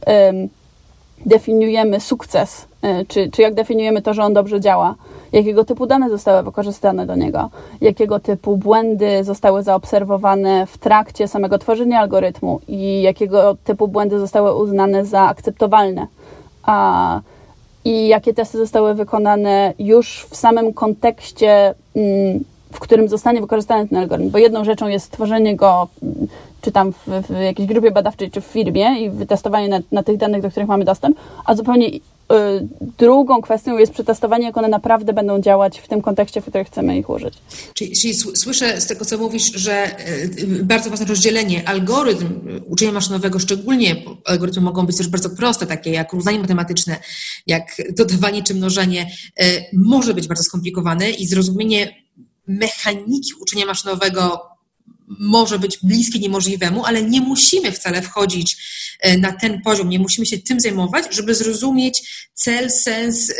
definiujemy 1.25 1.99
sukces, 1.99 2.65
czy, 3.07 3.29
czy 3.31 3.41
jak 3.41 3.53
definiujemy 3.53 4.01
to, 4.01 4.13
że 4.13 4.23
on 4.23 4.33
dobrze 4.33 4.59
działa, 4.59 4.95
jakiego 5.31 5.65
typu 5.65 5.85
dane 5.85 6.09
zostały 6.09 6.43
wykorzystane 6.43 7.05
do 7.05 7.15
niego, 7.15 7.49
jakiego 7.81 8.19
typu 8.19 8.57
błędy 8.57 9.23
zostały 9.23 9.63
zaobserwowane 9.63 10.65
w 10.65 10.77
trakcie 10.77 11.27
samego 11.27 11.57
tworzenia 11.57 11.99
algorytmu 11.99 12.61
i 12.67 13.01
jakiego 13.01 13.55
typu 13.63 13.87
błędy 13.87 14.19
zostały 14.19 14.55
uznane 14.55 15.05
za 15.05 15.21
akceptowalne. 15.21 16.07
A, 16.63 17.19
I 17.85 18.07
jakie 18.07 18.33
testy 18.33 18.57
zostały 18.57 18.93
wykonane 18.93 19.73
już 19.79 20.25
w 20.29 20.35
samym 20.35 20.73
kontekście, 20.73 21.73
mm, 21.95 22.43
w 22.71 22.79
którym 22.79 23.09
zostanie 23.09 23.41
wykorzystany 23.41 23.87
ten 23.87 23.97
algorytm. 23.97 24.29
Bo 24.29 24.37
jedną 24.37 24.63
rzeczą 24.63 24.87
jest 24.87 25.05
stworzenie 25.05 25.55
go 25.55 25.87
czy 26.63 26.71
tam 26.71 26.93
w, 26.93 27.27
w 27.29 27.41
jakiejś 27.41 27.69
grupie 27.69 27.91
badawczej, 27.91 28.31
czy 28.31 28.41
w 28.41 28.45
firmie 28.45 29.01
i 29.01 29.09
wytestowanie 29.09 29.69
na, 29.69 29.79
na 29.91 30.03
tych 30.03 30.17
danych, 30.17 30.41
do 30.41 30.49
których 30.49 30.69
mamy 30.69 30.85
dostęp, 30.85 31.17
a 31.45 31.55
zupełnie 31.55 31.87
y, 31.87 31.99
drugą 32.97 33.41
kwestią 33.41 33.77
jest 33.77 33.93
przetestowanie, 33.93 34.45
jak 34.45 34.57
one 34.57 34.67
naprawdę 34.67 35.13
będą 35.13 35.41
działać 35.41 35.79
w 35.79 35.87
tym 35.87 36.01
kontekście, 36.01 36.41
w 36.41 36.45
którym 36.45 36.65
chcemy 36.65 36.97
ich 36.97 37.09
użyć. 37.09 37.33
Czyli, 37.73 37.91
czyli 37.91 38.13
słyszę 38.13 38.81
z 38.81 38.87
tego, 38.87 39.05
co 39.05 39.17
mówisz, 39.17 39.51
że 39.55 39.99
y, 40.59 40.63
bardzo 40.63 40.89
ważne 40.89 41.05
rozdzielenie. 41.05 41.67
Algorytm 41.67 42.27
uczenia 42.67 42.91
maszynowego 42.91 43.39
szczególnie, 43.39 43.95
algorytmy 44.25 44.61
mogą 44.61 44.85
być 44.85 44.97
też 44.97 45.07
bardzo 45.07 45.29
proste, 45.29 45.65
takie 45.65 45.91
jak 45.91 46.13
równanie 46.13 46.39
matematyczne, 46.39 46.97
jak 47.47 47.81
dodawanie 47.97 48.43
czy 48.43 48.53
mnożenie, 48.53 49.11
y, 49.41 49.45
może 49.73 50.13
być 50.13 50.27
bardzo 50.27 50.43
skomplikowane 50.43 51.09
i 51.09 51.27
zrozumienie 51.27 52.03
mechaniki 52.47 53.31
uczenia 53.41 53.65
maszynowego 53.65 54.52
może 55.07 55.59
być 55.59 55.79
bliskie 55.83 56.19
niemożliwemu, 56.19 56.85
ale 56.85 57.03
nie 57.03 57.21
musimy 57.21 57.71
wcale 57.71 58.01
wchodzić 58.01 58.57
na 59.19 59.31
ten 59.31 59.61
poziom, 59.61 59.89
nie 59.89 59.99
musimy 59.99 60.25
się 60.25 60.37
tym 60.37 60.59
zajmować, 60.59 61.15
żeby 61.15 61.35
zrozumieć 61.35 62.27
cel, 62.33 62.71
sens 62.71 63.33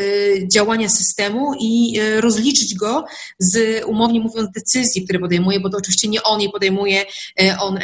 działania 0.51 0.89
systemu 0.89 1.53
i 1.59 1.99
rozliczyć 2.19 2.75
go 2.75 3.05
z, 3.39 3.83
umownie 3.85 4.19
mówiąc, 4.19 4.49
decyzji, 4.51 5.03
które 5.03 5.19
podejmuje, 5.19 5.59
bo 5.59 5.69
to 5.69 5.77
oczywiście 5.77 6.07
nie 6.07 6.23
on 6.23 6.41
je 6.41 6.49
podejmuje, 6.49 7.05
on 7.59 7.79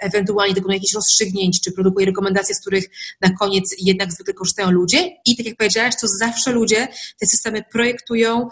ewentualnie 0.00 0.54
dokonuje 0.54 0.76
jakichś 0.76 0.94
rozstrzygnięć, 0.94 1.60
czy 1.60 1.72
produkuje 1.72 2.06
rekomendacje, 2.06 2.54
z 2.54 2.60
których 2.60 2.84
na 3.20 3.30
koniec 3.30 3.74
jednak 3.78 4.12
zwykle 4.12 4.34
korzystają 4.34 4.70
ludzie. 4.70 5.16
I 5.26 5.36
tak 5.36 5.46
jak 5.46 5.56
powiedziałaś, 5.56 5.94
to 6.00 6.08
zawsze 6.08 6.52
ludzie 6.52 6.88
te 7.20 7.26
systemy 7.26 7.64
projektują 7.72 8.48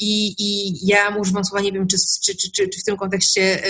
i, 0.00 0.34
i 0.38 0.78
ja 0.86 1.16
używam 1.16 1.44
słowa, 1.44 1.64
nie 1.64 1.72
wiem, 1.72 1.86
czy, 1.86 1.96
czy, 2.24 2.36
czy, 2.36 2.68
czy, 2.68 2.80
w 2.80 2.84
tym 2.84 2.96
kontekście 2.96 3.62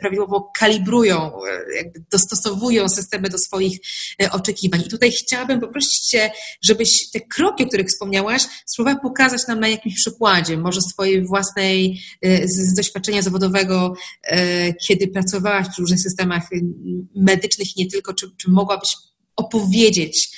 prawidłowo 0.00 0.50
kalibrują, 0.58 1.32
e, 1.44 1.76
jakby 1.76 2.00
dostosowują 2.10 2.75
systemy 2.88 3.28
do 3.28 3.38
swoich 3.38 3.78
y, 4.22 4.30
oczekiwań. 4.30 4.82
I 4.86 4.88
tutaj 4.88 5.12
chciałabym 5.12 5.60
poprosić 5.60 6.00
Cię, 6.00 6.30
żebyś 6.62 7.10
te 7.10 7.20
kroki, 7.20 7.64
o 7.64 7.66
których 7.66 7.88
wspomniałaś, 7.88 8.42
spróbowała 8.66 9.00
pokazać 9.00 9.46
nam 9.46 9.60
na 9.60 9.68
jakimś 9.68 9.94
przykładzie, 9.94 10.56
może 10.56 10.80
z 10.80 10.86
Twojej 10.86 11.26
własnej, 11.26 12.02
y, 12.26 12.42
z 12.44 12.74
doświadczenia 12.74 13.22
zawodowego, 13.22 13.94
kiedy 14.82 15.08
pracowałaś 15.08 15.68
przy 15.68 15.82
różnych 15.82 16.00
systemach 16.00 16.42
medycznych 17.14 17.76
nie 17.76 17.86
tylko, 17.86 18.14
czy, 18.14 18.30
czy 18.36 18.50
mogłabyś 18.50 18.96
opowiedzieć 19.36 20.30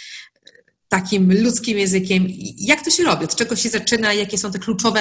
takim 0.89 1.43
ludzkim 1.43 1.79
językiem. 1.79 2.27
Jak 2.59 2.85
to 2.85 2.91
się 2.91 3.05
robi? 3.05 3.25
Od 3.25 3.37
czego 3.37 3.57
się 3.57 3.69
zaczyna? 3.69 4.13
Jakie 4.13 4.39
są 4.39 4.51
te 4.51 4.59
kluczowe 4.59 5.01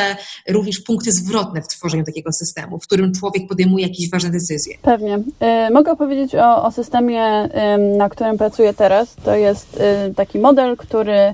również 0.50 0.80
punkty 0.80 1.12
zwrotne 1.12 1.62
w 1.62 1.68
tworzeniu 1.68 2.04
takiego 2.04 2.32
systemu, 2.32 2.80
w 2.80 2.84
którym 2.84 3.14
człowiek 3.14 3.48
podejmuje 3.48 3.88
jakieś 3.88 4.10
ważne 4.10 4.30
decyzje? 4.30 4.78
Pewnie. 4.82 5.16
Y, 5.16 5.74
mogę 5.74 5.92
opowiedzieć 5.92 6.36
o, 6.36 6.64
o 6.64 6.72
systemie, 6.72 7.50
na 7.98 8.10
którym 8.10 8.38
pracuję 8.38 8.74
teraz. 8.74 9.16
To 9.16 9.36
jest 9.36 9.80
y, 10.10 10.14
taki 10.14 10.40
model, 10.40 10.78
który 10.78 11.34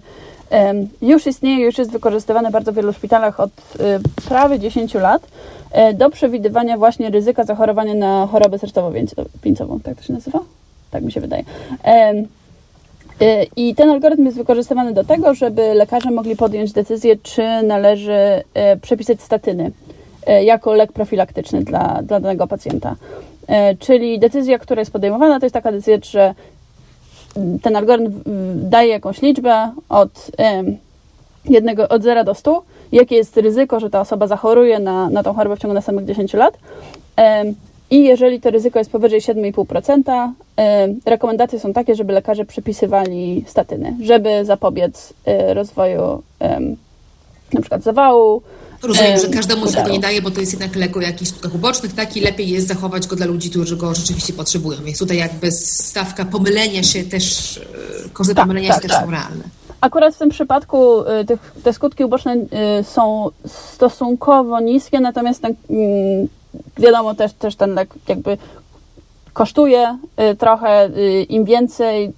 już 1.01 1.27
istnieje, 1.27 1.65
już 1.65 1.77
jest 1.77 1.91
wykorzystywany 1.91 2.51
bardzo 2.51 2.73
wielu 2.73 2.93
szpitalach 2.93 3.39
od 3.39 3.49
y, 3.49 4.25
prawie 4.27 4.59
10 4.59 4.93
lat 4.93 5.27
do 5.93 6.09
przewidywania 6.09 6.77
właśnie 6.77 7.09
ryzyka 7.09 7.43
zachorowania 7.43 7.93
na 7.93 8.27
chorobę 8.31 8.57
sercowo-wieńcową. 8.57 9.81
Tak 9.83 9.97
to 9.97 10.03
się 10.03 10.13
nazywa? 10.13 10.39
Tak 10.91 11.03
mi 11.03 11.11
się 11.11 11.21
wydaje. 11.21 11.43
Y, 13.21 13.47
I 13.55 13.75
ten 13.75 13.89
algorytm 13.89 14.25
jest 14.25 14.37
wykorzystywany 14.37 14.93
do 14.93 15.03
tego, 15.03 15.33
żeby 15.33 15.73
lekarze 15.73 16.11
mogli 16.11 16.35
podjąć 16.35 16.71
decyzję, 16.71 17.15
czy 17.23 17.43
należy 17.63 18.43
y, 18.73 18.79
przepisać 18.79 19.21
statyny 19.21 19.71
y, 20.29 20.43
jako 20.43 20.73
lek 20.73 20.91
profilaktyczny 20.91 21.63
dla, 21.63 22.01
dla 22.03 22.19
danego 22.19 22.47
pacjenta. 22.47 22.95
Czyli 23.79 24.19
decyzja, 24.19 24.59
która 24.59 24.81
jest 24.81 24.91
podejmowana, 24.91 25.39
to 25.39 25.45
jest 25.45 25.53
taka 25.53 25.71
decyzja, 25.71 25.97
że 26.03 26.35
ten 27.61 27.75
algorytm 27.75 28.21
daje 28.55 28.89
jakąś 28.89 29.21
liczbę 29.21 29.71
od, 29.89 30.31
jednego, 31.45 31.89
od 31.89 32.03
0 32.03 32.23
do 32.23 32.33
100, 32.33 32.63
jakie 32.91 33.15
jest 33.15 33.37
ryzyko, 33.37 33.79
że 33.79 33.89
ta 33.89 34.01
osoba 34.01 34.27
zachoruje 34.27 34.79
na, 34.79 35.09
na 35.09 35.23
tą 35.23 35.33
chorobę 35.33 35.55
w 35.55 35.59
ciągu 35.59 35.73
następnych 35.73 36.05
10 36.05 36.33
lat. 36.33 36.57
I 37.93 38.03
jeżeli 38.03 38.41
to 38.41 38.51
ryzyko 38.51 38.79
jest 38.79 38.91
powyżej 38.91 39.21
7,5%, 39.21 40.31
rekomendacje 41.05 41.59
są 41.59 41.73
takie, 41.73 41.95
żeby 41.95 42.13
lekarze 42.13 42.45
przypisywali 42.45 43.45
statyny, 43.47 43.95
żeby 44.01 44.45
zapobiec 44.45 45.13
y, 45.27 45.53
rozwoju 45.53 46.23
na 47.53 47.61
przykład 47.61 47.83
zawału. 47.83 48.41
Rozumiem, 48.83 49.19
że 49.19 49.27
każdemu 49.27 49.67
się 49.67 49.73
tego 49.73 49.89
nie 49.89 49.99
daje, 49.99 50.21
bo 50.21 50.31
to 50.31 50.39
jest 50.39 50.51
jednak 50.51 50.75
lek 50.75 50.97
o 50.97 51.01
jakichś 51.01 51.31
skutkach 51.31 51.55
ubocznych, 51.55 51.93
tak? 51.93 52.17
I 52.17 52.21
lepiej 52.21 52.49
jest 52.49 52.67
zachować 52.67 53.07
go 53.07 53.15
dla 53.15 53.25
ludzi, 53.25 53.49
którzy 53.49 53.77
go 53.77 53.95
rzeczywiście 53.95 54.33
potrzebują. 54.33 54.83
Więc 54.83 54.99
tutaj 54.99 55.17
jakby 55.17 55.51
stawka 55.51 56.25
pomylenia 56.25 56.83
się 56.83 57.03
też, 57.03 57.57
y, 57.57 58.09
koszty 58.13 58.35
tak, 58.35 58.43
pomylenia 58.43 58.73
tak, 58.73 58.81
się 58.81 58.87
tak. 58.87 58.97
też 58.97 59.05
są 59.05 59.11
realne. 59.11 59.43
Akurat 59.81 60.15
w 60.15 60.17
tym 60.17 60.29
przypadku 60.29 61.01
y, 61.01 61.61
te 61.63 61.73
skutki 61.73 62.03
uboczne 62.03 62.35
są 62.83 63.29
stosunkowo 63.47 64.59
niskie, 64.59 64.99
natomiast 64.99 65.41
ten 65.41 65.55
mm, 65.69 66.27
wiadomo 66.77 67.15
też, 67.15 67.33
też 67.33 67.55
ten 67.55 67.73
lek 67.73 67.89
jakby 68.07 68.37
kosztuje 69.33 69.97
y, 70.31 70.35
trochę, 70.35 70.85
y, 70.97 71.23
im 71.23 71.45
więcej, 71.45 72.13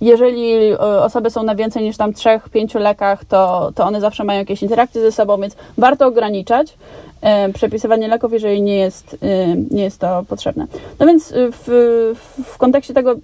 jeżeli 0.00 0.72
y, 0.72 0.78
osoby 0.78 1.30
są 1.30 1.42
na 1.42 1.54
więcej 1.54 1.82
niż 1.82 1.96
tam 1.96 2.12
3-5 2.12 2.80
lekach, 2.80 3.24
to, 3.24 3.72
to 3.74 3.84
one 3.84 4.00
zawsze 4.00 4.24
mają 4.24 4.38
jakieś 4.38 4.62
interakcje 4.62 5.00
ze 5.00 5.12
sobą, 5.12 5.40
więc 5.40 5.56
warto 5.78 6.06
ograniczać 6.06 6.76
przepisywanie 7.54 8.08
leków, 8.08 8.32
jeżeli 8.32 8.62
nie 8.62 8.76
jest, 8.76 9.16
nie 9.70 9.82
jest 9.82 10.00
to 10.00 10.24
potrzebne. 10.28 10.66
No 10.98 11.06
więc 11.06 11.32
w, 11.34 12.14
w 12.44 12.58
kontekście 12.58 12.94
tego, 12.94 13.14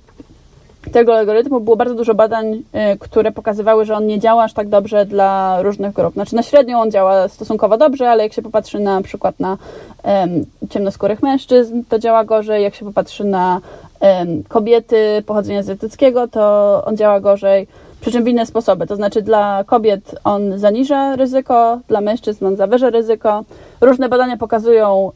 tego 0.90 1.16
algorytmu 1.16 1.60
było 1.60 1.76
bardzo 1.76 1.94
dużo 1.94 2.14
badań, 2.14 2.54
y, 2.54 2.62
które 2.98 3.32
pokazywały, 3.32 3.84
że 3.84 3.94
on 3.94 4.06
nie 4.06 4.18
działa 4.18 4.44
aż 4.44 4.52
tak 4.52 4.68
dobrze 4.68 5.06
dla 5.06 5.62
różnych 5.62 5.92
grup. 5.92 6.14
Znaczy 6.14 6.36
na 6.36 6.42
średnią 6.42 6.80
on 6.80 6.90
działa 6.90 7.28
stosunkowo 7.28 7.78
dobrze, 7.78 8.10
ale 8.10 8.22
jak 8.22 8.32
się 8.32 8.42
popatrzy 8.42 8.80
na 8.80 9.02
przykład 9.02 9.40
na 9.40 9.58
um, 10.04 10.44
ciemnoskórych 10.70 11.22
mężczyzn, 11.22 11.82
to 11.88 11.98
działa 11.98 12.24
gorzej. 12.24 12.62
Jak 12.62 12.74
się 12.74 12.84
popatrzy 12.84 13.24
na 13.24 13.60
um, 14.00 14.42
kobiety 14.48 15.22
pochodzenia 15.26 15.58
azjatyckiego, 15.58 16.28
to 16.28 16.82
on 16.86 16.96
działa 16.96 17.20
gorzej. 17.20 17.66
Przy 18.00 18.12
czym 18.12 18.24
w 18.24 18.28
inne 18.28 18.46
sposoby. 18.46 18.86
To 18.86 18.96
znaczy 18.96 19.22
dla 19.22 19.64
kobiet 19.66 20.14
on 20.24 20.58
zaniża 20.58 21.16
ryzyko, 21.16 21.78
dla 21.88 22.00
mężczyzn 22.00 22.46
on 22.46 22.56
zawyża 22.56 22.90
ryzyko. 22.90 23.44
Różne 23.80 24.08
badania 24.08 24.36
pokazują 24.36 25.10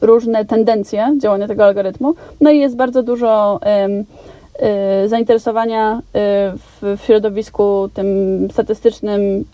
różne 0.00 0.44
tendencje 0.44 1.14
działania 1.18 1.48
tego 1.48 1.64
algorytmu. 1.64 2.14
No 2.40 2.50
i 2.50 2.58
jest 2.58 2.76
bardzo 2.76 3.02
dużo 3.02 3.60
y, 5.04 5.08
zainteresowania 5.08 5.98
y, 5.98 6.00
w, 6.80 6.98
środowisku 7.06 7.88
tym 7.94 8.48
statystycznym, 8.52 9.20
y, 9.20 9.44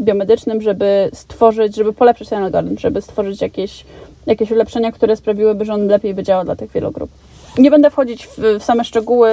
biomedycznym, 0.00 0.62
żeby 0.62 1.10
stworzyć, 1.12 1.76
żeby 1.76 1.92
polepszyć 1.92 2.28
ten 2.28 2.42
algorytm, 2.42 2.78
żeby 2.78 3.02
stworzyć 3.02 3.42
jakieś, 3.42 3.84
jakieś 4.26 4.50
ulepszenia, 4.50 4.92
które 4.92 5.16
sprawiłyby, 5.16 5.64
że 5.64 5.74
on 5.74 5.86
lepiej 5.86 6.14
by 6.14 6.22
działał 6.22 6.44
dla 6.44 6.56
tych 6.56 6.70
wielu 6.70 6.90
grup. 6.90 7.10
Nie 7.58 7.70
będę 7.70 7.90
wchodzić 7.90 8.26
w, 8.26 8.62
same 8.62 8.84
szczegóły 8.84 9.30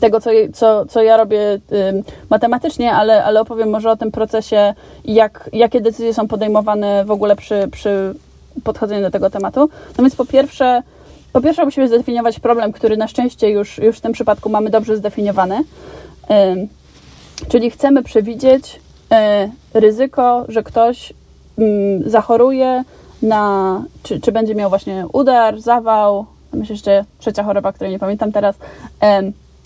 tego, 0.00 0.20
co, 0.20 0.30
co, 0.54 0.86
co 0.86 1.02
ja 1.02 1.16
robię 1.16 1.58
matematycznie, 2.30 2.92
ale, 2.92 3.24
ale 3.24 3.40
opowiem 3.40 3.70
może 3.70 3.90
o 3.90 3.96
tym 3.96 4.10
procesie 4.10 4.74
jak, 5.04 5.50
jakie 5.52 5.80
decyzje 5.80 6.14
są 6.14 6.28
podejmowane 6.28 7.04
w 7.04 7.10
ogóle 7.10 7.36
przy, 7.36 7.68
przy 7.72 8.14
podchodzeniu 8.64 9.02
do 9.02 9.10
tego 9.10 9.30
tematu. 9.30 9.60
No 9.98 10.04
więc 10.04 10.16
po 10.16 10.24
pierwsze, 10.24 10.82
po 11.32 11.40
pierwsze 11.40 11.64
musimy 11.64 11.88
zdefiniować 11.88 12.40
problem, 12.40 12.72
który 12.72 12.96
na 12.96 13.08
szczęście 13.08 13.50
już, 13.50 13.78
już 13.78 13.98
w 13.98 14.00
tym 14.00 14.12
przypadku 14.12 14.48
mamy 14.48 14.70
dobrze 14.70 14.96
zdefiniowany. 14.96 15.64
Czyli 17.48 17.70
chcemy 17.70 18.02
przewidzieć 18.02 18.80
e, 19.12 19.50
ryzyko, 19.74 20.44
że 20.48 20.62
ktoś 20.62 21.12
zachoruje 22.06 22.84
na, 23.22 23.84
czy, 24.02 24.20
czy 24.20 24.32
będzie 24.32 24.54
miał 24.54 24.68
właśnie 24.68 25.06
udar, 25.12 25.60
zawał, 25.60 26.26
myślę 26.52 26.72
jeszcze 26.72 27.04
trzecia 27.18 27.44
choroba, 27.44 27.72
której 27.72 27.92
nie 27.92 27.98
pamiętam 27.98 28.32
teraz, 28.32 28.56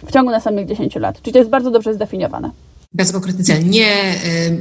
w 0.06 0.12
ciągu 0.12 0.30
następnych 0.30 0.66
10 0.66 0.96
lat. 0.96 1.22
Czyli 1.22 1.32
to 1.32 1.38
jest 1.38 1.50
bardzo 1.50 1.70
dobrze 1.70 1.94
zdefiniowane 1.94 2.50
bardzo 2.94 3.12
konkretny 3.12 3.44
cel, 3.44 3.68
nie 3.68 4.14
y, 4.14 4.58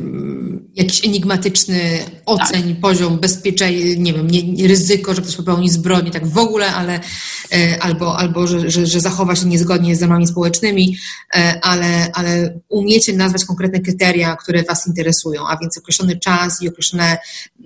jakiś 0.76 1.06
enigmatyczny 1.06 1.80
oceń, 2.26 2.64
tak. 2.64 2.82
poziom 2.82 3.20
bezpieczeństwa, 3.20 4.02
nie 4.02 4.14
wiem, 4.14 4.28
nie, 4.28 4.44
nie, 4.44 4.68
ryzyko, 4.68 5.14
że 5.14 5.22
ktoś 5.22 5.36
popełni 5.36 5.70
zbrodnię, 5.70 6.12
tak 6.12 6.28
w 6.28 6.38
ogóle, 6.38 6.74
ale 6.74 7.00
y, 7.00 7.82
albo, 7.82 8.18
albo 8.18 8.48
że, 8.48 8.70
że, 8.70 8.86
że 8.86 9.00
zachowa 9.00 9.36
się 9.36 9.46
niezgodnie 9.46 9.96
z 9.96 10.02
ramami 10.02 10.28
społecznymi, 10.28 10.96
y, 11.36 11.40
ale, 11.62 12.12
ale 12.14 12.60
umiecie 12.70 13.14
nazwać 13.14 13.46
konkretne 13.46 13.80
kryteria, 13.80 14.36
które 14.36 14.64
Was 14.64 14.88
interesują, 14.88 15.42
a 15.48 15.58
więc 15.58 15.78
określony 15.78 16.20
czas 16.20 16.62
i 16.62 16.70
określone 16.70 17.18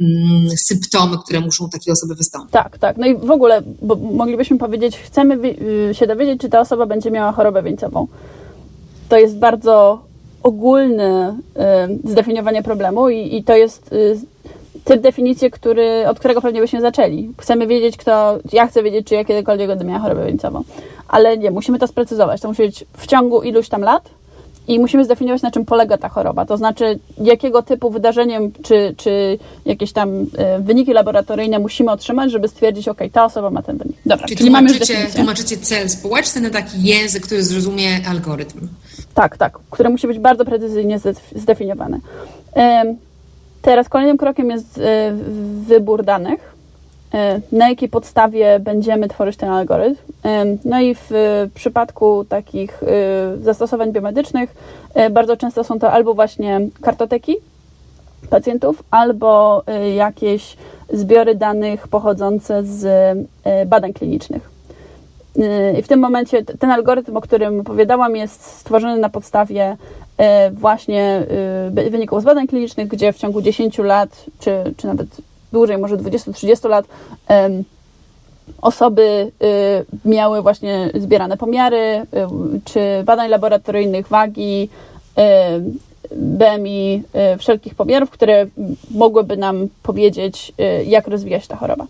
mm, 0.01 0.49
symptomy, 0.57 1.17
które 1.17 1.39
muszą 1.39 1.69
takie 1.69 1.91
osoby 1.91 2.15
wystąpić. 2.15 2.51
Tak, 2.51 2.77
tak. 2.77 2.97
No 2.97 3.07
i 3.07 3.17
w 3.17 3.31
ogóle, 3.31 3.61
bo 3.81 3.95
moglibyśmy 3.95 4.57
powiedzieć, 4.57 4.97
chcemy 4.97 5.35
y, 5.89 5.95
się 5.95 6.07
dowiedzieć, 6.07 6.41
czy 6.41 6.49
ta 6.49 6.59
osoba 6.59 6.85
będzie 6.85 7.11
miała 7.11 7.31
chorobę 7.31 7.63
wieńcową. 7.63 8.07
To 9.09 9.17
jest 9.17 9.37
bardzo 9.37 10.05
ogólne 10.45 11.37
y, 12.05 12.09
zdefiniowanie 12.09 12.63
problemu 12.63 13.09
i, 13.09 13.35
i 13.35 13.43
to 13.43 13.55
jest 13.55 13.93
y, 13.93 14.19
typ 14.83 15.01
definicji, 15.01 15.51
który, 15.51 16.07
od 16.07 16.19
którego 16.19 16.41
pewnie 16.41 16.61
byśmy 16.61 16.81
zaczęli. 16.81 17.33
Chcemy 17.37 17.67
wiedzieć, 17.67 17.97
kto, 17.97 18.37
ja 18.53 18.67
chcę 18.67 18.83
wiedzieć, 18.83 19.07
czy 19.07 19.15
ja 19.15 19.25
kiedykolwiek 19.25 19.67
będę 19.67 19.85
miała 19.85 19.99
chorobę 19.99 20.25
wieńcową. 20.25 20.63
Ale 21.07 21.37
nie, 21.37 21.51
musimy 21.51 21.79
to 21.79 21.87
sprecyzować. 21.87 22.41
To 22.41 22.47
musi 22.47 22.61
być 22.61 22.85
w 22.97 23.07
ciągu 23.07 23.41
iluś 23.41 23.69
tam 23.69 23.81
lat 23.81 24.09
i 24.67 24.79
musimy 24.79 25.05
zdefiniować, 25.05 25.41
na 25.41 25.51
czym 25.51 25.65
polega 25.65 25.97
ta 25.97 26.09
choroba. 26.09 26.45
To 26.45 26.57
znaczy, 26.57 26.99
jakiego 27.17 27.61
typu 27.61 27.89
wydarzeniem, 27.89 28.51
czy, 28.63 28.95
czy 28.97 29.37
jakieś 29.65 29.93
tam 29.93 30.09
y, 30.13 30.27
wyniki 30.59 30.93
laboratoryjne 30.93 31.59
musimy 31.59 31.91
otrzymać, 31.91 32.31
żeby 32.31 32.47
stwierdzić, 32.47 32.87
ok, 32.87 32.99
ta 33.11 33.25
osoba 33.25 33.49
ma 33.49 33.61
ten 33.61 33.77
wynik. 33.77 33.97
Dobra, 34.05 34.27
czyli, 34.27 34.37
czyli 34.37 34.51
mamy 34.51 34.69
już 34.69 34.79
definicję. 34.79 35.15
Tłumaczycie 35.15 35.57
cel 35.57 35.89
społeczny 35.89 36.41
na 36.41 36.49
taki 36.49 36.83
język, 36.83 37.25
który 37.25 37.43
zrozumie 37.43 37.99
algorytm. 38.07 38.67
Tak, 39.13 39.37
tak, 39.37 39.59
które 39.69 39.89
musi 39.89 40.07
być 40.07 40.19
bardzo 40.19 40.45
precyzyjnie 40.45 40.99
zdefiniowane. 41.35 41.99
Teraz 43.61 43.89
kolejnym 43.89 44.17
krokiem 44.17 44.49
jest 44.49 44.77
e, 44.77 45.13
wybór 45.67 46.03
danych. 46.03 46.54
Na 47.51 47.69
jakiej 47.69 47.89
podstawie 47.89 48.59
będziemy 48.59 49.07
tworzyć 49.07 49.37
ten 49.37 49.49
algorytm. 49.49 50.01
No 50.65 50.81
i 50.81 50.95
w 50.95 51.09
przypadku 51.53 52.25
takich 52.29 52.83
zastosowań 53.41 53.91
biomedycznych 53.91 54.55
bardzo 55.11 55.37
często 55.37 55.63
są 55.63 55.79
to 55.79 55.91
albo 55.91 56.13
właśnie 56.13 56.61
kartoteki 56.81 57.35
pacjentów, 58.29 58.83
albo 58.91 59.63
jakieś 59.95 60.57
zbiory 60.93 61.35
danych 61.35 61.87
pochodzące 61.87 62.63
z 62.63 62.87
badań 63.67 63.93
klinicznych. 63.93 64.49
I 65.79 65.81
w 65.81 65.87
tym 65.87 65.99
momencie 65.99 66.43
ten 66.43 66.71
algorytm, 66.71 67.17
o 67.17 67.21
którym 67.21 67.59
opowiadałam, 67.59 68.15
jest 68.15 68.43
stworzony 68.43 68.97
na 68.97 69.09
podstawie 69.09 69.77
właśnie 70.51 71.23
wyników 71.91 72.21
z 72.21 72.25
badań 72.25 72.47
klinicznych, 72.47 72.87
gdzie 72.87 73.13
w 73.13 73.17
ciągu 73.17 73.41
10 73.41 73.77
lat, 73.77 74.25
czy, 74.39 74.73
czy 74.77 74.87
nawet 74.87 75.07
dłużej, 75.51 75.77
może 75.77 75.97
20-30 75.97 76.69
lat, 76.69 76.85
osoby 78.61 79.31
y, 80.03 80.09
miały 80.09 80.41
właśnie 80.41 80.89
zbierane 80.95 81.37
pomiary, 81.37 81.77
y, 81.77 82.05
czy 82.65 82.79
badań 83.05 83.29
laboratoryjnych, 83.29 84.07
wagi, 84.07 84.69
y, 85.19 85.85
BMI, 86.15 87.03
wszelkich 87.39 87.75
pomiarów, 87.75 88.09
które 88.09 88.45
mogłyby 88.91 89.37
nam 89.37 89.67
powiedzieć, 89.83 90.53
jak 90.85 91.07
rozwija 91.07 91.39
się 91.39 91.47
ta 91.47 91.55
choroba. 91.55 91.87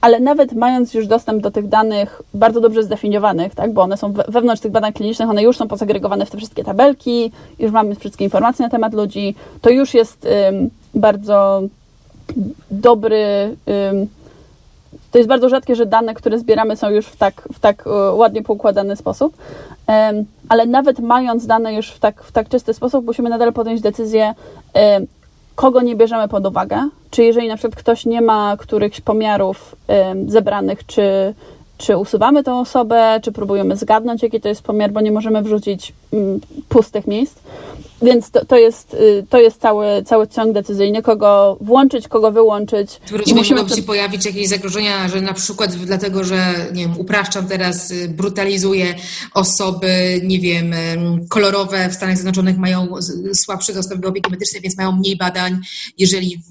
Ale 0.00 0.20
nawet 0.20 0.52
mając 0.52 0.94
już 0.94 1.06
dostęp 1.06 1.42
do 1.42 1.50
tych 1.50 1.68
danych 1.68 2.22
bardzo 2.34 2.60
dobrze 2.60 2.82
zdefiniowanych, 2.82 3.54
tak, 3.54 3.72
bo 3.72 3.82
one 3.82 3.96
są 3.96 4.12
wewnątrz 4.12 4.62
tych 4.62 4.72
badań 4.72 4.92
klinicznych, 4.92 5.28
one 5.28 5.42
już 5.42 5.56
są 5.56 5.68
posegregowane 5.68 6.26
w 6.26 6.30
te 6.30 6.36
wszystkie 6.36 6.64
tabelki, 6.64 7.32
już 7.58 7.72
mamy 7.72 7.94
wszystkie 7.94 8.24
informacje 8.24 8.62
na 8.62 8.70
temat 8.70 8.94
ludzi, 8.94 9.34
to 9.60 9.70
już 9.70 9.94
jest 9.94 10.28
bardzo 10.94 11.62
dobry. 12.70 13.56
To 15.10 15.18
jest 15.18 15.28
bardzo 15.28 15.48
rzadkie, 15.48 15.76
że 15.76 15.86
dane, 15.86 16.14
które 16.14 16.38
zbieramy, 16.38 16.76
są 16.76 16.90
już 16.90 17.06
w 17.06 17.16
tak, 17.16 17.48
w 17.52 17.60
tak 17.60 17.86
e, 17.86 17.90
ładnie 18.12 18.42
poukładany 18.42 18.96
sposób. 18.96 19.36
Ale 20.48 20.66
nawet 20.66 20.98
mając 21.00 21.46
dane 21.46 21.74
już 21.74 21.90
w 21.90 21.98
tak, 21.98 22.22
w 22.22 22.32
tak 22.32 22.48
czysty 22.48 22.74
sposób, 22.74 23.04
musimy 23.04 23.30
nadal 23.30 23.52
podjąć 23.52 23.80
decyzję, 23.80 24.34
kogo 25.54 25.82
nie 25.82 25.96
bierzemy 25.96 26.28
pod 26.28 26.46
uwagę. 26.46 26.88
Czy 27.10 27.24
jeżeli 27.24 27.48
na 27.48 27.56
przykład 27.56 27.80
ktoś 27.80 28.06
nie 28.06 28.20
ma 28.20 28.56
którychś 28.56 29.00
pomiarów 29.00 29.76
zebranych, 30.26 30.86
czy, 30.86 31.34
czy 31.78 31.96
usuwamy 31.96 32.42
tę 32.44 32.54
osobę, 32.54 33.20
czy 33.22 33.32
próbujemy 33.32 33.76
zgadnąć, 33.76 34.22
jaki 34.22 34.40
to 34.40 34.48
jest 34.48 34.62
pomiar, 34.62 34.92
bo 34.92 35.00
nie 35.00 35.12
możemy 35.12 35.42
wrzucić 35.42 35.92
mm, 36.12 36.40
pustych 36.68 37.06
miejsc. 37.06 37.38
Więc 38.04 38.30
to, 38.30 38.44
to, 38.44 38.56
jest, 38.56 38.94
y, 38.94 39.26
to 39.30 39.40
jest 39.40 39.60
cały, 39.60 39.86
cały 40.06 40.28
ciąg 40.28 40.52
decyzyjny, 40.52 41.02
kogo 41.02 41.58
włączyć, 41.60 42.08
kogo 42.08 42.32
wyłączyć. 42.32 43.00
I 43.26 43.34
musimy 43.34 43.60
mogą 43.60 43.70
to... 43.70 43.76
się 43.76 43.82
pojawić 43.82 44.26
jakieś 44.26 44.48
zagrożenia, 44.48 45.08
że 45.08 45.20
na 45.20 45.34
przykład 45.34 45.74
dlatego, 45.74 46.24
że 46.24 46.54
nie 46.72 46.82
wiem, 46.82 46.98
upraszczam 46.98 47.46
teraz, 47.46 47.90
y, 47.90 48.08
brutalizuję 48.08 48.94
osoby, 49.34 50.20
nie 50.24 50.40
wiem, 50.40 50.74
kolorowe 51.28 51.88
w 51.88 51.94
Stanach 51.94 52.16
Zjednoczonych 52.16 52.58
mają 52.58 52.88
słabszy 53.34 53.74
dostęp 53.74 54.02
do 54.02 54.08
opieki 54.08 54.30
medycznej, 54.30 54.62
więc 54.62 54.78
mają 54.78 54.92
mniej 54.92 55.16
badań. 55.16 55.60
Jeżeli 55.98 56.42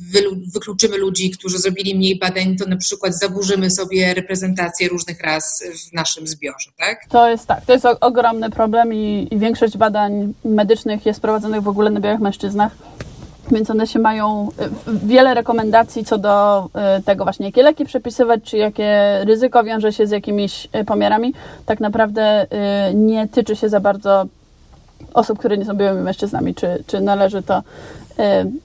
wykluczymy 0.53 0.97
ludzi, 0.97 1.31
którzy 1.31 1.57
zrobili 1.59 1.95
mniej 1.95 2.19
badań, 2.19 2.55
to 2.55 2.69
na 2.69 2.77
przykład 2.77 3.19
zaburzymy 3.19 3.71
sobie 3.71 4.13
reprezentację 4.13 4.87
różnych 4.87 5.21
ras 5.21 5.63
w 5.89 5.93
naszym 5.93 6.27
zbiorze, 6.27 6.71
tak? 6.77 6.97
To 7.09 7.29
jest 7.29 7.47
tak, 7.47 7.65
to 7.65 7.73
jest 7.73 7.85
ogromny 8.01 8.49
problem 8.49 8.93
i, 8.93 9.27
i 9.31 9.37
większość 9.37 9.77
badań 9.77 10.33
medycznych 10.45 11.05
jest 11.05 11.19
prowadzona 11.19 11.42
prowadzonych 11.43 11.63
w 11.63 11.67
ogóle 11.67 11.89
na 11.89 11.99
białych 11.99 12.19
mężczyznach. 12.19 12.71
Więc 13.51 13.69
one 13.69 13.87
się 13.87 13.99
mają 13.99 14.49
y, 14.87 15.07
wiele 15.07 15.33
rekomendacji 15.33 16.05
co 16.05 16.17
do 16.17 16.65
y, 16.99 17.03
tego 17.03 17.23
właśnie, 17.23 17.45
jakie 17.45 17.63
leki 17.63 17.85
przepisywać, 17.85 18.43
czy 18.43 18.57
jakie 18.57 19.19
ryzyko 19.23 19.63
wiąże 19.63 19.93
się 19.93 20.07
z 20.07 20.11
jakimiś 20.11 20.67
y, 20.75 20.85
pomiarami. 20.85 21.33
Tak 21.65 21.79
naprawdę 21.79 22.47
nie 22.93 23.27
tyczy 23.27 23.55
się 23.55 23.69
za 23.69 23.79
bardzo 23.79 24.25
osób, 25.13 25.39
które 25.39 25.57
nie 25.57 25.65
są 25.65 25.73
białymi 25.73 26.03
mężczyznami, 26.03 26.55
czy, 26.55 26.83
czy 26.87 27.01
należy 27.01 27.43
to 27.43 27.63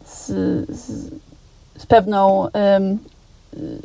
z, 0.05 0.27
z, 0.69 1.13
z 1.79 1.87
pewną 1.87 2.49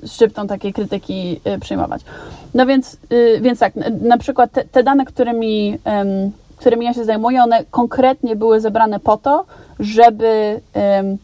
szczyptą 0.07 0.47
takiej 0.47 0.73
krytyki 0.73 1.41
przyjmować. 1.61 2.01
No 2.53 2.65
więc, 2.65 2.97
więc 3.41 3.59
tak, 3.59 3.73
na 4.01 4.17
przykład 4.17 4.51
te, 4.51 4.63
te 4.65 4.83
dane, 4.83 5.05
którymi 5.05 5.79
którymi 6.63 6.85
ja 6.85 6.93
się 6.93 7.05
zajmuję, 7.05 7.43
one 7.43 7.63
konkretnie 7.71 8.35
były 8.35 8.61
zebrane 8.61 8.99
po 8.99 9.17
to, 9.17 9.45
żeby 9.79 10.61
um, 10.73 11.17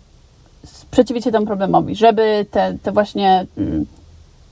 sprzeciwić 0.66 1.24
się 1.24 1.32
temu 1.32 1.46
problemowi, 1.46 1.96
żeby 1.96 2.46
te, 2.52 2.78
te 2.84 2.92
właśnie 2.92 3.46
um, 3.58 3.86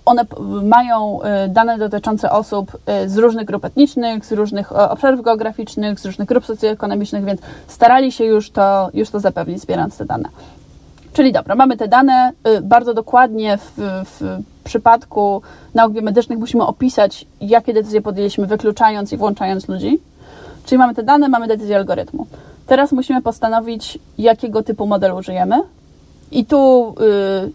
one 0.05 0.25
mają 0.63 1.19
y, 1.21 1.49
dane 1.49 1.77
dotyczące 1.77 2.31
osób 2.31 2.77
y, 3.05 3.09
z 3.09 3.17
różnych 3.17 3.45
grup 3.45 3.65
etnicznych, 3.65 4.25
z 4.25 4.31
różnych 4.31 4.71
obszarów 4.71 5.21
geograficznych, 5.21 5.99
z 5.99 6.05
różnych 6.05 6.27
grup 6.27 6.45
socjoekonomicznych, 6.45 7.25
więc 7.25 7.41
starali 7.67 8.11
się 8.11 8.23
już 8.25 8.51
to, 8.51 8.89
już 8.93 9.09
to 9.09 9.19
zapewnić, 9.19 9.61
zbierając 9.61 9.97
te 9.97 10.05
dane. 10.05 10.29
Czyli 11.13 11.31
dobra, 11.31 11.55
mamy 11.55 11.77
te 11.77 11.87
dane, 11.87 12.31
y, 12.47 12.61
bardzo 12.61 12.93
dokładnie 12.93 13.57
w, 13.57 13.71
w 14.05 14.39
przypadku 14.63 15.41
nauk 15.73 15.93
biomedycznych 15.93 16.39
musimy 16.39 16.65
opisać, 16.65 17.25
jakie 17.41 17.73
decyzje 17.73 18.01
podjęliśmy, 18.01 18.47
wykluczając 18.47 19.13
i 19.13 19.17
włączając 19.17 19.67
ludzi. 19.67 19.99
Czyli 20.67 20.79
mamy 20.79 20.95
te 20.95 21.03
dane, 21.03 21.29
mamy 21.29 21.47
decyzję 21.47 21.75
algorytmu. 21.75 22.27
Teraz 22.67 22.91
musimy 22.91 23.21
postanowić, 23.21 23.99
jakiego 24.17 24.63
typu 24.63 24.87
modelu 24.87 25.15
użyjemy. 25.17 25.55
I 26.31 26.45
tu 26.45 26.89
y, 26.89 27.51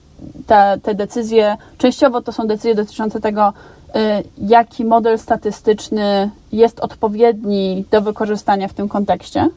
te, 0.47 0.79
te 0.83 0.95
decyzje, 0.95 1.57
częściowo 1.79 2.23
to 2.23 2.33
są 2.33 2.47
decyzje 2.47 2.75
dotyczące 2.75 3.21
tego, 3.21 3.53
y, 3.89 4.25
jaki 4.39 4.85
model 4.85 5.19
statystyczny 5.19 6.31
jest 6.53 6.81
odpowiedni 6.81 7.85
do 7.91 8.01
wykorzystania 8.01 8.69
w 8.69 8.73
tym 8.73 8.89
kontekście. 8.89 9.49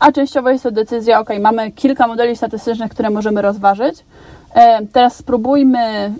A 0.00 0.12
częściowo 0.12 0.50
jest 0.50 0.64
to 0.64 0.70
decyzja, 0.70 1.20
ok, 1.20 1.28
mamy 1.40 1.72
kilka 1.72 2.06
modeli 2.06 2.36
statystycznych, 2.36 2.90
które 2.90 3.10
możemy 3.10 3.42
rozważyć. 3.42 3.98
Y, 4.00 4.86
teraz 4.92 5.16
spróbujmy 5.16 6.12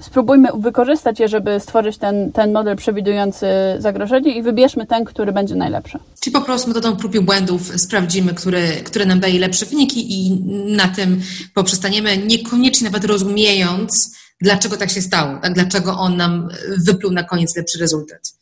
spróbujmy 0.00 0.48
wykorzystać 0.58 1.20
je, 1.20 1.28
żeby 1.28 1.60
stworzyć 1.60 1.98
ten, 1.98 2.32
ten 2.32 2.52
model 2.52 2.76
przewidujący 2.76 3.46
zagrożenie 3.78 4.36
i 4.36 4.42
wybierzmy 4.42 4.86
ten, 4.86 5.04
który 5.04 5.32
będzie 5.32 5.54
najlepszy. 5.54 5.98
Czyli 6.20 6.34
po 6.34 6.40
prostu 6.40 6.68
metodą 6.68 6.96
prób 6.96 7.14
i 7.14 7.20
błędów 7.20 7.80
sprawdzimy, 7.80 8.34
który, 8.34 8.62
który 8.84 9.06
nam 9.06 9.20
daje 9.20 9.40
lepsze 9.40 9.66
wyniki 9.66 10.06
i 10.10 10.40
na 10.76 10.88
tym 10.88 11.20
poprzestaniemy, 11.54 12.18
niekoniecznie 12.18 12.84
nawet 12.84 13.04
rozumiejąc, 13.04 14.16
dlaczego 14.40 14.76
tak 14.76 14.90
się 14.90 15.02
stało, 15.02 15.38
tak? 15.42 15.54
dlaczego 15.54 15.98
on 15.98 16.16
nam 16.16 16.48
wypluł 16.86 17.12
na 17.12 17.24
koniec 17.24 17.56
lepszy 17.56 17.78
rezultat. 17.78 18.38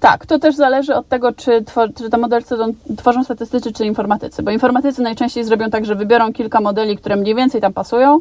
Tak, 0.00 0.26
to 0.26 0.38
też 0.38 0.56
zależy 0.56 0.94
od 0.94 1.08
tego, 1.08 1.32
czy, 1.32 1.64
czy 1.96 2.10
te 2.10 2.18
modele 2.18 2.42
tworzą 2.96 3.24
statystycy, 3.24 3.72
czy 3.72 3.84
informatycy, 3.84 4.42
bo 4.42 4.50
informatycy 4.50 5.02
najczęściej 5.02 5.44
zrobią 5.44 5.70
tak, 5.70 5.84
że 5.84 5.94
wybiorą 5.94 6.32
kilka 6.32 6.60
modeli, 6.60 6.96
które 6.96 7.16
mniej 7.16 7.34
więcej 7.34 7.60
tam 7.60 7.72
pasują, 7.72 8.20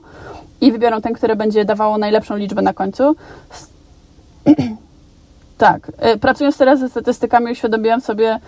i 0.61 0.71
wybiorą 0.71 1.01
ten, 1.01 1.13
które 1.13 1.35
będzie 1.35 1.65
dawało 1.65 1.97
najlepszą 1.97 2.35
liczbę 2.35 2.61
na 2.61 2.73
końcu. 2.73 3.15
tak. 5.57 5.91
E, 5.97 6.17
pracując 6.17 6.57
teraz 6.57 6.79
ze 6.79 6.89
statystykami, 6.89 7.51
uświadomiłam 7.51 8.01
sobie, 8.01 8.39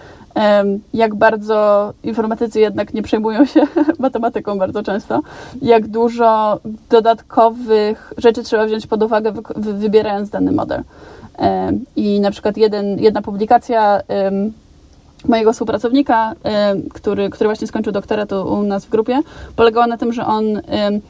jak 0.93 1.15
bardzo 1.15 1.93
informatycy 2.03 2.59
jednak 2.59 2.93
nie 2.93 3.01
przejmują 3.01 3.45
się 3.45 3.61
matematyką 3.99 4.57
bardzo 4.57 4.83
często, 4.83 5.21
jak 5.61 5.87
dużo 5.87 6.59
dodatkowych 6.89 8.13
rzeczy 8.17 8.43
trzeba 8.43 8.65
wziąć 8.65 8.87
pod 8.87 9.03
uwagę, 9.03 9.33
wybierając 9.55 10.29
dany 10.29 10.51
model. 10.51 10.83
I 11.95 12.19
na 12.19 12.31
przykład 12.31 12.57
jeden, 12.57 12.99
jedna 12.99 13.21
publikacja 13.21 14.01
mojego 15.27 15.53
współpracownika, 15.53 16.33
który, 16.93 17.29
który 17.29 17.47
właśnie 17.47 17.67
skończył 17.67 17.93
doktorat 17.93 18.31
u 18.31 18.63
nas 18.63 18.85
w 18.85 18.89
grupie, 18.89 19.21
polegała 19.55 19.87
na 19.87 19.97
tym, 19.97 20.13
że 20.13 20.25
on 20.25 20.43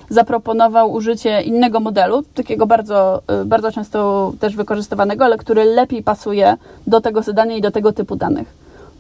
zaproponował 0.10 0.91
użycie 0.91 1.41
innego 1.41 1.80
modelu, 1.80 2.24
takiego 2.34 2.66
bardzo, 2.66 3.22
y, 3.41 3.45
bardzo 3.45 3.72
często 3.72 4.34
też 4.39 4.55
wykorzystywanego, 4.55 5.26
ale 5.26 5.38
który 5.38 5.64
lepiej 5.64 6.03
pasuje 6.03 6.57
do 6.88 7.01
tego 7.01 7.22
zadania 7.22 7.55
i 7.55 7.62
do 7.62 7.72
tego 7.72 7.93
typu 7.93 8.16
danych. 8.16 8.47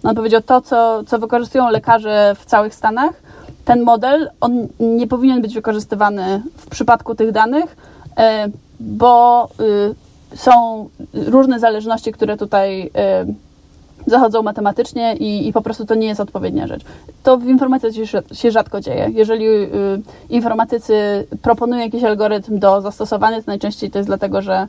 On 0.03 0.15
powiedział, 0.15 0.41
to 0.41 0.61
co, 0.61 1.03
co 1.03 1.19
wykorzystują 1.19 1.69
lekarze 1.69 2.35
w 2.39 2.45
całych 2.45 2.75
Stanach, 2.75 3.13
ten 3.65 3.81
model, 3.81 4.29
on 4.41 4.67
nie 4.79 5.07
powinien 5.07 5.41
być 5.41 5.53
wykorzystywany 5.53 6.41
w 6.57 6.69
przypadku 6.69 7.15
tych 7.15 7.31
danych, 7.31 7.75
bo 8.79 9.49
y, 9.59 10.37
są 10.37 10.89
różne 11.13 11.59
zależności, 11.59 12.11
które 12.11 12.37
tutaj 12.37 12.91
zachodzą 14.05 14.41
matematycznie 14.41 15.15
i, 15.15 15.47
i 15.47 15.53
po 15.53 15.61
prostu 15.61 15.85
to 15.85 15.95
nie 15.95 16.07
jest 16.07 16.19
odpowiednia 16.19 16.67
rzecz. 16.67 16.83
To 17.23 17.37
w 17.37 17.45
informatyce 17.45 18.07
się, 18.33 18.51
rzadko 18.51 18.81
dzieje. 18.81 19.09
Jeżeli 19.13 19.45
y, 19.47 19.69
informatycy 20.29 21.27
proponują 21.41 21.81
jakiś 21.81 22.03
algorytm 22.03 22.59
do 22.59 22.81
zastosowania, 22.81 23.37
to 23.37 23.43
najczęściej 23.47 23.91
to 23.91 23.99
jest 23.99 24.09
dlatego, 24.09 24.41
że 24.41 24.67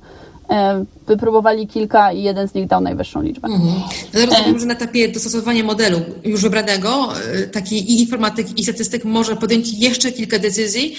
wypróbowali 1.06 1.66
kilka 1.66 2.12
i 2.12 2.22
jeden 2.22 2.48
z 2.48 2.54
nich 2.54 2.66
dał 2.66 2.80
najwyższą 2.80 3.22
liczbę. 3.22 3.48
Mhm. 3.48 3.72
No 4.14 4.26
rozumiem, 4.26 4.58
że 4.60 4.66
na 4.66 4.74
etapie 4.74 5.08
dostosowania 5.08 5.64
modelu 5.64 6.00
już 6.24 6.42
wybranego 6.42 7.08
taki 7.52 7.76
i 7.92 8.00
informatyk 8.00 8.58
i 8.58 8.64
statystyk 8.64 9.04
może 9.04 9.36
podjąć 9.36 9.72
jeszcze 9.72 10.12
kilka 10.12 10.38
decyzji, 10.38 10.96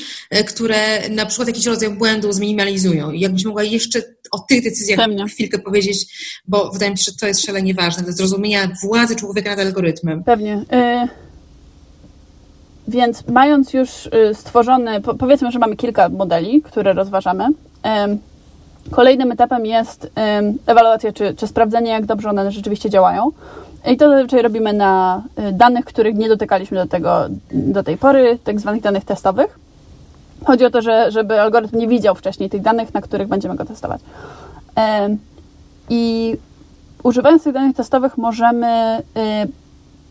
które 0.48 1.10
na 1.10 1.26
przykład 1.26 1.48
jakiś 1.48 1.66
rodzaj 1.66 1.90
błędu 1.90 2.32
zminimalizują. 2.32 3.12
I 3.12 3.20
jakbyś 3.20 3.46
mogła 3.46 3.64
jeszcze 3.64 4.02
o 4.32 4.40
tych 4.40 4.64
decyzjach 4.64 5.00
Pewnie. 5.00 5.26
chwilkę 5.28 5.60
powiedzieć, 5.60 6.08
bo 6.48 6.72
wydaje 6.72 6.92
mi 6.92 6.98
się, 6.98 7.04
że 7.12 7.18
to 7.18 7.28
jest 7.28 7.46
szalenie 7.46 7.74
ważne, 7.74 8.04
do 8.04 8.12
zrozumienia 8.12 8.72
władzy 8.84 9.16
człowieka 9.16 9.50
nad 9.50 9.60
algorytmem. 9.60 10.24
Pewnie. 10.24 10.66
Więc 12.88 13.28
mając 13.28 13.74
już 13.74 14.10
stworzony, 14.34 15.02
powiedzmy, 15.02 15.52
że 15.52 15.60
mamy 15.60 15.76
kilka 15.76 16.10
modeli, 16.10 16.62
które 16.62 16.94
rozważamy, 16.94 17.48
kolejnym 18.92 19.32
etapem 19.32 19.66
jest 19.66 20.12
ewaluacja, 20.66 21.12
czy, 21.14 21.36
czy 21.36 21.48
sprawdzenie, 21.48 21.92
jak 21.92 22.06
dobrze 22.06 22.30
one 22.30 22.52
rzeczywiście 22.52 22.90
działają. 22.90 23.32
I 23.88 23.98
to 23.98 24.10
zazwyczaj 24.10 24.42
robimy 24.42 24.74
na 24.74 25.24
y, 25.40 25.52
danych, 25.52 25.86
których 25.86 26.16
nie 26.16 26.30
dotykaliśmy 26.30 26.78
do, 26.78 26.86
tego, 26.86 27.26
do 27.52 27.84
tej 27.84 27.98
pory, 27.98 28.40
tak 28.44 28.60
zwanych 28.60 28.82
danych 28.82 29.06
testowych. 29.06 29.60
Chodzi 30.46 30.66
o 30.66 30.70
to, 30.70 30.82
że, 30.82 31.12
żeby 31.12 31.42
algorytm 31.42 31.78
nie 31.78 31.88
widział 31.88 32.16
wcześniej 32.16 32.50
tych 32.50 32.62
danych, 32.62 32.94
na 32.94 33.02
których 33.02 33.28
będziemy 33.28 33.56
go 33.56 33.66
testować. 33.66 34.02
I 35.90 36.36
używając 37.04 37.44
tych 37.44 37.54
danych 37.54 37.76
testowych 37.76 38.18
możemy 38.18 39.02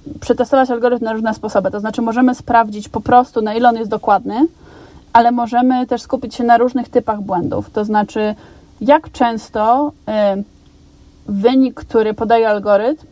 y, 0.07 0.19
przetestować 0.21 0.71
algorytm 0.71 1.05
na 1.05 1.13
różne 1.13 1.35
sposoby. 1.35 1.71
To 1.71 1.81
znaczy, 1.81 2.03
możemy 2.03 2.35
sprawdzić 2.35 2.89
po 2.89 3.01
prostu, 3.01 3.43
na 3.43 3.55
ile 3.55 3.69
on 3.69 3.77
jest 3.77 3.91
dokładny, 3.91 4.47
ale 5.13 5.31
możemy 5.31 5.87
też 5.87 6.03
skupić 6.03 6.35
się 6.35 6.45
na 6.45 6.59
różnych 6.59 6.89
typach 6.89 7.21
błędów. 7.21 7.71
To 7.71 7.85
znaczy, 7.85 8.35
jak 8.81 9.13
często 9.13 9.93
y, 10.39 10.45
wynik, 11.27 11.75
który 11.75 12.15
podaje 12.15 12.49
algorytm, 12.49 13.07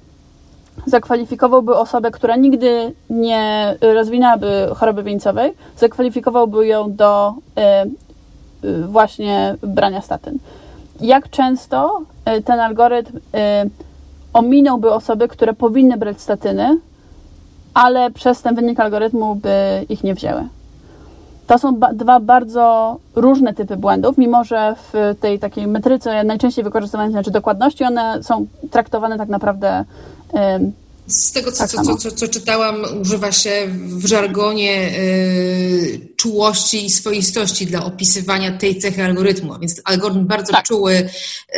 zakwalifikowałby 0.86 1.76
osobę, 1.76 2.10
która 2.10 2.36
nigdy 2.36 2.94
nie 3.10 3.74
rozwinęłaby 3.80 4.68
choroby 4.76 5.02
wieńcowej, 5.02 5.52
zakwalifikowałby 5.76 6.66
ją 6.66 6.96
do 6.96 7.34
y, 8.62 8.68
y, 8.68 8.86
właśnie 8.86 9.56
brania 9.62 10.00
statyn. 10.00 10.38
Jak 11.00 11.30
często 11.30 12.00
ten 12.44 12.60
algorytm 12.60 13.18
ominąłby 14.32 14.92
osoby, 14.92 15.28
które 15.28 15.52
powinny 15.52 15.96
brać 15.96 16.20
statyny, 16.20 16.78
ale 17.74 18.10
przez 18.10 18.42
ten 18.42 18.54
wynik 18.54 18.80
algorytmu 18.80 19.34
by 19.34 19.86
ich 19.88 20.04
nie 20.04 20.14
wzięły. 20.14 20.48
To 21.48 21.58
są 21.58 21.76
ba 21.76 21.92
dwa 21.92 22.20
bardzo 22.20 22.96
różne 23.16 23.54
typy 23.54 23.76
błędów, 23.76 24.18
mimo 24.18 24.44
że 24.44 24.74
w 24.92 25.14
tej 25.20 25.38
takiej 25.38 25.66
metryce 25.66 26.24
najczęściej 26.24 26.64
wykorzystywanej, 26.64 27.12
znaczy 27.12 27.30
dokładności, 27.30 27.84
one 27.84 28.22
są 28.22 28.46
traktowane 28.70 29.18
tak 29.18 29.28
naprawdę 29.28 29.84
z 31.08 31.32
tego, 31.32 31.52
co, 31.52 31.58
tak 31.58 31.70
co, 31.70 31.96
co, 31.96 32.12
co, 32.12 32.28
czytałam, 32.28 33.00
używa 33.00 33.32
się 33.32 33.68
w 33.82 34.06
żargonie 34.06 34.98
y, 34.98 36.08
czułości 36.16 36.84
i 36.84 36.90
swoistości 36.90 37.66
dla 37.66 37.84
opisywania 37.84 38.58
tej 38.58 38.78
cechy 38.78 39.04
algorytmu. 39.04 39.54
A 39.54 39.58
więc 39.58 39.80
algorytm 39.84 40.26
bardzo 40.26 40.52
tak. 40.52 40.64
czuły 40.64 41.08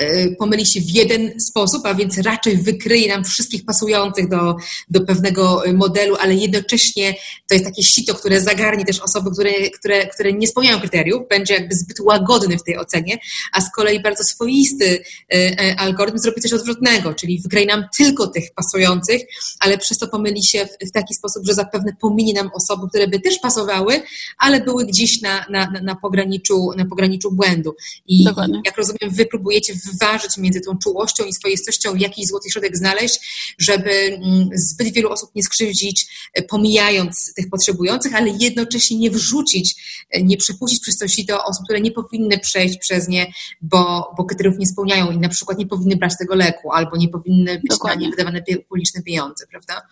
y, 0.03 0.37
pomyli 0.39 0.67
się 0.67 0.81
w 0.81 0.91
jeden 0.91 1.41
sposób, 1.41 1.87
a 1.87 1.95
więc 1.95 2.19
raczej 2.19 2.57
wykryje 2.57 3.09
nam 3.09 3.25
wszystkich 3.25 3.65
pasujących 3.65 4.29
do, 4.29 4.57
do 4.91 5.01
pewnego 5.01 5.63
modelu, 5.75 6.17
ale 6.21 6.35
jednocześnie 6.35 7.15
to 7.49 7.55
jest 7.55 7.65
takie 7.65 7.83
sito, 7.83 8.15
które 8.15 8.41
zagarnie 8.41 8.85
też 8.85 9.01
osoby, 9.01 9.31
które, 9.31 9.71
które, 9.71 10.07
które 10.07 10.33
nie 10.33 10.47
spełniają 10.47 10.81
kryteriów, 10.81 11.29
będzie 11.29 11.55
jakby 11.55 11.75
zbyt 11.75 12.01
łagodny 12.01 12.59
w 12.59 12.63
tej 12.63 12.79
ocenie, 12.79 13.19
a 13.53 13.61
z 13.61 13.73
kolei 13.73 14.01
bardzo 14.01 14.25
swoisty 14.25 15.03
y 15.35 15.77
algorytm 15.77 16.19
zrobi 16.19 16.41
coś 16.41 16.53
odwrotnego, 16.53 17.15
czyli 17.15 17.41
wykryje 17.41 17.67
nam 17.67 17.85
tylko 17.97 18.27
tych 18.27 18.45
pasujących, 18.55 19.23
ale 19.61 19.79
przez 19.79 19.99
to 19.99 20.09
pomyli 20.09 20.45
się 20.45 20.69
w, 20.89 20.91
taki 20.93 21.15
sposób, 21.15 21.47
że 21.47 21.55
zapewne 21.55 21.93
pominie 22.01 22.33
nam 22.33 22.51
osoby, 22.55 22.89
które 22.89 23.09
by 23.09 23.21
też 23.21 23.39
pasowały, 23.39 24.03
ale 24.39 24.61
były 24.61 24.87
gdzieś 24.87 25.21
na, 25.21 25.47
na, 25.51 25.71
na, 25.83 25.95
pograniczu, 25.95 26.71
na 26.77 26.85
pograniczu 26.85 27.33
błędu. 27.33 27.75
I 28.07 28.25
Dokładnie. 28.25 28.63
jak 28.65 28.77
rozumiem, 28.77 29.11
wy 29.11 29.27
próbujecie 29.27 29.75
wyważyć 29.75 30.37
między 30.39 30.61
tą 30.61 30.79
czułością 30.79 31.25
i 31.25 31.33
swoistością, 31.33 31.95
jakiś 31.95 32.27
złoty 32.27 32.51
środek 32.51 32.77
znaleźć, 32.77 33.55
żeby 33.59 33.91
mm, 33.91 34.49
zbyt 34.55 34.93
wielu 34.93 35.11
osób 35.11 35.31
nie 35.35 35.43
skrzywdzić, 35.43 36.07
e, 36.35 36.43
pomijając 36.43 37.35
tych 37.37 37.51
potrzebujących, 37.51 38.15
ale 38.15 38.31
jednocześnie 38.41 38.99
nie 38.99 39.11
wrzucić, 39.11 39.75
e, 40.11 40.23
nie 40.23 40.37
przepuścić 40.37 40.81
przez 40.81 40.99
to 40.99 41.09
sito 41.09 41.45
osób, 41.45 41.65
które 41.65 41.81
nie 41.81 41.93
powinny 41.93 42.39
przejść 42.39 42.79
przez 42.79 43.09
nie, 43.09 43.33
bo, 43.63 44.13
bo 44.17 44.25
kryteriów 44.25 44.59
nie 44.59 44.67
spełniają 44.67 45.11
i 45.11 45.19
na 45.19 45.29
przykład 45.29 45.59
nie 45.59 45.67
powinny 45.67 45.97
brać 45.97 46.13
tego 46.19 46.35
leku, 46.35 46.73
albo 46.73 46.97
nie 46.97 47.09
powinny 47.09 47.55
być 47.55 47.71
Dokładnie. 47.71 47.97
na 47.97 48.05
nie 48.05 48.11
wydawane 48.11 48.43
publiczne 48.69 49.03
pieniądze 49.03 49.30
prawda? 49.51 49.83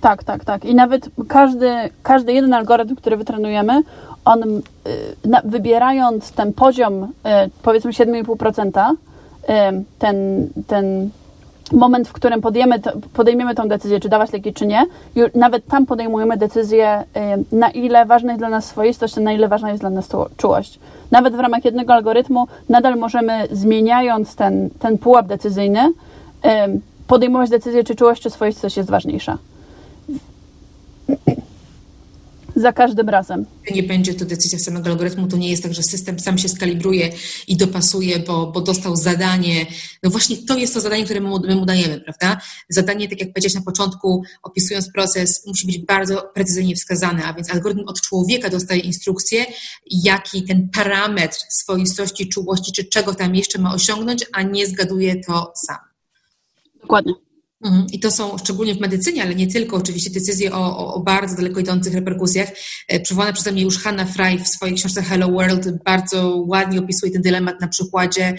Tak, 0.00 0.24
tak, 0.24 0.44
tak. 0.44 0.64
I 0.64 0.74
nawet 0.74 1.08
każdy, 1.28 1.72
każdy 2.02 2.32
jeden 2.32 2.54
algorytm, 2.54 2.96
który 2.96 3.16
wytrenujemy, 3.16 3.82
on 4.24 4.42
y, 4.42 4.62
wybierając 5.44 6.32
ten 6.32 6.52
poziom, 6.52 7.04
y, 7.04 7.08
powiedzmy 7.62 7.90
7,5%, 7.92 8.92
y, 8.92 9.84
ten, 9.98 10.48
ten 10.66 11.10
moment, 11.72 12.08
w 12.08 12.12
którym 12.12 12.40
podejmiemy 13.12 13.54
tą 13.54 13.68
decyzję, 13.68 14.00
czy 14.00 14.08
dawać 14.08 14.32
leki, 14.32 14.52
czy 14.52 14.66
nie, 14.66 14.86
nawet 15.34 15.66
tam 15.66 15.86
podejmujemy 15.86 16.36
decyzję, 16.36 17.04
na 17.52 17.70
ile 17.70 18.06
ważna 18.06 18.32
jest 18.32 18.40
dla 18.40 18.48
nas 18.48 18.64
swoistość, 18.64 19.18
a 19.18 19.20
na 19.20 19.32
ile 19.32 19.48
ważna 19.48 19.70
jest 19.70 19.82
dla 19.82 19.90
nas 19.90 20.08
czułość. 20.36 20.78
Nawet 21.10 21.36
w 21.36 21.40
ramach 21.40 21.64
jednego 21.64 21.94
algorytmu 21.94 22.46
nadal 22.68 22.96
możemy, 22.96 23.48
zmieniając 23.50 24.36
ten, 24.36 24.70
ten 24.78 24.98
pułap 24.98 25.26
decyzyjny, 25.26 25.92
podejmować 27.06 27.50
decyzję, 27.50 27.84
czy 27.84 27.94
czułość, 27.94 28.22
czy 28.22 28.30
swoistość 28.30 28.76
jest 28.76 28.90
ważniejsza. 28.90 29.38
Za 32.56 32.72
każdym 32.72 33.08
razem. 33.08 33.46
Nie 33.74 33.82
będzie 33.82 34.14
to 34.14 34.24
decyzja 34.24 34.58
samego 34.58 34.90
algorytmu, 34.90 35.26
to 35.26 35.36
nie 35.36 35.50
jest 35.50 35.62
tak, 35.62 35.74
że 35.74 35.82
system 35.82 36.20
sam 36.20 36.38
się 36.38 36.48
skalibruje 36.48 37.12
i 37.48 37.56
dopasuje, 37.56 38.18
bo, 38.18 38.46
bo 38.46 38.60
dostał 38.60 38.96
zadanie. 38.96 39.66
No 40.02 40.10
właśnie 40.10 40.36
to 40.36 40.58
jest 40.58 40.74
to 40.74 40.80
zadanie, 40.80 41.04
które 41.04 41.20
my 41.20 41.28
mu, 41.28 41.40
my 41.40 41.56
mu 41.56 41.66
dajemy, 41.66 42.00
prawda? 42.00 42.40
Zadanie, 42.68 43.08
tak 43.08 43.20
jak 43.20 43.32
powiedziałeś 43.32 43.54
na 43.54 43.62
początku, 43.62 44.22
opisując 44.42 44.92
proces, 44.92 45.46
musi 45.46 45.66
być 45.66 45.78
bardzo 45.78 46.30
precyzyjnie 46.34 46.76
wskazane, 46.76 47.24
a 47.24 47.34
więc 47.34 47.50
algorytm 47.50 47.84
od 47.86 48.00
człowieka 48.00 48.50
dostaje 48.50 48.80
instrukcję, 48.80 49.46
jaki 49.90 50.42
ten 50.42 50.68
parametr 50.68 51.36
swoistości, 51.48 52.28
czułości, 52.28 52.72
czy 52.72 52.84
czego 52.84 53.14
tam 53.14 53.34
jeszcze 53.34 53.58
ma 53.58 53.74
osiągnąć, 53.74 54.24
a 54.32 54.42
nie 54.42 54.66
zgaduje 54.66 55.24
to 55.24 55.52
sam. 55.66 55.93
Dokładnie. 56.84 57.14
Mhm. 57.64 57.86
I 57.92 58.00
to 58.00 58.10
są 58.10 58.38
szczególnie 58.38 58.74
w 58.74 58.80
medycynie, 58.80 59.22
ale 59.22 59.34
nie 59.34 59.46
tylko, 59.46 59.76
oczywiście 59.76 60.10
decyzje 60.10 60.52
o, 60.52 60.78
o, 60.78 60.94
o 60.94 61.00
bardzo 61.00 61.36
daleko 61.36 61.60
idących 61.60 61.94
reperkusjach. 61.94 62.48
E, 62.88 63.00
przywołana 63.00 63.32
przeze 63.32 63.52
mnie 63.52 63.62
już 63.62 63.78
Hannah 63.78 64.08
Fry 64.08 64.38
w 64.44 64.48
swojej 64.48 64.74
książce 64.74 65.02
Hello 65.02 65.28
World 65.28 65.84
bardzo 65.84 66.36
ładnie 66.46 66.78
opisuje 66.78 67.12
ten 67.12 67.22
dylemat 67.22 67.60
na 67.60 67.68
przykładzie 67.68 68.36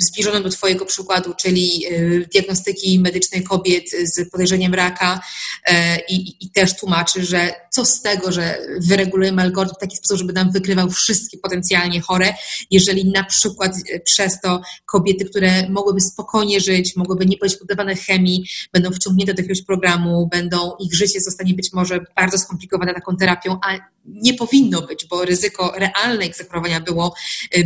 zbliżonym 0.00 0.42
do 0.42 0.50
Twojego 0.50 0.86
przykładu, 0.86 1.34
czyli 1.34 1.86
y, 1.90 2.28
diagnostyki 2.32 3.00
medycznej 3.00 3.42
kobiet 3.42 3.84
z 3.90 4.30
podejrzeniem 4.30 4.74
raka 4.74 5.20
e, 5.66 5.98
i, 6.08 6.44
i, 6.44 6.50
też 6.50 6.76
tłumaczy, 6.76 7.24
że 7.24 7.52
co 7.70 7.84
z 7.84 8.02
tego, 8.02 8.32
że 8.32 8.58
wyregulujemy 8.80 9.42
algorytm 9.42 9.74
w 9.74 9.80
taki 9.80 9.96
sposób, 9.96 10.18
żeby 10.18 10.32
nam 10.32 10.52
wykrywał 10.52 10.90
wszystkie 10.90 11.38
potencjalnie 11.38 12.00
chore, 12.00 12.34
jeżeli 12.70 13.10
na 13.10 13.24
przykład 13.24 13.72
e, 13.92 14.00
przez 14.00 14.40
to 14.40 14.60
kobiety, 14.86 15.24
które 15.24 15.68
mogłyby 15.70 16.00
spokojnie 16.00 16.60
żyć, 16.60 16.96
mogłyby 16.96 17.26
nie 17.26 17.36
być 17.36 17.56
poddawane 17.56 17.96
chemii, 17.96 18.48
będą 18.72 18.90
wciągnięte 18.90 19.34
do 19.34 19.42
jakiegoś 19.42 19.62
programu, 19.62 20.28
będą, 20.32 20.72
ich 20.80 20.94
życie 20.94 21.20
zostanie 21.20 21.54
być 21.54 21.72
może 21.72 22.00
bardzo 22.16 22.38
skomplikowane 22.38 22.94
taką 22.94 23.16
terapią, 23.16 23.58
a 23.64 23.78
nie 24.08 24.34
powinno 24.34 24.82
być, 24.82 25.06
bo 25.06 25.24
ryzyko 25.24 25.72
realne 25.76 26.26
ich 26.26 26.36
zachorowania 26.36 26.80
było 26.80 27.14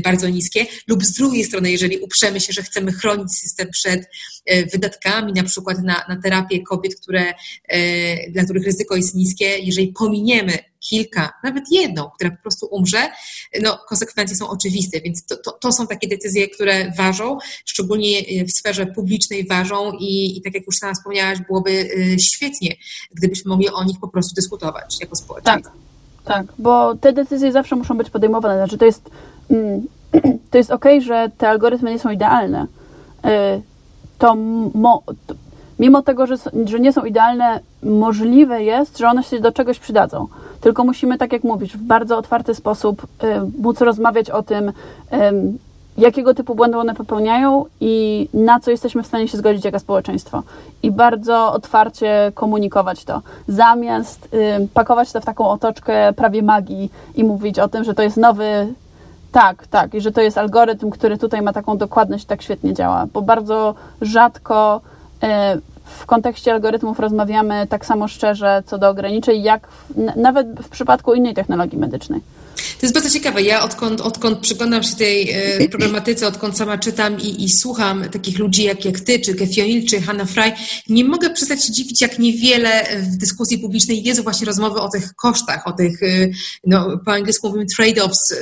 bardzo 0.04 0.28
niskie, 0.28 0.66
lub 0.86 1.04
z 1.04 1.12
drugiej 1.12 1.44
strony, 1.44 1.70
jeżeli 1.70 1.98
uprzemy 2.12 2.40
się, 2.40 2.52
że 2.52 2.62
chcemy 2.62 2.92
chronić 2.92 3.38
system 3.38 3.68
przed 3.70 4.02
y, 4.50 4.66
wydatkami, 4.72 5.32
na 5.32 5.42
przykład 5.42 5.78
na, 5.82 6.04
na 6.08 6.16
terapię 6.22 6.62
kobiet, 6.62 7.00
które, 7.00 7.34
y, 7.74 8.30
dla 8.32 8.44
których 8.44 8.64
ryzyko 8.64 8.96
jest 8.96 9.14
niskie, 9.14 9.58
jeżeli 9.58 9.88
pominiemy 9.88 10.58
kilka, 10.90 11.32
nawet 11.44 11.64
jedną, 11.70 12.10
która 12.14 12.30
po 12.30 12.42
prostu 12.42 12.66
umrze, 12.66 13.08
no 13.62 13.78
konsekwencje 13.88 14.36
są 14.36 14.48
oczywiste, 14.48 15.00
więc 15.00 15.26
to, 15.26 15.36
to, 15.36 15.52
to 15.52 15.72
są 15.72 15.86
takie 15.86 16.08
decyzje, 16.08 16.48
które 16.48 16.92
ważą, 16.98 17.38
szczególnie 17.64 18.22
w 18.44 18.52
sferze 18.52 18.86
publicznej 18.86 19.46
ważą 19.46 19.92
i, 20.00 20.38
i 20.38 20.42
tak 20.42 20.54
jak 20.54 20.66
już 20.66 20.76
sama 20.76 20.94
wspomniałaś, 20.94 21.38
byłoby 21.48 21.88
świetnie, 22.18 22.76
gdybyśmy 23.14 23.48
mogli 23.48 23.68
o 23.68 23.84
nich 23.84 23.96
po 24.00 24.08
prostu 24.08 24.34
dyskutować 24.34 25.00
jako 25.00 25.16
społeczeństwo. 25.16 25.70
Tak. 25.70 25.82
Tak, 26.24 26.46
bo 26.58 26.94
te 26.94 27.12
decyzje 27.12 27.52
zawsze 27.52 27.76
muszą 27.76 27.96
być 27.96 28.10
podejmowane. 28.10 28.56
Znaczy, 28.56 28.78
to 28.78 28.84
jest, 28.84 29.10
mm, 29.50 29.86
to 30.50 30.58
jest 30.58 30.70
ok, 30.70 30.84
że 31.00 31.30
te 31.38 31.48
algorytmy 31.48 31.90
nie 31.90 31.98
są 31.98 32.10
idealne. 32.10 32.66
Y, 33.26 33.28
to, 34.18 34.36
mo, 34.74 35.02
to 35.26 35.34
mimo 35.78 36.02
tego, 36.02 36.26
że, 36.26 36.34
że 36.64 36.80
nie 36.80 36.92
są 36.92 37.04
idealne, 37.04 37.60
możliwe 37.82 38.62
jest, 38.62 38.98
że 38.98 39.08
one 39.08 39.22
się 39.22 39.40
do 39.40 39.52
czegoś 39.52 39.78
przydadzą. 39.78 40.26
Tylko 40.60 40.84
musimy, 40.84 41.18
tak 41.18 41.32
jak 41.32 41.44
mówisz, 41.44 41.76
w 41.76 41.82
bardzo 41.82 42.18
otwarty 42.18 42.54
sposób 42.54 43.02
y, 43.02 43.62
móc 43.62 43.80
rozmawiać 43.80 44.30
o 44.30 44.42
tym, 44.42 44.72
jakiego 45.98 46.34
typu 46.34 46.54
błędy 46.54 46.78
one 46.78 46.94
popełniają 46.94 47.64
i 47.80 48.28
na 48.34 48.60
co 48.60 48.70
jesteśmy 48.70 49.02
w 49.02 49.06
stanie 49.06 49.28
się 49.28 49.38
zgodzić 49.38 49.64
jako 49.64 49.78
społeczeństwo. 49.78 50.42
I 50.82 50.90
bardzo 50.90 51.52
otwarcie 51.52 52.32
komunikować 52.34 53.04
to. 53.04 53.22
Zamiast 53.48 54.28
pakować 54.74 55.12
to 55.12 55.20
w 55.20 55.24
taką 55.24 55.48
otoczkę 55.48 56.12
prawie 56.12 56.42
magii 56.42 56.90
i 57.14 57.24
mówić 57.24 57.58
o 57.58 57.68
tym, 57.68 57.84
że 57.84 57.94
to 57.94 58.02
jest 58.02 58.16
nowy. 58.16 58.74
Tak, 59.32 59.66
tak, 59.66 59.94
i 59.94 60.00
że 60.00 60.12
to 60.12 60.20
jest 60.20 60.38
algorytm, 60.38 60.90
który 60.90 61.18
tutaj 61.18 61.42
ma 61.42 61.52
taką 61.52 61.78
dokładność, 61.78 62.24
tak 62.24 62.42
świetnie 62.42 62.74
działa, 62.74 63.06
bo 63.12 63.22
bardzo 63.22 63.74
rzadko 64.00 64.80
y, 65.24 65.26
w 65.84 66.06
kontekście 66.06 66.52
algorytmów 66.52 67.00
rozmawiamy 67.00 67.66
tak 67.66 67.86
samo 67.86 68.08
szczerze 68.08 68.62
co 68.66 68.78
do 68.78 68.88
ograniczeń, 68.88 69.42
jak 69.42 69.66
w, 69.66 70.16
nawet 70.16 70.60
w 70.60 70.68
przypadku 70.68 71.14
innej 71.14 71.34
technologii 71.34 71.78
medycznej. 71.78 72.20
To 72.56 72.86
jest 72.86 72.94
bardzo 72.94 73.10
ciekawe. 73.10 73.42
Ja 73.42 73.62
odkąd, 73.62 74.00
odkąd 74.00 74.38
przyglądam 74.38 74.82
się 74.82 74.96
tej 74.96 75.30
e, 75.30 75.68
problematyce, 75.74 76.26
odkąd 76.26 76.56
sama 76.56 76.78
czytam 76.78 77.20
i, 77.20 77.44
i 77.44 77.50
słucham 77.50 78.04
takich 78.10 78.38
ludzi 78.38 78.64
jak, 78.64 78.84
jak 78.84 79.00
ty, 79.00 79.20
czy 79.20 79.34
Kefionil, 79.34 79.86
czy 79.86 80.00
Hanna 80.00 80.24
Fry, 80.24 80.52
nie 80.88 81.04
mogę 81.04 81.30
przestać 81.30 81.64
się 81.64 81.72
dziwić, 81.72 82.00
jak 82.00 82.18
niewiele 82.18 82.86
w 83.00 83.16
dyskusji 83.16 83.58
publicznej 83.58 84.02
jest 84.02 84.22
właśnie 84.22 84.46
rozmowy 84.46 84.80
o 84.80 84.88
tych 84.88 85.14
kosztach, 85.14 85.66
o 85.66 85.72
tych, 85.72 86.02
e, 86.02 86.28
no, 86.66 87.00
po 87.04 87.12
angielsku 87.12 87.48
mówimy 87.48 87.66
trade-offs, 87.78 88.32
e, 88.32 88.36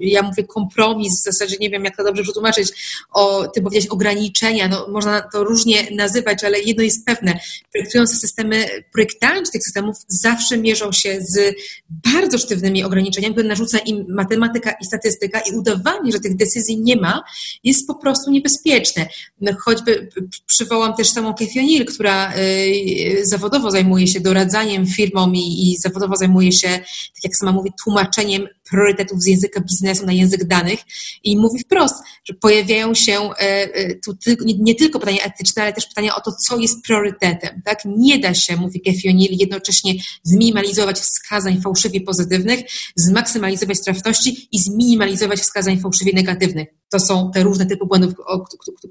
ja 0.00 0.22
mówię 0.22 0.44
kompromis, 0.44 1.20
w 1.20 1.24
zasadzie 1.24 1.56
nie 1.60 1.70
wiem, 1.70 1.84
jak 1.84 1.96
to 1.96 2.04
dobrze 2.04 2.22
przetłumaczyć, 2.22 2.68
o, 3.10 3.48
ty 3.48 3.62
powiedziałeś 3.62 3.86
ograniczenia, 3.86 4.68
no, 4.68 4.86
można 4.88 5.20
to 5.20 5.44
różnie 5.44 5.86
nazywać, 5.90 6.44
ale 6.44 6.60
jedno 6.60 6.82
jest 6.82 7.06
pewne, 7.06 7.38
projektujące 7.72 8.16
systemy, 8.16 8.66
projektanci 8.92 9.52
tych 9.52 9.62
systemów 9.64 9.96
zawsze 10.08 10.58
mierzą 10.58 10.92
się 10.92 11.18
z 11.20 11.56
bardzo 11.88 12.38
sztywnymi 12.38 12.84
ograniczeniami, 12.84 13.31
które 13.32 13.48
narzuca 13.48 13.78
im 13.78 14.06
matematyka 14.08 14.72
i 14.80 14.84
statystyka 14.84 15.40
i 15.40 15.56
udawanie, 15.56 16.12
że 16.12 16.20
tych 16.20 16.36
decyzji 16.36 16.80
nie 16.80 16.96
ma, 16.96 17.22
jest 17.64 17.86
po 17.86 17.94
prostu 17.94 18.30
niebezpieczne. 18.30 19.06
No, 19.40 19.52
choćby 19.64 20.08
przywołam 20.46 20.94
też 20.96 21.10
samą 21.10 21.34
Kefionil, 21.34 21.86
która 21.86 22.36
y, 22.36 23.22
zawodowo 23.24 23.70
zajmuje 23.70 24.06
się 24.06 24.20
doradzaniem 24.20 24.86
firmom 24.86 25.36
i, 25.36 25.70
i 25.70 25.76
zawodowo 25.78 26.16
zajmuje 26.16 26.52
się, 26.52 26.68
tak 26.68 27.24
jak 27.24 27.36
sama 27.36 27.52
mówi, 27.52 27.70
tłumaczeniem 27.84 28.48
priorytetów 28.72 29.22
z 29.22 29.26
języka 29.26 29.60
biznesu 29.60 30.06
na 30.06 30.12
język 30.12 30.44
danych 30.44 30.80
i 31.24 31.36
mówi 31.36 31.58
wprost, 31.58 31.94
że 32.24 32.34
pojawiają 32.34 32.94
się 32.94 33.12
e, 33.12 33.74
e, 33.74 33.94
tu 33.94 34.16
nie 34.58 34.74
tylko 34.74 35.00
pytania 35.00 35.22
etyczne, 35.24 35.62
ale 35.62 35.72
też 35.72 35.86
pytania 35.86 36.14
o 36.14 36.20
to, 36.20 36.32
co 36.32 36.58
jest 36.58 36.82
priorytetem. 36.82 37.62
Tak? 37.64 37.78
Nie 37.84 38.18
da 38.18 38.34
się, 38.34 38.56
mówi 38.56 38.80
Kefionil, 38.80 39.28
jednocześnie 39.30 39.94
zminimalizować 40.22 41.00
wskazań 41.00 41.60
fałszywie 41.60 42.00
pozytywnych, 42.00 42.60
zmaksymalizować 42.96 43.80
trafności 43.80 44.48
i 44.52 44.58
zminimalizować 44.58 45.40
wskazań 45.40 45.80
fałszywie 45.80 46.12
negatywnych. 46.14 46.81
To 46.92 47.00
są 47.00 47.30
te 47.34 47.42
różne 47.42 47.66
typy 47.66 47.86
błędów, 47.86 48.14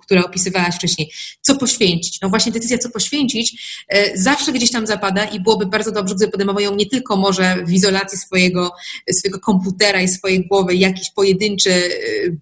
które 0.02 0.26
opisywałaś 0.26 0.76
wcześniej. 0.76 1.12
Co 1.42 1.56
poświęcić? 1.56 2.22
No 2.22 2.30
właśnie 2.30 2.52
decyzja, 2.52 2.78
co 2.78 2.90
poświęcić, 2.90 3.84
e, 3.90 4.18
zawsze 4.18 4.52
gdzieś 4.52 4.72
tam 4.72 4.88
zapada 4.88 5.26
i 5.26 5.40
byłoby 5.40 5.66
bardzo 5.66 5.92
dobrze, 5.92 6.16
gdyby 6.16 6.32
podejmował 6.32 6.64
ją 6.64 6.76
nie 6.76 6.86
tylko 6.86 7.16
może 7.16 7.64
w 7.66 7.72
izolacji 7.72 8.18
swojego, 8.18 8.72
swojego 9.12 9.40
komputera 9.40 10.02
i 10.02 10.08
swojej 10.08 10.48
głowy 10.48 10.76
jakiś 10.76 11.12
pojedynczy 11.12 11.72
e, 11.72 11.90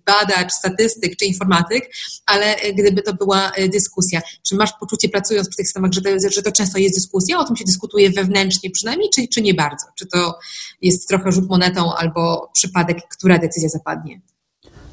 badacz, 0.05 0.51
statystyk 0.51 1.15
czy 1.15 1.25
informatyk, 1.25 1.91
ale 2.25 2.55
e, 2.55 2.73
gdyby 2.73 3.01
to 3.01 3.13
była 3.13 3.51
dyskusja. 3.71 4.21
Czy 4.47 4.55
masz 4.55 4.73
poczucie, 4.79 5.09
pracując 5.09 5.49
przy 5.49 5.57
tych 5.57 5.67
systemach, 5.67 5.91
że 5.93 6.01
to, 6.01 6.09
że 6.29 6.41
to 6.41 6.51
często 6.51 6.77
jest 6.77 6.95
dyskusja, 6.95 7.39
o 7.39 7.45
tym 7.45 7.55
się 7.55 7.65
dyskutuje 7.65 8.09
wewnętrznie 8.09 8.69
przynajmniej, 8.69 9.09
czy, 9.15 9.27
czy 9.27 9.41
nie 9.41 9.53
bardzo? 9.53 9.85
Czy 9.97 10.07
to 10.07 10.39
jest 10.81 11.07
trochę 11.07 11.31
rzut 11.31 11.49
monetą 11.49 11.95
albo 11.95 12.49
przypadek, 12.53 12.97
która 13.09 13.37
decyzja 13.37 13.69
zapadnie? 13.69 14.21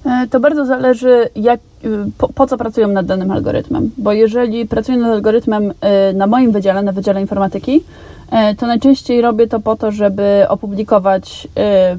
E, 0.06 0.26
to 0.26 0.40
bardzo 0.40 0.66
zależy, 0.66 1.28
jak, 1.36 1.60
y, 1.84 1.88
po, 2.18 2.28
po, 2.28 2.46
co 2.46 2.56
pracują 2.56 2.88
nad 2.88 3.06
danym 3.06 3.30
algorytmem. 3.30 3.90
Bo 3.98 4.12
jeżeli 4.12 4.66
pracuję 4.66 4.98
nad 4.98 5.12
algorytmem 5.12 5.70
y, 5.70 6.14
na 6.14 6.26
moim 6.26 6.52
wydziale, 6.52 6.82
na 6.82 6.92
Wydziale 6.92 7.20
Informatyki, 7.20 7.84
e, 8.30 8.54
to 8.54 8.66
najczęściej 8.66 9.20
robię 9.20 9.46
to 9.46 9.60
po 9.60 9.76
to, 9.76 9.90
żeby 9.90 10.46
opublikować 10.48 11.48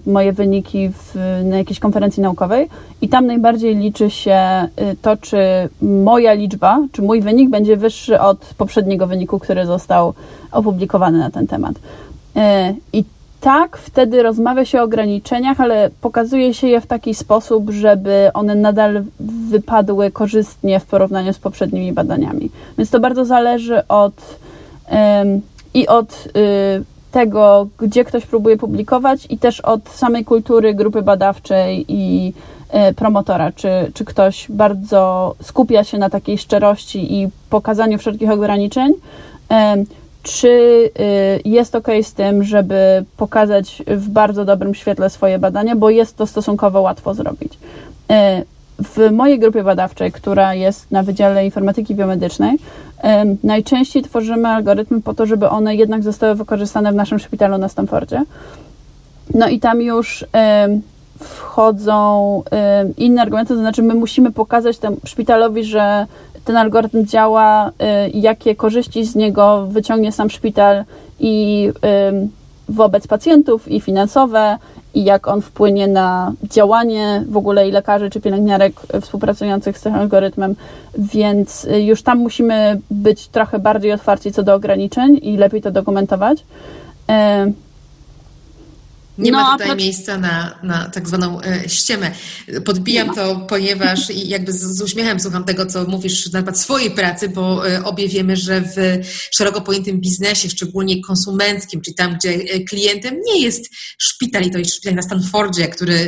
y, 0.06 0.12
moje 0.12 0.34
wyniki 0.34 0.90
w, 0.90 1.16
na 1.44 1.58
jakiejś 1.58 1.80
konferencji 1.80 2.24
naukowej 2.24 2.70
i 3.02 3.10
tam 3.10 3.28
najbardziej 3.28 3.76
liczy 3.76 4.10
się 4.10 4.40
to, 5.02 5.18
czy 5.18 5.38
moja 5.82 6.34
liczba, 6.34 6.80
czy 6.92 7.02
mój 7.02 7.22
wynik 7.22 7.50
będzie 7.50 7.78
wyższy 7.78 8.20
od 8.20 8.38
poprzedniego 8.58 9.08
wyniku, 9.08 9.40
który 9.40 9.66
został 9.66 10.14
opublikowany 10.52 11.18
na 11.20 11.32
ten 11.32 11.48
temat. 11.48 11.76
E, 12.36 12.74
I 12.94 13.04
tak, 13.42 13.78
wtedy 13.78 14.24
rozmawia 14.24 14.66
się 14.66 14.82
o 14.82 14.84
ograniczeniach, 14.84 15.62
ale 15.62 15.90
pokazuje 16.02 16.54
się 16.54 16.68
je 16.68 16.82
w 16.82 16.88
taki 16.88 17.14
sposób, 17.16 17.70
żeby 17.70 18.32
one 18.34 18.56
nadal 18.56 19.04
wypadły 19.50 20.12
korzystnie 20.12 20.80
w 20.80 20.86
porównaniu 20.86 21.34
z 21.34 21.40
poprzednimi 21.40 21.94
badaniami. 21.94 22.50
Więc 22.78 22.90
to 22.90 23.00
bardzo 23.00 23.26
zależy 23.26 23.88
od 23.88 24.14
um, 24.92 25.42
i 25.74 25.88
od 25.88 26.28
y, 26.28 26.84
tego, 27.12 27.68
gdzie 27.78 28.04
ktoś 28.06 28.26
próbuje 28.26 28.58
publikować, 28.58 29.28
i 29.30 29.38
też 29.38 29.62
od 29.62 29.90
samej 29.90 30.26
kultury 30.26 30.74
grupy 30.74 31.02
badawczej 31.02 31.86
i 31.88 32.34
y, 32.90 32.94
promotora, 32.94 33.52
czy, 33.52 33.70
czy 33.94 34.06
ktoś 34.06 34.46
bardzo 34.50 35.36
skupia 35.42 35.84
się 35.84 35.98
na 35.98 36.10
takiej 36.10 36.38
szczerości 36.38 37.14
i 37.14 37.30
pokazaniu 37.50 37.98
wszelkich 37.98 38.32
ograniczeń, 38.32 38.94
czy 40.28 40.48
y, 40.48 41.42
jest 41.46 41.76
ok 41.76 41.88
z 42.02 42.14
tym, 42.14 42.44
żeby 42.44 43.06
pokazać 43.18 43.84
w 43.88 44.10
bardzo 44.10 44.46
dobrym 44.46 44.76
świetle 44.76 45.10
swoje 45.10 45.40
badania, 45.40 45.76
bo 45.76 45.90
jest 45.90 46.18
to 46.18 46.28
stosunkowo 46.28 46.82
łatwo 46.82 47.14
zrobić. 47.14 47.54
Y, 47.54 48.46
w 48.84 49.12
mojej 49.12 49.40
grupie 49.40 49.64
badawczej, 49.64 50.12
która 50.12 50.54
jest 50.54 50.92
na 50.92 51.04
Wydziale 51.04 51.46
Informatyki 51.46 51.96
Biomedycznej, 51.96 52.56
y, 52.56 53.08
najczęściej 53.44 54.04
tworzymy 54.04 54.48
algorytmy 54.48 55.02
po 55.02 55.14
to, 55.14 55.26
żeby 55.26 55.50
one 55.50 55.76
jednak 55.76 56.04
zostały 56.04 56.36
wykorzystane 56.36 56.92
w 56.92 56.96
naszym 56.96 57.20
szpitalu 57.20 57.58
na 57.58 57.70
Stanfordzie. 57.70 58.24
No 59.34 59.50
i 59.50 59.60
tam 59.60 59.82
już 59.82 60.26
wchodzą 61.20 62.44
inne 62.98 63.22
argumenty, 63.22 63.54
to 63.54 63.60
znaczy 63.60 63.84
my 63.84 63.94
musimy 63.94 64.32
pokazać 64.32 64.78
temu 64.78 64.98
szpitalowi, 65.06 65.64
że 65.64 66.06
ten 66.48 66.58
algorytm 66.58 67.06
działa, 67.06 67.70
y, 67.70 67.74
jakie 68.10 68.56
korzyści 68.56 69.06
z 69.06 69.16
niego 69.16 69.68
wyciągnie 69.68 70.12
sam 70.12 70.30
szpital 70.30 70.84
i 71.20 71.72
wobec 72.70 73.08
pacjentów, 73.08 73.68
i 73.68 73.82
finansowe, 73.82 74.58
i 74.94 75.04
jak 75.04 75.28
on 75.28 75.42
wpłynie 75.42 75.88
na 75.88 76.34
działanie 76.44 77.24
w 77.30 77.38
ogóle 77.38 77.68
i 77.70 77.72
lekarzy 77.72 78.10
czy 78.10 78.22
pielęgniarek 78.22 78.74
współpracujących 79.02 79.78
z 79.78 79.82
tym 79.82 79.96
algorytmem, 79.96 80.56
więc 80.98 81.66
y, 81.66 81.82
już 81.82 82.04
tam 82.04 82.18
musimy 82.18 82.80
być 82.92 83.28
trochę 83.28 83.60
bardziej 83.60 83.94
otwarci 83.94 84.32
co 84.32 84.44
do 84.44 84.54
ograniczeń 84.54 85.20
i 85.22 85.38
lepiej 85.38 85.62
to 85.62 85.72
dokumentować. 85.72 86.44
Nie 89.18 89.32
no, 89.32 89.38
ma 89.38 89.58
tutaj 89.58 89.76
miejsca 89.76 90.18
na, 90.18 90.60
na 90.64 90.90
tak 90.90 91.08
zwaną 91.08 91.42
e, 91.42 91.70
ściemę. 91.70 92.12
Podbijam 92.66 93.16
to, 93.16 93.46
ponieważ 93.50 94.10
i 94.10 94.30
jakby 94.30 94.52
z, 94.54 94.62
z, 94.62 94.82
uśmiechem 94.82 95.20
słucham 95.20 95.44
tego, 95.44 95.66
co 95.66 95.86
mówisz 95.86 96.32
na 96.32 96.40
temat 96.40 96.60
swojej 96.60 96.92
pracy, 96.92 97.30
bo 97.30 97.70
e, 97.70 97.84
obie 97.84 98.08
wiemy, 98.08 98.36
że 98.36 98.62
w 98.62 98.76
szeroko 99.32 99.62
pojętym 99.62 100.02
biznesie, 100.02 100.50
szczególnie 100.50 101.02
konsumenckim, 101.02 101.82
czyli 101.82 101.96
tam, 101.96 102.16
gdzie 102.16 102.30
e, 102.30 102.60
klientem 102.60 103.16
nie 103.26 103.42
jest 103.42 103.70
szpital 103.98 104.44
i 104.44 104.52
to 104.52 104.58
jest 104.58 104.76
szpital 104.76 104.96
na 104.96 105.02
Stanfordzie, 105.02 105.68
który 105.68 105.94
e, 105.94 106.08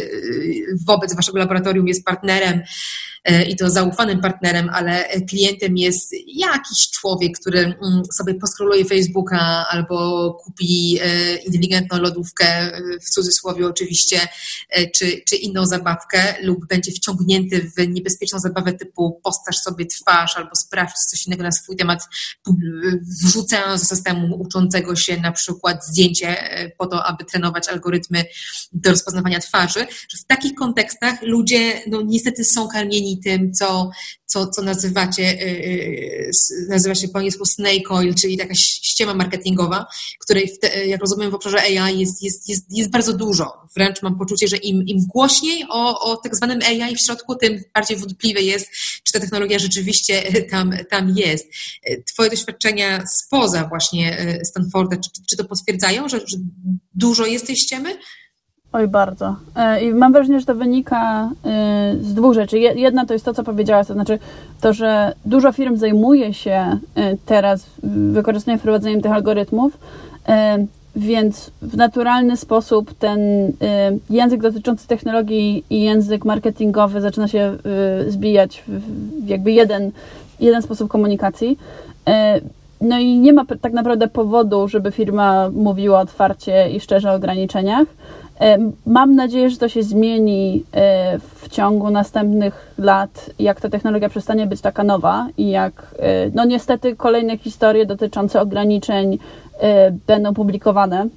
wobec 0.88 1.16
waszego 1.16 1.38
laboratorium 1.38 1.88
jest 1.88 2.06
partnerem, 2.06 2.62
i 3.50 3.56
to 3.56 3.70
zaufanym 3.70 4.22
partnerem, 4.22 4.70
ale 4.74 5.06
klientem 5.30 5.78
jest 5.78 6.16
jakiś 6.28 6.92
człowiek, 6.92 7.40
który 7.40 7.60
mm, 7.60 8.02
sobie 8.18 8.34
poskroluje 8.34 8.86
Facebooka 8.86 9.66
albo 9.70 10.34
kupi 10.34 11.00
e, 11.02 11.36
inteligentną 11.36 12.00
lodówkę, 12.00 12.46
e, 12.46 12.82
w 13.02 13.10
cudzysłowie 13.10 13.68
oczywiście, 13.68 14.28
czy, 14.96 15.22
czy 15.28 15.36
inną 15.36 15.66
zabawkę 15.66 16.36
lub 16.44 16.68
będzie 16.68 16.92
wciągnięty 16.92 17.72
w 17.78 17.88
niebezpieczną 17.88 18.40
zabawę 18.40 18.74
typu 18.74 19.20
postaż 19.24 19.58
sobie 19.58 19.86
twarz 19.86 20.38
albo 20.38 20.56
sprawdź 20.56 20.96
coś 20.96 21.28
innego 21.28 21.44
na 21.44 21.52
swój 21.52 21.76
temat, 21.76 22.04
wrzucając 23.24 23.82
do 23.82 23.88
systemu 23.88 24.42
uczącego 24.42 24.96
się 24.96 25.18
na 25.18 25.32
przykład 25.32 25.86
zdjęcie 25.86 26.38
po 26.78 26.88
to, 26.88 27.06
aby 27.06 27.26
trenować 27.26 27.70
algorytmy 27.70 28.26
do 28.74 28.90
rozpoznawania 28.90 29.40
twarzy, 29.40 29.80
że 29.80 30.18
w 30.18 30.26
takich 30.26 30.56
kontekstach 30.56 31.22
ludzie 31.22 31.82
no, 31.88 32.02
niestety 32.02 32.46
są 32.46 32.68
karmieni 32.68 33.09
tym, 33.18 33.54
co, 33.54 33.90
co, 34.26 34.48
co 34.48 34.62
nazywacie, 34.62 35.24
y, 35.24 35.46
y, 35.46 36.32
nazywa 36.70 36.96
się 36.96 37.08
po 37.08 37.18
angielsku 37.18 37.46
snake 37.46 37.90
oil, 37.90 38.16
czyli 38.16 38.38
taka 38.38 38.56
ściema 38.56 39.14
marketingowa, 39.14 39.86
której, 40.20 40.48
w 40.48 40.88
jak 40.88 41.02
rozumiem, 41.02 41.32
w 41.32 41.36
obszarze 41.36 41.62
AI 41.62 42.00
jest, 42.00 42.24
jest, 42.24 42.50
jest, 42.50 42.66
jest 42.70 42.90
bardzo 42.90 43.14
dużo. 43.14 43.54
Wręcz 43.76 44.02
mam 44.02 44.18
poczucie, 44.18 44.48
że 44.48 44.58
im, 44.58 44.84
im 44.88 45.06
głośniej 45.08 45.66
o, 45.70 46.00
o 46.00 46.18
tak 46.18 46.36
zwanym 46.36 46.60
AI 46.62 46.96
w 46.96 47.02
środku, 47.02 47.36
tym 47.36 47.64
bardziej 47.74 47.98
wątpliwe 47.98 48.42
jest, 48.42 48.70
czy 49.04 49.14
ta 49.14 49.20
technologia 49.20 49.60
rzeczywiście 49.60 50.24
tam, 50.52 50.74
tam 50.90 51.10
jest. 51.18 51.48
Twoje 52.14 52.30
doświadczenia 52.30 53.04
spoza 53.24 53.68
właśnie 53.68 54.40
Stanforda, 54.44 54.98
czy, 54.98 55.10
czy 55.30 55.38
to 55.38 55.46
potwierdzają, 55.46 56.10
że, 56.10 56.20
że 56.20 56.38
dużo 56.94 57.26
jest 57.26 57.48
tej 57.48 57.58
ściemy? 57.58 57.98
Oj, 58.74 58.88
bardzo. 58.88 59.36
E, 59.56 59.84
I 59.84 59.94
mam 59.94 60.14
wrażenie, 60.14 60.40
że 60.40 60.46
to 60.46 60.56
wynika 60.56 61.30
e, 61.46 61.96
z 62.02 62.14
dwóch 62.14 62.34
rzeczy. 62.34 62.60
Jedna 62.60 63.06
to 63.06 63.14
jest 63.14 63.26
to, 63.26 63.34
co 63.34 63.44
powiedziałaś, 63.44 63.88
to 63.88 63.94
znaczy 63.94 64.20
to, 64.62 64.74
że 64.74 65.14
dużo 65.26 65.52
firm 65.52 65.78
zajmuje 65.78 66.34
się 66.34 66.78
e, 66.96 67.18
teraz 67.26 67.66
wykorzystaniem, 67.84 68.60
wprowadzeniem 68.60 69.02
tych 69.02 69.12
algorytmów, 69.12 69.78
więc 70.96 71.52
w 71.62 71.78
naturalny 71.78 72.38
sposób 72.38 72.94
ten 72.94 73.20
język 74.10 74.42
dotyczący 74.42 74.88
technologii 74.88 75.64
i 75.70 75.82
język 75.82 76.26
marketingowy 76.26 77.02
zaczyna 77.02 77.28
się 77.28 77.58
zbijać 78.08 78.64
w 78.68 79.28
jakby 79.28 79.52
jeden, 79.52 79.92
jeden 80.40 80.62
sposób 80.62 80.90
komunikacji. 80.90 81.58
No 82.82 83.00
i 83.00 83.18
nie 83.18 83.34
ma 83.34 83.46
tak 83.62 83.74
naprawdę 83.74 84.08
powodu, 84.08 84.68
żeby 84.68 84.92
firma 84.92 85.50
mówiła 85.50 86.00
otwarcie 86.00 86.70
i 86.70 86.80
szczerze 86.80 87.12
o 87.12 87.16
ograniczeniach. 87.16 87.88
E, 88.40 88.58
mam 88.86 89.16
nadzieję, 89.16 89.50
że 89.50 89.58
to 89.58 89.70
się 89.70 89.84
zmieni 89.84 90.64
e, 90.74 91.20
w 91.20 91.50
ciągu 91.50 91.90
następnych 91.90 92.74
lat, 92.78 93.30
jak 93.40 93.62
ta 93.62 93.70
technologia 93.70 94.10
przestanie 94.10 94.48
być 94.48 94.62
taka 94.62 94.84
nowa 94.84 95.28
i 95.38 95.50
jak, 95.50 95.96
e, 96.00 96.30
no 96.34 96.46
niestety, 96.46 96.96
kolejne 96.96 97.38
historie 97.38 97.86
dotyczące 97.86 98.42
ograniczeń 98.42 99.18
będą 100.08 100.34
publikowane. 100.34 101.08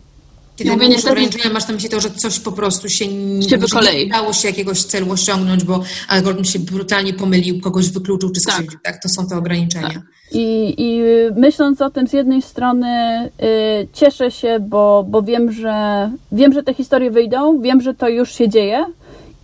Kiedy 0.63 0.71
ja 0.71 0.77
mówię, 0.77 0.89
niestety... 0.89 1.51
masz 1.53 1.69
na 1.69 1.75
myśli 1.75 1.89
to, 1.89 2.01
że 2.01 2.11
coś 2.11 2.41
po 2.41 2.53
prostu 2.53 2.89
się, 2.89 3.05
się 3.05 3.59
nie 3.59 4.07
udało 4.07 4.33
się 4.33 4.49
jakiegoś 4.49 4.85
celu 4.85 5.13
osiągnąć, 5.13 5.65
bo 5.65 5.83
algorytm 6.09 6.45
się 6.45 6.59
brutalnie 6.59 7.15
pomylił, 7.15 7.61
kogoś 7.61 7.91
wykluczył 7.91 8.31
czy 8.31 8.41
tak. 8.41 8.55
skrzywdził. 8.55 8.81
Tak. 8.83 8.93
tak? 8.93 9.03
To 9.03 9.09
są 9.09 9.27
te 9.27 9.37
ograniczenia. 9.37 9.89
Tak. 9.89 10.03
I, 10.33 10.75
I 10.79 11.01
myśląc 11.37 11.83
o 11.83 11.91
tym 11.91 12.07
z 12.07 12.13
jednej 12.13 12.43
strony 12.43 12.87
y, 13.27 13.89
cieszę 13.93 14.31
się, 14.31 14.61
bo, 14.61 15.05
bo 15.09 15.23
wiem, 15.23 15.53
że 15.53 16.11
wiem, 16.33 16.53
że 16.53 16.63
te 16.63 16.75
historie 16.75 17.11
wyjdą, 17.11 17.61
wiem, 17.61 17.81
że 17.81 17.95
to 17.95 18.09
już 18.09 18.35
się 18.35 18.49
dzieje 18.49 18.85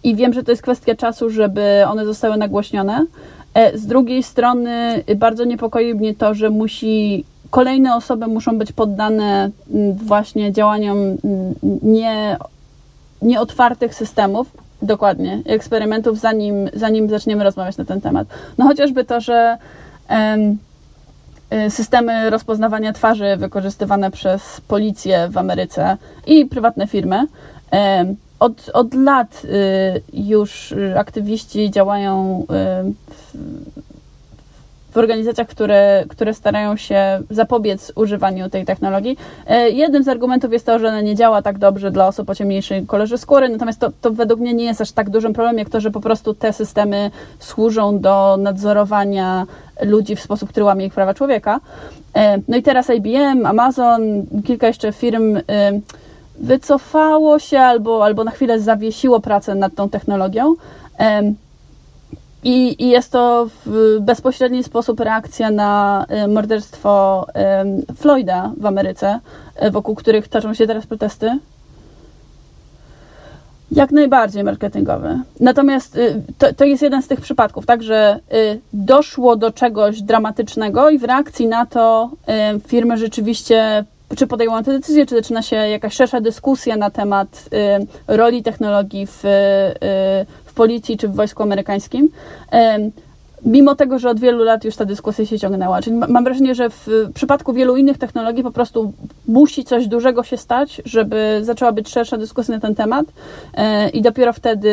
i 0.04 0.16
wiem, 0.16 0.32
że 0.32 0.42
to 0.42 0.50
jest 0.50 0.62
kwestia 0.62 0.94
czasu, 0.94 1.30
żeby 1.30 1.84
one 1.86 2.06
zostały 2.06 2.36
nagłośnione. 2.36 3.06
E, 3.54 3.78
z 3.78 3.86
drugiej 3.86 4.22
strony 4.22 5.04
bardzo 5.16 5.44
niepokoi 5.44 5.94
mnie 5.94 6.14
to, 6.14 6.34
że 6.34 6.50
musi 6.50 7.24
kolejne 7.50 7.96
osoby 7.96 8.26
muszą 8.26 8.58
być 8.58 8.72
poddane 8.72 9.50
mm, 9.74 9.94
właśnie 9.94 10.52
działaniom 10.52 10.98
mm, 10.98 11.18
nie, 11.82 12.36
nieotwartych 13.22 13.94
systemów, 13.94 14.52
dokładnie, 14.82 15.42
eksperymentów, 15.46 16.18
zanim, 16.18 16.70
zanim 16.74 17.08
zaczniemy 17.08 17.44
rozmawiać 17.44 17.76
na 17.76 17.84
ten 17.84 18.00
temat. 18.00 18.28
No 18.58 18.64
chociażby 18.66 19.04
to, 19.04 19.20
że 19.20 19.58
Y, 21.52 21.70
systemy 21.70 22.30
rozpoznawania 22.30 22.92
twarzy 22.92 23.36
wykorzystywane 23.36 24.10
przez 24.10 24.60
policję 24.60 25.28
w 25.30 25.38
Ameryce 25.38 25.96
i 26.26 26.46
prywatne 26.46 26.86
firmy. 26.86 27.26
Od, 28.40 28.70
od 28.74 28.94
lat 28.94 29.42
y, 29.44 30.02
już 30.12 30.74
aktywiści 30.96 31.70
działają 31.70 32.42
y, 32.42 32.46
w 33.10 33.34
organizacjach, 34.96 35.48
które, 35.48 36.04
które 36.08 36.34
starają 36.34 36.76
się 36.76 37.20
zapobiec 37.30 37.92
używaniu 37.94 38.50
tej 38.50 38.64
technologii. 38.64 39.18
E, 39.46 39.70
jednym 39.70 40.02
z 40.02 40.08
argumentów 40.08 40.52
jest 40.52 40.66
to, 40.66 40.78
że 40.78 40.88
ona 40.88 41.00
nie 41.00 41.14
działa 41.14 41.42
tak 41.42 41.58
dobrze 41.58 41.90
dla 41.90 42.06
osób 42.06 42.30
o 42.30 42.34
ciemniejszej 42.34 42.86
kolorze 42.86 43.18
skóry, 43.18 43.48
natomiast 43.48 43.80
to, 43.80 43.90
to 44.00 44.10
według 44.10 44.40
mnie 44.40 44.54
nie 44.54 44.64
jest 44.64 44.80
aż 44.80 44.92
tak 44.92 45.10
dużym 45.10 45.32
problemem, 45.32 45.58
jak 45.58 45.70
to, 45.70 45.80
że 45.80 45.90
po 45.90 46.00
prostu 46.00 46.34
te 46.34 46.52
systemy 46.52 47.10
służą 47.38 48.00
do 48.00 48.36
nadzorowania 48.40 49.46
ludzi 49.82 50.16
w 50.16 50.20
sposób, 50.20 50.48
który 50.48 50.64
łamie 50.64 50.86
ich 50.86 50.94
prawa 50.94 51.14
człowieka. 51.14 51.60
E, 52.14 52.38
no 52.48 52.56
i 52.56 52.62
teraz 52.62 52.90
IBM, 52.90 53.46
Amazon, 53.46 54.00
kilka 54.46 54.66
jeszcze 54.66 54.92
firm 54.92 55.36
e, 55.36 55.42
wycofało 56.38 57.38
się 57.38 57.60
albo, 57.60 58.04
albo 58.04 58.24
na 58.24 58.30
chwilę 58.30 58.60
zawiesiło 58.60 59.20
pracę 59.20 59.54
nad 59.54 59.74
tą 59.74 59.88
technologią. 59.88 60.54
I, 62.44 62.84
I, 62.84 62.88
jest 62.88 63.12
to 63.12 63.48
w 63.66 63.96
bezpośredni 64.00 64.64
sposób 64.64 65.00
reakcja 65.00 65.50
na 65.50 66.04
e, 66.08 66.28
morderstwo 66.28 67.26
Floyda 67.96 68.52
w 68.56 68.66
Ameryce, 68.66 69.20
e, 69.56 69.70
wokół 69.70 69.94
których 69.94 70.28
toczą 70.28 70.54
się 70.54 70.66
teraz 70.66 70.86
protesty. 70.86 71.38
Jak 73.72 73.90
najbardziej 73.90 74.44
marketingowy. 74.44 75.20
Natomiast 75.40 75.96
y, 75.96 76.22
to, 76.38 76.54
to 76.54 76.64
jest 76.64 76.82
jeden 76.82 77.02
z 77.02 77.08
tych 77.08 77.20
przypadków, 77.20 77.66
tak, 77.66 77.82
że 77.82 78.20
y, 78.32 78.60
doszło 78.72 79.36
do 79.36 79.50
czegoś 79.52 80.02
dramatycznego 80.02 80.90
i 80.90 80.98
w 80.98 81.04
reakcji 81.04 81.46
na 81.46 81.66
to 81.66 82.10
y, 82.56 82.60
firmy 82.60 82.98
rzeczywiście 82.98 83.84
czy 84.16 84.26
podejmują 84.26 84.64
te 84.64 84.72
decyzje, 84.72 85.06
czy 85.06 85.14
zaczyna 85.14 85.42
się 85.42 85.56
jakaś 85.56 85.94
szersza 85.94 86.20
dyskusja 86.20 86.76
na 86.76 86.90
temat 86.90 87.48
roli 88.06 88.42
technologii 88.42 89.06
w, 89.06 89.22
policji 90.58 90.96
czy 90.96 91.08
w 91.08 91.14
wojsku 91.14 91.42
amerykańskim. 91.42 92.08
Mimo 93.44 93.74
tego, 93.74 93.98
że 93.98 94.10
od 94.10 94.20
wielu 94.20 94.44
lat 94.44 94.64
już 94.64 94.76
ta 94.76 94.84
dyskusja 94.84 95.26
się 95.26 95.38
ciągnęła. 95.38 95.82
Czyli 95.82 95.96
mam 95.96 96.24
wrażenie, 96.24 96.54
że 96.54 96.70
w 96.70 96.88
przypadku 97.14 97.52
wielu 97.52 97.76
innych 97.76 97.98
technologii 97.98 98.42
po 98.42 98.50
prostu 98.50 98.92
musi 99.28 99.64
coś 99.64 99.86
dużego 99.86 100.22
się 100.22 100.36
stać, 100.36 100.82
żeby 100.84 101.40
zaczęła 101.42 101.72
być 101.72 101.88
szersza 101.88 102.16
dyskusja 102.18 102.54
na 102.54 102.60
ten 102.60 102.74
temat 102.74 103.06
e, 103.54 103.88
i 103.88 104.02
dopiero 104.02 104.32
wtedy 104.32 104.68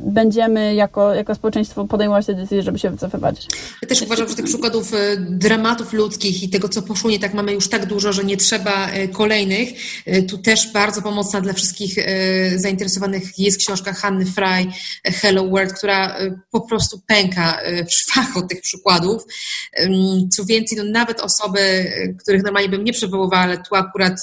będziemy 0.00 0.74
jako, 0.74 1.14
jako 1.14 1.34
społeczeństwo 1.34 1.84
podejmować 1.84 2.26
te 2.26 2.34
decyzje, 2.34 2.62
żeby 2.62 2.78
się 2.78 2.90
wycofywać. 2.90 3.46
Ja 3.82 3.88
też 3.88 4.02
uważam, 4.02 4.28
że 4.28 4.34
tych 4.34 4.44
przykładów 4.44 4.94
e, 4.94 5.16
dramatów 5.16 5.92
ludzkich 5.92 6.42
i 6.42 6.48
tego, 6.48 6.68
co 6.68 6.82
poszło 6.82 7.10
nie 7.10 7.18
tak, 7.18 7.34
mamy 7.34 7.52
już 7.52 7.68
tak 7.68 7.86
dużo, 7.86 8.12
że 8.12 8.24
nie 8.24 8.36
trzeba 8.36 8.90
e, 8.90 9.08
kolejnych. 9.08 9.68
E, 10.06 10.22
tu 10.22 10.38
też 10.38 10.72
bardzo 10.72 11.02
pomocna 11.02 11.40
dla 11.40 11.52
wszystkich 11.52 11.94
zainteresowanych 12.56 13.38
jest 13.38 13.58
książka 13.58 13.92
Hanny 13.92 14.26
Fry, 14.26 14.66
Hello 15.04 15.48
World, 15.48 15.72
która 15.72 16.16
po 16.50 16.60
prostu 16.60 17.00
pęka 17.06 17.58
w 17.88 17.94
szwach 17.94 18.36
od 18.36 18.48
tych 18.48 18.60
przykładów. 18.60 19.22
Co 20.32 20.44
więcej, 20.44 20.78
no 20.78 20.84
nawet 20.84 21.20
osoby, 21.20 21.92
których 22.18 22.42
normalnie 22.42 22.68
bym 22.68 22.84
nie 22.84 22.92
przywoływała, 22.92 23.42
ale 23.42 23.58
tu 23.58 23.74
akurat 23.74 24.20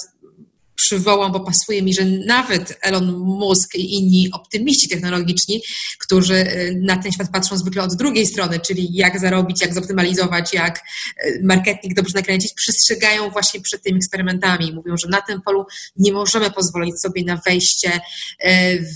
przywołam, 0.78 1.32
bo 1.32 1.40
pasuje 1.40 1.82
mi, 1.82 1.94
że 1.94 2.04
nawet 2.04 2.78
Elon 2.82 3.18
Musk 3.18 3.74
i 3.74 3.94
inni 3.94 4.28
optymiści 4.32 4.88
technologiczni, 4.88 5.62
którzy 5.98 6.34
y, 6.34 6.80
na 6.82 6.96
ten 6.96 7.12
świat 7.12 7.30
patrzą 7.32 7.56
zwykle 7.56 7.82
od 7.82 7.94
drugiej 7.94 8.26
strony, 8.26 8.60
czyli 8.60 8.94
jak 8.94 9.20
zarobić, 9.20 9.60
jak 9.60 9.74
zoptymalizować, 9.74 10.54
jak 10.54 10.78
y, 10.78 11.40
marketing 11.44 11.94
dobrze 11.94 12.12
nakręcić, 12.14 12.54
przestrzegają 12.54 13.30
właśnie 13.30 13.60
przed 13.60 13.82
tymi 13.82 13.96
eksperymentami. 13.96 14.72
Mówią, 14.72 14.96
że 14.96 15.08
na 15.08 15.20
tym 15.20 15.42
polu 15.42 15.66
nie 15.96 16.12
możemy 16.12 16.50
pozwolić 16.50 17.00
sobie 17.00 17.24
na 17.24 17.40
wejście 17.46 17.92
y, 17.96 18.00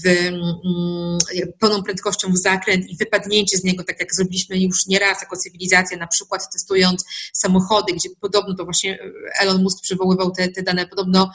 w 0.05 0.07
mm, 0.07 1.19
pełną 1.59 1.83
prędkością 1.83 2.33
w 2.33 2.39
zakręt 2.39 2.91
i 2.91 2.97
wypadnięcie 2.97 3.57
z 3.57 3.65
niego, 3.65 3.85
tak 3.85 4.01
jak 4.01 4.15
zrobiliśmy 4.15 4.59
już 4.59 4.87
nieraz 4.87 5.21
jako 5.21 5.37
cywilizacja, 5.37 5.97
na 5.97 6.07
przykład 6.07 6.53
testując 6.53 7.05
samochody, 7.33 7.93
gdzie 7.93 8.09
podobno 8.21 8.55
to 8.55 8.65
właśnie 8.65 8.99
Elon 9.41 9.63
Musk 9.63 9.83
przywoływał 9.83 10.31
te, 10.31 10.49
te 10.49 10.63
dane, 10.63 10.87
podobno 10.87 11.31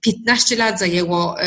15 0.00 0.56
lat 0.56 0.78
zajęło 0.78 1.42
e, 1.42 1.46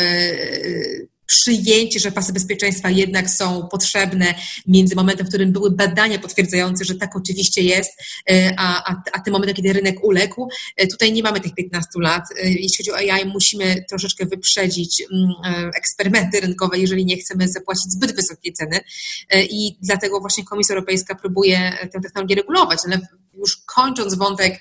przyjęcie, 1.28 2.00
że 2.00 2.12
pasy 2.12 2.34
bezpieczeństwa 2.34 2.90
jednak 2.90 3.30
są 3.30 3.68
potrzebne 3.72 4.36
między 4.68 4.96
momentem, 4.96 5.26
w 5.26 5.30
którym 5.30 5.52
były 5.52 5.72
badania 5.72 6.20
potwierdzające, 6.20 6.86
że 6.86 6.96
tak 6.96 7.16
oczywiście 7.16 7.62
jest, 7.62 7.92
e, 8.30 8.54
a, 8.58 8.92
a, 8.92 9.02
a 9.14 9.20
tym 9.20 9.34
momentem, 9.34 9.56
kiedy 9.56 9.74
rynek 9.74 10.04
uległ. 10.04 10.50
E, 10.78 10.88
tutaj 10.88 11.12
nie 11.12 11.24
mamy 11.24 11.40
tych 11.40 11.54
15 11.54 11.90
lat. 11.96 12.24
Jeśli 12.44 12.78
chodzi 12.78 12.92
o 12.92 13.14
AI, 13.14 13.26
musimy 13.26 13.86
troszeczkę 13.90 14.26
wyprzedzić 14.26 15.04
mm, 15.12 15.72
eksperymenty 15.78 16.40
rynkowe, 16.40 16.80
jeżeli 16.80 17.06
nie 17.06 17.18
chcemy 17.18 17.48
zapłacić 17.48 17.92
zbyt 17.92 18.16
wysokiej 18.16 18.54
ceny. 18.54 18.80
I 19.50 19.78
dlatego 19.82 20.20
właśnie 20.20 20.44
Komisja 20.46 20.76
Europejska 20.76 21.16
próbuje 21.16 21.78
tę 21.94 22.02
technologię 22.02 22.36
regulować. 22.36 22.80
Ale 22.86 23.00
już 23.38 23.58
kończąc 23.66 24.16
wątek, 24.16 24.60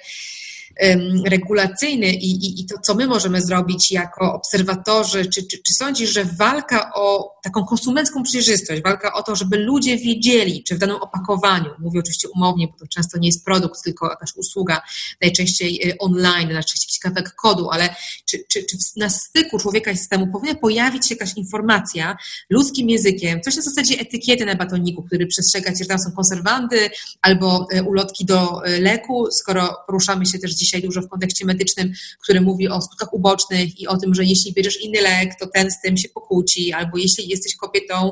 regulacyjny 1.27 2.07
i, 2.11 2.31
i, 2.47 2.61
i 2.61 2.67
to, 2.67 2.75
co 2.79 2.95
my 2.95 3.07
możemy 3.07 3.43
zrobić 3.43 3.93
jako 3.93 4.35
obserwatorzy, 4.35 5.27
czy, 5.27 5.43
czy, 5.43 5.59
czy 5.59 5.73
sądzisz, 5.73 6.11
że 6.11 6.25
walka 6.25 6.93
o 6.95 7.37
taką 7.43 7.65
konsumencką 7.65 8.23
przejrzystość, 8.23 8.83
walka 8.83 9.13
o 9.13 9.23
to, 9.23 9.37
żeby 9.37 9.59
ludzie 9.59 9.97
wiedzieli, 9.97 10.65
czy 10.65 10.75
w 10.75 10.79
danym 10.79 10.97
opakowaniu, 10.97 11.71
mówię 11.79 12.01
oczywiście 12.01 12.29
umownie, 12.29 12.69
bo 12.69 12.79
to 12.79 12.87
często 12.87 13.19
nie 13.19 13.29
jest 13.29 13.45
produkt, 13.45 13.83
tylko 13.85 14.11
jakaś 14.11 14.31
usługa, 14.37 14.83
najczęściej 15.21 15.89
y, 15.89 15.99
online, 15.99 16.53
najczęściej 16.53 16.87
jakiś 16.87 16.99
kawałek 16.99 17.35
kodu, 17.35 17.71
ale 17.71 17.95
czy, 18.25 18.45
czy, 18.49 18.65
czy 18.65 18.77
na 18.97 19.11
styku 19.11 19.59
człowieka 19.59 19.91
i 19.91 19.97
systemu 19.97 20.27
powinna 20.27 20.55
pojawić 20.55 21.09
się 21.09 21.15
jakaś 21.15 21.35
informacja 21.37 22.17
ludzkim 22.51 22.91
językiem, 22.91 23.41
coś 23.41 23.57
na 23.57 23.63
zasadzie 23.63 23.99
etykiety 23.99 24.47
na 24.47 24.55
batoniku, 24.55 25.03
który 25.03 25.27
przestrzega, 25.27 25.73
czy 25.79 25.87
tam 25.87 25.99
są 25.99 26.13
konserwanty 26.13 26.91
albo 27.23 27.67
y, 27.75 27.83
ulotki 27.83 28.25
do 28.25 28.67
y, 28.67 28.81
leku, 28.81 29.29
skoro 29.31 29.77
poruszamy 29.87 30.27
się 30.27 30.39
też 30.39 30.55
dziś 30.55 30.66
dzisiaj 30.67 30.83
dużo 30.83 31.03
w 31.03 31.09
kontekście 31.09 31.47
medycznym, 31.47 31.93
który 32.23 32.41
mówi 32.41 32.69
o 32.69 32.83
skutkach 32.83 33.15
ubocznych 33.15 33.81
i 33.81 33.87
o 33.87 33.97
tym, 33.97 34.15
że 34.15 34.25
jeśli 34.25 34.53
bierzesz 34.53 34.81
inny 34.81 35.01
lek, 35.01 35.35
to 35.41 35.47
ten 35.47 35.71
z 35.71 35.81
tym 35.81 35.97
się 35.97 36.09
pokłóci, 36.09 36.73
albo 36.73 36.99
jeśli 36.99 37.29
jesteś 37.29 37.57
kobietą, 37.57 38.11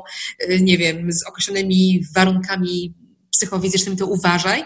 y, 0.49 0.59
nie 0.61 0.77
wiem, 0.77 1.11
z 1.11 1.27
określonymi 1.27 2.05
warunkami 2.15 2.93
psychofizycznym, 3.31 3.97
to 3.97 4.05
uważaj. 4.05 4.63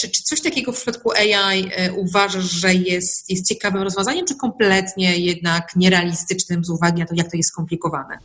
Czy, 0.00 0.08
czy 0.08 0.22
coś 0.22 0.40
takiego 0.40 0.72
w 0.72 0.76
przypadku 0.76 1.10
AI 1.12 1.70
uważasz, 1.96 2.50
że 2.50 2.74
jest, 2.74 3.30
jest 3.30 3.48
ciekawym 3.48 3.82
rozwiązaniem, 3.82 4.26
czy 4.26 4.36
kompletnie 4.36 5.18
jednak 5.18 5.76
nierealistycznym 5.76 6.64
z 6.64 6.70
uwagi 6.70 7.00
na 7.00 7.06
to, 7.06 7.14
jak 7.14 7.30
to 7.30 7.36
jest 7.36 7.48
skomplikowane? 7.48 8.18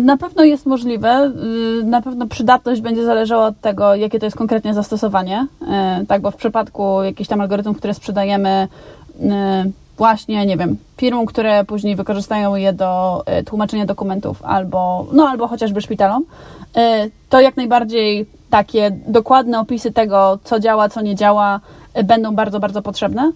Na 0.00 0.16
pewno 0.16 0.44
jest 0.44 0.66
możliwe. 0.66 1.32
Na 1.84 2.02
pewno 2.02 2.26
przydatność 2.26 2.80
będzie 2.80 3.04
zależała 3.04 3.46
od 3.46 3.60
tego, 3.60 3.94
jakie 3.94 4.18
to 4.18 4.26
jest 4.26 4.36
konkretnie 4.36 4.74
zastosowanie. 4.74 5.46
Tak, 6.08 6.22
bo 6.22 6.30
w 6.30 6.36
przypadku 6.36 7.02
jakichś 7.02 7.28
tam 7.28 7.40
algorytmów, 7.40 7.76
które 7.76 7.94
sprzedajemy, 7.94 8.68
właśnie, 9.96 10.46
nie 10.46 10.56
wiem, 10.56 10.76
firmom, 10.96 11.26
które 11.26 11.64
później 11.64 11.96
wykorzystają 11.96 12.54
je 12.54 12.72
do 12.72 13.22
tłumaczenia 13.46 13.86
dokumentów 13.86 14.42
albo, 14.44 15.06
no, 15.12 15.28
albo 15.28 15.48
chociażby 15.48 15.80
szpitalom, 15.80 16.24
to 17.28 17.40
jak 17.40 17.56
najbardziej 17.56 18.26
takie 18.50 18.90
dokładne 19.06 19.60
opisy 19.60 19.92
tego, 19.92 20.38
co 20.44 20.60
działa, 20.60 20.88
co 20.88 21.00
nie 21.00 21.14
działa, 21.14 21.60
będą 22.04 22.34
bardzo, 22.34 22.60
bardzo 22.60 22.82
potrzebne. 22.82 23.32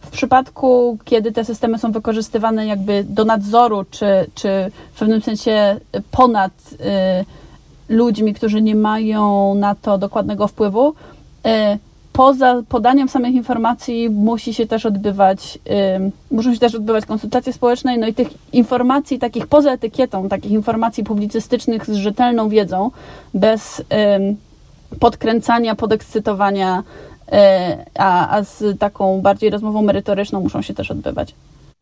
W 0.00 0.10
przypadku, 0.10 0.98
kiedy 1.04 1.32
te 1.32 1.44
systemy 1.44 1.78
są 1.78 1.92
wykorzystywane 1.92 2.66
jakby 2.66 3.04
do 3.04 3.24
nadzoru, 3.24 3.84
czy, 3.90 4.06
czy 4.34 4.70
w 4.92 4.98
pewnym 4.98 5.20
sensie 5.20 5.76
ponad 6.10 6.52
ludźmi, 7.88 8.34
którzy 8.34 8.62
nie 8.62 8.74
mają 8.74 9.54
na 9.54 9.74
to 9.74 9.98
dokładnego 9.98 10.48
wpływu, 10.48 10.94
poza 12.12 12.62
podaniem 12.68 13.08
samych 13.08 13.34
informacji 13.34 14.10
musi 14.10 14.54
się 14.54 14.66
też 14.66 14.86
odbywać, 14.86 15.58
muszą 16.30 16.54
się 16.54 16.60
też 16.60 16.74
odbywać 16.74 17.06
konsultacje 17.06 17.52
społeczne, 17.52 17.96
no 17.96 18.06
i 18.06 18.14
tych 18.14 18.28
informacji 18.52 19.18
takich 19.18 19.46
poza 19.46 19.72
etykietą, 19.72 20.28
takich 20.28 20.52
informacji 20.52 21.04
publicystycznych 21.04 21.86
z 21.86 21.94
rzetelną 21.94 22.48
wiedzą, 22.48 22.90
bez 23.34 23.82
podkręcania, 25.00 25.74
podekscytowania, 25.74 26.82
y, 26.82 27.07
a, 27.98 28.36
a 28.36 28.44
z 28.44 28.78
taką 28.78 29.20
bardziej 29.20 29.50
rozmową 29.50 29.82
merytoryczną 29.82 30.40
muszą 30.40 30.62
się 30.62 30.74
też 30.74 30.90
odbywać. 30.90 31.34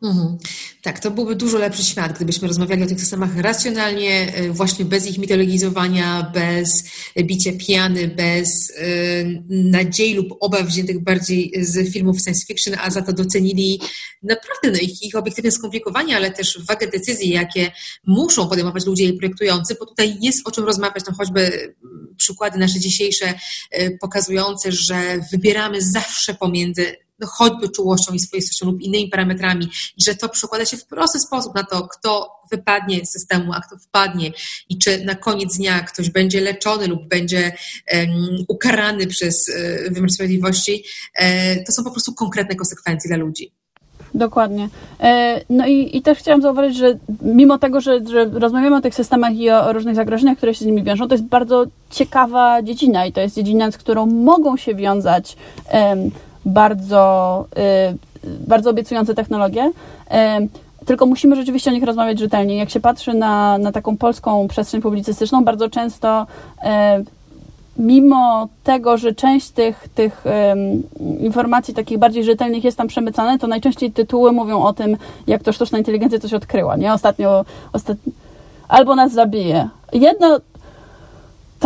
Mhm. 0.03 0.39
Tak, 0.83 1.01
to 1.01 1.11
byłby 1.11 1.37
dużo 1.37 1.59
lepszy 1.59 1.85
świat, 1.85 2.17
gdybyśmy 2.17 2.49
rozmawiali 2.49 2.83
o 2.83 2.87
tych 2.87 3.01
systemach 3.01 3.37
racjonalnie, 3.37 4.35
e, 4.35 4.51
właśnie 4.51 4.85
bez 4.85 5.07
ich 5.07 5.19
mitologizowania, 5.19 6.31
bez 6.35 6.85
bicia 7.23 7.51
piany, 7.67 8.09
bez 8.09 8.71
y, 8.71 9.43
nadziei 9.49 10.15
lub 10.15 10.29
obaw 10.41 10.67
wziętych 10.67 11.05
bardziej 11.05 11.53
z 11.61 11.93
filmów 11.93 12.21
science 12.21 12.47
fiction, 12.47 12.75
a 12.83 12.91
za 12.91 13.03
to 13.03 13.13
docenili 13.13 13.81
naprawdę 14.23 14.71
no, 14.71 14.79
ich, 14.79 15.03
ich 15.03 15.15
obiektywne 15.15 15.51
skomplikowanie, 15.51 16.17
ale 16.17 16.31
też 16.31 16.59
wagę 16.69 16.87
decyzji, 16.87 17.31
jakie 17.31 17.73
muszą 18.07 18.49
podejmować 18.49 18.87
ludzie 18.87 19.13
projektujący, 19.13 19.77
bo 19.81 19.87
tutaj 19.87 20.17
jest 20.21 20.49
o 20.49 20.51
czym 20.51 20.65
rozmawiać, 20.65 21.05
no 21.09 21.15
choćby 21.15 21.75
przykłady 22.17 22.59
nasze 22.59 22.81
dzisiejsze 22.81 23.35
pokazujące, 24.01 24.73
że 24.73 25.21
wybieramy 25.33 25.83
zawsze 25.83 26.35
pomiędzy 26.35 27.06
no 27.19 27.27
choćby 27.27 27.69
czułością 27.69 28.15
i 28.15 28.19
swoistością 28.19 28.67
lub 28.67 28.81
innymi 28.81 29.09
parametrami 29.09 29.69
i 29.97 30.05
że 30.05 30.15
to 30.15 30.29
przekłada 30.29 30.65
się 30.65 30.77
w 30.77 30.87
prosty 30.87 31.19
sposób 31.19 31.55
na 31.55 31.65
to, 31.65 31.89
kto 31.89 32.31
wypadnie 32.51 33.07
z 33.07 33.11
systemu, 33.11 33.53
a 33.53 33.61
kto 33.61 33.79
wpadnie 33.79 34.33
i 34.69 34.79
czy 34.79 35.05
na 35.05 35.15
koniec 35.15 35.57
dnia 35.57 35.81
ktoś 35.81 36.11
będzie 36.11 36.41
leczony 36.41 36.87
lub 36.87 37.09
będzie 37.09 37.57
um, 37.93 38.11
ukarany 38.49 39.07
przez 39.07 39.49
um, 39.49 39.95
wymiar 39.95 40.11
sprawiedliwości, 40.11 40.85
um, 41.21 41.65
to 41.65 41.73
są 41.73 41.85
po 41.85 41.91
prostu 41.91 42.15
konkretne 42.15 42.55
konsekwencje 42.55 43.09
dla 43.09 43.17
ludzi. 43.17 43.53
Dokładnie. 44.15 44.69
E, 45.01 45.41
no 45.51 45.67
i, 45.67 45.97
i 45.97 46.03
też 46.03 46.19
chciałam 46.19 46.43
zauważyć, 46.43 46.77
że 46.77 46.99
mimo 47.23 47.59
tego, 47.59 47.81
że, 47.81 48.01
że 48.07 48.25
rozmawiamy 48.25 48.77
o 48.77 48.81
tych 48.81 48.95
systemach 48.95 49.35
i 49.35 49.51
o, 49.51 49.67
o, 49.67 49.73
różnych 49.73 49.95
zagrożeniach, 49.95 50.37
które 50.37 50.55
się 50.55 50.65
z 50.65 50.67
nimi 50.67 50.83
wiążą, 50.83 51.09
to 51.09 51.15
jest 51.15 51.25
bardzo 51.25 51.65
ciekawa 51.91 52.63
dziedzina 52.63 53.07
i 53.07 53.13
to 53.13 53.21
jest 53.21 53.37
dziedzina, 53.37 53.71
z 53.71 53.77
którą 53.77 54.07
mogą 54.07 54.57
się 54.57 54.75
wiązać 54.75 55.37
um, 55.73 56.11
bardzo, 56.47 57.45
y, 58.25 58.29
bardzo 58.47 58.71
obiecujące 58.71 59.15
technologie. 59.15 59.73
Y, 60.11 60.85
tylko 60.87 61.07
musimy 61.07 61.37
rzeczywiście 61.37 61.71
o 61.71 61.75
nich 61.75 61.85
rozmawiać 61.85 62.19
rzetelnie. 62.19 62.57
Jak 62.57 62.71
się 62.71 62.81
patrzy 62.81 63.15
na, 63.15 63.59
na 63.59 63.73
taką 63.73 63.97
polską 63.97 64.49
przestrzeń 64.49 64.83
publicystyczną, 64.83 65.45
bardzo 65.45 65.71
często 65.71 66.27
y, 66.63 66.67
mimo 67.79 68.49
tego, 68.65 68.97
że 68.97 69.15
część 69.15 69.51
tych, 69.51 69.89
tych 69.95 70.25
um, 70.25 70.83
informacji 71.21 71.75
takich 71.75 71.99
bardziej 71.99 72.25
rzetelnych 72.25 72.65
jest 72.65 72.79
tam 72.79 72.89
przemycane, 72.89 73.39
to 73.39 73.47
najczęściej 73.47 73.93
tytuły 73.93 74.33
mówią 74.33 74.63
o 74.63 74.73
tym, 74.73 74.97
jak 75.27 75.43
to 75.43 75.53
sztuczna 75.53 75.79
inteligencja 75.79 76.19
coś 76.19 76.35
odkryła, 76.35 76.77
nie? 76.77 76.93
Ostatnio, 76.93 77.45
ostatnio 77.73 78.13
albo 78.69 78.95
nas 78.95 79.13
zabije. 79.13 79.69
Jedno, 79.93 80.41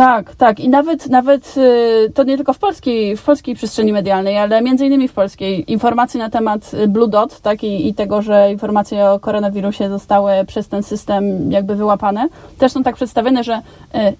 tak, 0.01 0.35
tak. 0.35 0.59
I 0.59 0.69
nawet, 0.69 1.09
nawet 1.09 1.57
y, 1.57 2.11
to 2.13 2.23
nie 2.23 2.37
tylko 2.37 2.53
w 2.53 2.59
polskiej, 2.59 3.17
w 3.17 3.21
polskiej 3.21 3.55
przestrzeni 3.55 3.93
medialnej, 3.93 4.37
ale 4.37 4.61
między 4.61 4.85
innymi 4.85 5.07
w 5.07 5.13
polskiej. 5.13 5.71
Informacje 5.71 6.19
na 6.19 6.29
temat 6.29 6.73
y, 6.73 6.87
Blue 6.87 7.07
Dot 7.07 7.41
tak, 7.41 7.63
i, 7.63 7.87
i 7.87 7.93
tego, 7.93 8.21
że 8.21 8.51
informacje 8.51 9.05
o 9.05 9.19
koronawirusie 9.19 9.89
zostały 9.89 10.31
przez 10.47 10.67
ten 10.67 10.83
system 10.83 11.51
jakby 11.51 11.75
wyłapane, 11.75 12.29
też 12.57 12.71
są 12.71 12.83
tak 12.83 12.95
przedstawione, 12.95 13.43
że 13.43 13.61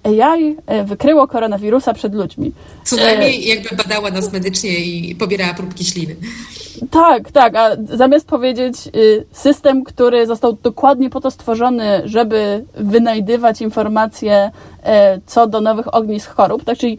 y, 0.06 0.22
AI 0.22 0.56
wykryło 0.84 1.28
koronawirusa 1.28 1.94
przed 1.94 2.14
ludźmi. 2.14 2.52
Co 2.84 2.96
najmniej 2.96 3.48
jakby 3.48 3.76
badała 3.76 4.10
nas 4.10 4.32
medycznie 4.32 4.70
i 4.70 5.14
pobierała 5.14 5.54
próbki 5.54 5.84
śliny. 5.84 6.16
Tak, 6.90 7.30
tak, 7.30 7.56
a 7.56 7.70
zamiast 7.84 8.26
powiedzieć 8.26 8.76
system, 9.32 9.84
który 9.84 10.26
został 10.26 10.52
dokładnie 10.62 11.10
po 11.10 11.20
to 11.20 11.30
stworzony, 11.30 12.02
żeby 12.04 12.64
wynajdywać 12.74 13.60
informacje 13.60 14.50
co 15.26 15.46
do 15.46 15.60
nowych 15.60 15.94
ognisk 15.94 16.30
chorób, 16.30 16.64
tak, 16.64 16.78
czyli 16.78 16.98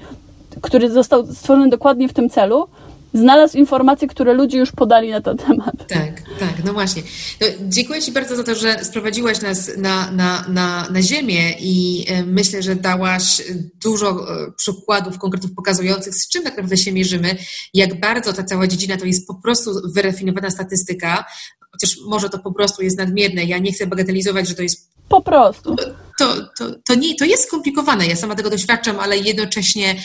który 0.62 0.90
został 0.90 1.26
stworzony 1.26 1.70
dokładnie 1.70 2.08
w 2.08 2.14
tym 2.14 2.30
celu, 2.30 2.68
znalazł 3.14 3.58
informacje, 3.58 4.08
które 4.08 4.34
ludzie 4.34 4.58
już 4.58 4.72
podali 4.72 5.12
na 5.12 5.22
ten 5.22 5.38
temat. 5.38 5.88
Tak, 5.88 6.22
tak, 6.40 6.64
no 6.66 6.74
właśnie. 6.74 7.04
No, 7.42 7.48
dziękuję 7.62 8.02
Ci 8.02 8.12
bardzo 8.12 8.36
za 8.36 8.44
to, 8.44 8.56
że 8.56 8.86
sprowadziłaś 8.86 9.42
nas 9.42 9.78
na, 9.78 10.12
na, 10.12 10.46
na, 10.48 10.88
na 10.90 11.02
ziemię 11.02 11.54
i 11.60 12.06
e, 12.08 12.24
myślę, 12.24 12.62
że 12.62 12.76
dałaś 12.76 13.42
dużo 13.84 14.10
e, 14.10 14.52
przykładów, 14.52 15.18
konkretów 15.20 15.52
pokazujących, 15.56 16.16
z 16.16 16.30
czym 16.30 16.44
tak 16.44 16.54
naprawdę 16.54 16.78
się 16.78 16.92
mierzymy, 16.92 17.36
jak 17.74 18.00
bardzo 18.00 18.34
ta 18.34 18.44
cała 18.44 18.68
dziedzina 18.68 18.98
to 18.98 19.06
jest 19.06 19.28
po 19.28 19.36
prostu 19.36 19.72
wyrafinowana 19.96 20.50
statystyka, 20.50 21.26
chociaż 21.72 21.98
może 22.08 22.30
to 22.30 22.40
po 22.40 22.54
prostu 22.54 22.82
jest 22.84 22.98
nadmierne. 22.98 23.44
Ja 23.44 23.58
nie 23.58 23.72
chcę 23.72 23.88
bagatelizować, 23.88 24.48
że 24.48 24.56
to 24.56 24.64
jest 24.64 24.94
po 25.10 25.22
prostu. 25.22 25.76
To, 26.20 26.48
to, 26.58 26.76
to, 26.86 26.96
nie, 26.96 27.16
to 27.16 27.26
jest 27.26 27.44
skomplikowane. 27.44 28.08
Ja 28.08 28.16
sama 28.16 28.36
tego 28.36 28.50
doświadczam, 28.50 29.00
ale 29.00 29.18
jednocześnie 29.18 29.96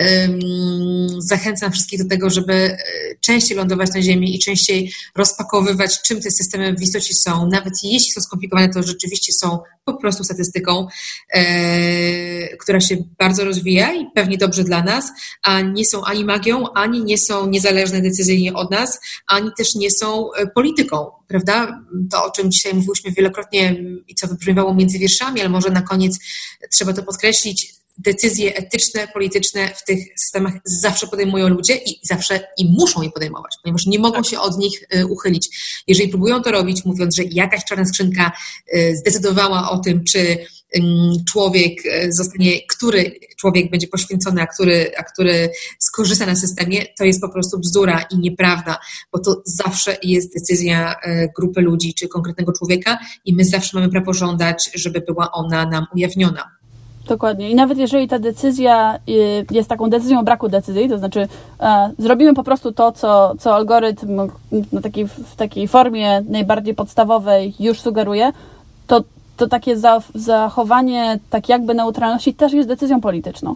um, 0.00 0.38
zachęcam 1.18 1.72
wszystkich 1.72 2.02
do 2.02 2.08
tego, 2.08 2.30
żeby 2.30 2.52
e, 2.52 2.78
częściej 3.20 3.56
lądować 3.56 3.94
na 3.94 4.02
Ziemi 4.02 4.36
i 4.36 4.38
częściej 4.38 4.92
rozpakowywać, 5.16 6.02
czym 6.02 6.20
te 6.20 6.30
systemy 6.30 6.74
w 6.74 6.82
istocie 6.82 7.14
są. 7.14 7.48
Nawet 7.48 7.74
jeśli 7.82 8.12
są 8.12 8.20
skomplikowane, 8.20 8.68
to 8.68 8.82
rzeczywiście 8.82 9.32
są 9.32 9.58
po 9.84 9.94
prostu 9.94 10.24
statystyką, 10.24 10.86
e, 11.32 12.56
która 12.56 12.80
się 12.80 12.96
bardzo 13.18 13.44
rozwija 13.44 13.94
i 13.94 14.06
pewnie 14.14 14.38
dobrze 14.38 14.64
dla 14.64 14.82
nas, 14.82 15.12
a 15.42 15.60
nie 15.60 15.84
są 15.84 16.04
ani 16.04 16.24
magią, 16.24 16.72
ani 16.72 17.04
nie 17.04 17.18
są 17.18 17.46
niezależne 17.46 18.00
decyzyjnie 18.00 18.54
od 18.54 18.70
nas, 18.70 19.00
ani 19.26 19.50
też 19.56 19.74
nie 19.74 19.90
są 19.90 20.32
e, 20.32 20.46
polityką, 20.46 21.10
prawda? 21.28 21.80
To, 22.10 22.24
o 22.24 22.30
czym 22.30 22.50
dzisiaj 22.50 22.74
mówiłyśmy 22.74 23.12
wielokrotnie 23.12 23.76
i 24.08 24.14
co 24.14 24.28
wybrzmiewało 24.28 24.74
między 24.74 24.98
wierszami, 24.98 25.40
ale 25.48 25.52
może 25.52 25.70
na 25.70 25.82
koniec 25.82 26.18
trzeba 26.70 26.92
to 26.92 27.02
podkreślić, 27.02 27.74
decyzje 27.98 28.56
etyczne, 28.56 29.08
polityczne 29.08 29.68
w 29.68 29.84
tych 29.84 29.98
systemach 30.16 30.54
zawsze 30.64 31.06
podejmują 31.06 31.48
ludzie 31.48 31.76
i 31.76 32.00
zawsze 32.02 32.40
i 32.58 32.64
muszą 32.64 33.02
je 33.02 33.10
podejmować, 33.10 33.52
ponieważ 33.62 33.86
nie 33.86 33.98
mogą 33.98 34.22
się 34.22 34.40
od 34.40 34.58
nich 34.58 34.84
y, 34.94 35.06
uchylić. 35.06 35.48
Jeżeli 35.86 36.08
próbują 36.08 36.42
to 36.42 36.50
robić, 36.50 36.84
mówiąc, 36.84 37.16
że 37.16 37.22
jakaś 37.24 37.64
czarna 37.64 37.84
skrzynka 37.84 38.32
y, 38.74 38.96
zdecydowała 38.96 39.70
o 39.70 39.78
tym, 39.78 40.04
czy 40.04 40.46
człowiek 41.32 41.86
y, 41.86 42.12
zostanie, 42.12 42.52
który 42.68 43.20
człowiek 43.36 43.70
będzie 43.70 43.88
poświęcony, 43.88 44.42
a 44.42 44.46
który, 44.46 44.90
a 44.98 45.02
który 45.02 45.50
skorzysta 45.78 46.26
na 46.26 46.36
systemie, 46.36 46.86
to 46.98 47.04
jest 47.04 47.20
po 47.20 47.28
prostu 47.28 47.58
bzdura 47.58 48.04
i 48.10 48.18
nieprawda, 48.18 48.78
bo 49.12 49.18
to 49.18 49.42
zawsze 49.44 49.96
jest 50.02 50.34
decyzja 50.34 50.94
grupy 51.36 51.60
ludzi 51.60 51.94
czy 51.94 52.08
konkretnego 52.08 52.52
człowieka 52.52 52.98
i 53.24 53.34
my 53.34 53.44
zawsze 53.44 53.78
mamy 53.78 53.88
prawo 53.92 54.12
żądać, 54.12 54.70
żeby 54.74 55.00
była 55.00 55.32
ona 55.32 55.66
nam 55.66 55.86
ujawniona. 55.94 56.58
Dokładnie. 57.08 57.50
I 57.50 57.54
nawet 57.54 57.78
jeżeli 57.78 58.08
ta 58.08 58.18
decyzja 58.18 58.98
y, 59.08 59.46
jest 59.50 59.68
taką 59.68 59.90
decyzją 59.90 60.24
braku 60.24 60.48
decyzji, 60.48 60.88
to 60.88 60.98
znaczy 60.98 61.28
e, 61.60 61.90
zrobimy 61.98 62.34
po 62.34 62.44
prostu 62.44 62.72
to, 62.72 62.92
co, 62.92 63.34
co 63.38 63.54
algorytm 63.54 64.16
na 64.72 64.80
takiej, 64.80 65.08
w 65.08 65.36
takiej 65.36 65.68
formie 65.68 66.24
najbardziej 66.28 66.74
podstawowej 66.74 67.54
już 67.60 67.80
sugeruje, 67.80 68.32
to, 68.86 69.04
to 69.38 69.48
takie 69.48 69.76
za, 69.76 70.02
zachowanie 70.14 71.18
tak 71.30 71.48
jakby 71.48 71.74
neutralności 71.74 72.34
też 72.34 72.52
jest 72.52 72.68
decyzją 72.68 73.00
polityczną. 73.00 73.54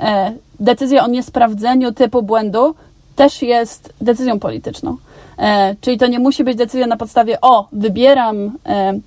E, 0.00 0.32
decyzja 0.60 1.04
o 1.04 1.08
niesprawdzeniu 1.08 1.92
typu 1.92 2.22
błędu 2.22 2.74
też 3.16 3.42
jest 3.42 3.92
decyzją 4.00 4.38
polityczną. 4.38 4.96
E, 5.38 5.74
czyli 5.80 5.98
to 5.98 6.06
nie 6.06 6.18
musi 6.18 6.44
być 6.44 6.56
decyzja 6.56 6.86
na 6.86 6.96
podstawie 6.96 7.40
o, 7.40 7.68
wybieram 7.72 8.52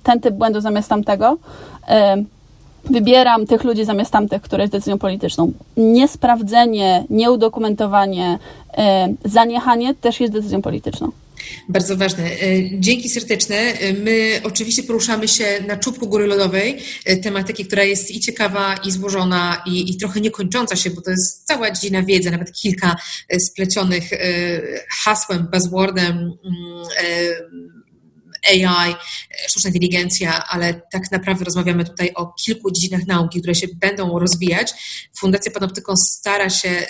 ten 0.02 0.20
typ 0.20 0.34
błędu 0.34 0.60
zamiast 0.60 0.88
tamtego, 0.88 1.36
wybieram 2.84 3.46
tych 3.46 3.64
ludzi 3.64 3.84
zamiast 3.84 4.10
tamtych, 4.10 4.42
które 4.42 4.62
jest 4.62 4.72
decyzją 4.72 4.98
polityczną. 4.98 5.52
Niesprawdzenie, 5.76 7.04
nieudokumentowanie, 7.10 8.38
e, 8.78 9.08
zaniechanie 9.24 9.94
też 9.94 10.20
jest 10.20 10.32
decyzją 10.32 10.62
polityczną. 10.62 11.10
Bardzo 11.68 11.96
ważne. 11.96 12.24
E, 12.24 12.38
dzięki 12.72 13.08
serdeczne. 13.08 13.56
E, 13.56 13.92
my 13.92 14.40
oczywiście 14.44 14.82
poruszamy 14.82 15.28
się 15.28 15.44
na 15.66 15.76
czubku 15.76 16.08
góry 16.08 16.26
lodowej, 16.26 16.78
tematyki, 17.22 17.64
która 17.66 17.84
jest 17.84 18.10
i 18.10 18.20
ciekawa, 18.20 18.74
i 18.74 18.90
złożona, 18.90 19.62
i, 19.66 19.90
i 19.90 19.96
trochę 19.96 20.20
niekończąca 20.20 20.76
się, 20.76 20.90
bo 20.90 21.00
to 21.00 21.10
jest 21.10 21.46
cała 21.46 21.70
dziedzina 21.70 22.02
wiedzy, 22.02 22.30
nawet 22.30 22.52
kilka 22.52 22.96
splecionych 23.38 24.10
hasłem, 24.88 25.48
buzzwordem 25.52 26.16
mm, 26.16 27.81
AI, 28.50 28.94
sztuczna 29.48 29.68
inteligencja, 29.68 30.44
ale 30.48 30.82
tak 30.92 31.12
naprawdę 31.12 31.44
rozmawiamy 31.44 31.84
tutaj 31.84 32.10
o 32.14 32.26
kilku 32.26 32.70
dziedzinach 32.70 33.06
nauki, 33.06 33.38
które 33.38 33.54
się 33.54 33.66
będą 33.74 34.18
rozwijać. 34.18 34.72
Fundacja 35.18 35.52
Panoptykon 35.52 35.96
stara 35.96 36.50
się 36.50 36.68
e, 36.68 36.84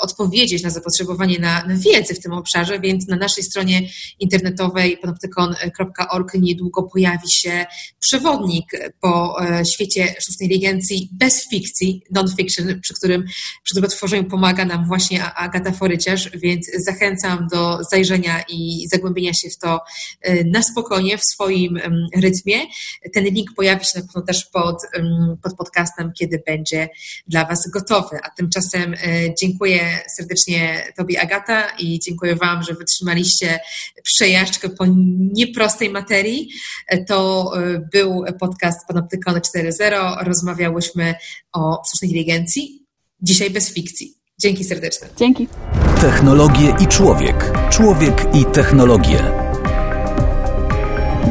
odpowiedzieć 0.00 0.62
na 0.62 0.70
zapotrzebowanie 0.70 1.38
na, 1.38 1.64
wiedzę 1.68 2.14
w 2.14 2.20
tym 2.20 2.32
obszarze, 2.32 2.80
więc 2.80 3.08
na 3.08 3.16
naszej 3.16 3.44
stronie 3.44 3.88
internetowej 4.18 4.98
panoptykon.org 4.98 6.34
niedługo 6.34 6.82
pojawi 6.82 7.30
się 7.30 7.66
przewodnik 7.98 8.70
po 9.00 9.44
e, 9.44 9.64
świecie 9.64 10.14
sztucznej 10.18 10.46
inteligencji 10.46 11.08
bez 11.12 11.48
fikcji, 11.48 12.02
non-fiction, 12.10 12.80
przy 12.80 12.94
którym 12.94 13.24
przy 13.64 13.74
którym 13.74 13.90
tworzeniu 13.90 14.24
pomaga 14.24 14.64
nam 14.64 14.86
właśnie 14.86 15.34
Agata 15.34 15.72
Foryciarz, 15.72 16.30
więc 16.34 16.70
zachęcam 16.76 17.48
do 17.52 17.84
zajrzenia 17.90 18.42
i 18.48 18.88
zagłębienia 18.92 19.34
się 19.34 19.50
w 19.50 19.58
to 19.58 19.80
e, 20.22 20.44
na 20.44 20.62
spokojnie 20.62 20.77
spokojnie 20.78 21.18
w 21.18 21.24
swoim 21.24 21.80
rytmie. 22.22 22.56
Ten 23.14 23.24
link 23.24 23.54
pojawi 23.56 23.84
się 23.84 24.00
na 24.00 24.06
pewno 24.06 24.22
też 24.22 24.44
pod, 24.44 24.76
pod 25.42 25.56
podcastem, 25.56 26.12
kiedy 26.18 26.42
będzie 26.46 26.88
dla 27.26 27.44
Was 27.44 27.70
gotowy. 27.70 28.18
A 28.22 28.30
tymczasem 28.30 28.94
e, 28.94 28.98
dziękuję 29.40 29.98
serdecznie 30.16 30.84
Tobie, 30.96 31.20
Agata, 31.20 31.68
i 31.78 31.98
dziękuję 31.98 32.36
Wam, 32.36 32.62
że 32.62 32.74
wytrzymaliście 32.74 33.60
przejażdżkę 34.02 34.68
po 34.68 34.84
nieprostej 35.32 35.90
materii. 35.90 36.48
E, 36.86 37.04
to 37.04 37.50
e, 37.56 37.78
był 37.92 38.24
podcast 38.40 38.86
Panoptykon 38.88 39.34
4.0. 39.34 40.24
Rozmawiałyśmy 40.24 41.14
o 41.52 41.82
sztucznej 41.88 42.10
inteligencji. 42.10 42.86
Dzisiaj 43.22 43.50
bez 43.50 43.72
fikcji. 43.72 44.14
Dzięki 44.40 44.64
serdeczne. 44.64 45.08
Dzięki. 45.16 45.48
Technologie 46.00 46.74
i 46.80 46.86
człowiek. 46.86 47.52
Człowiek 47.70 48.26
i 48.34 48.44
technologie. 48.44 49.47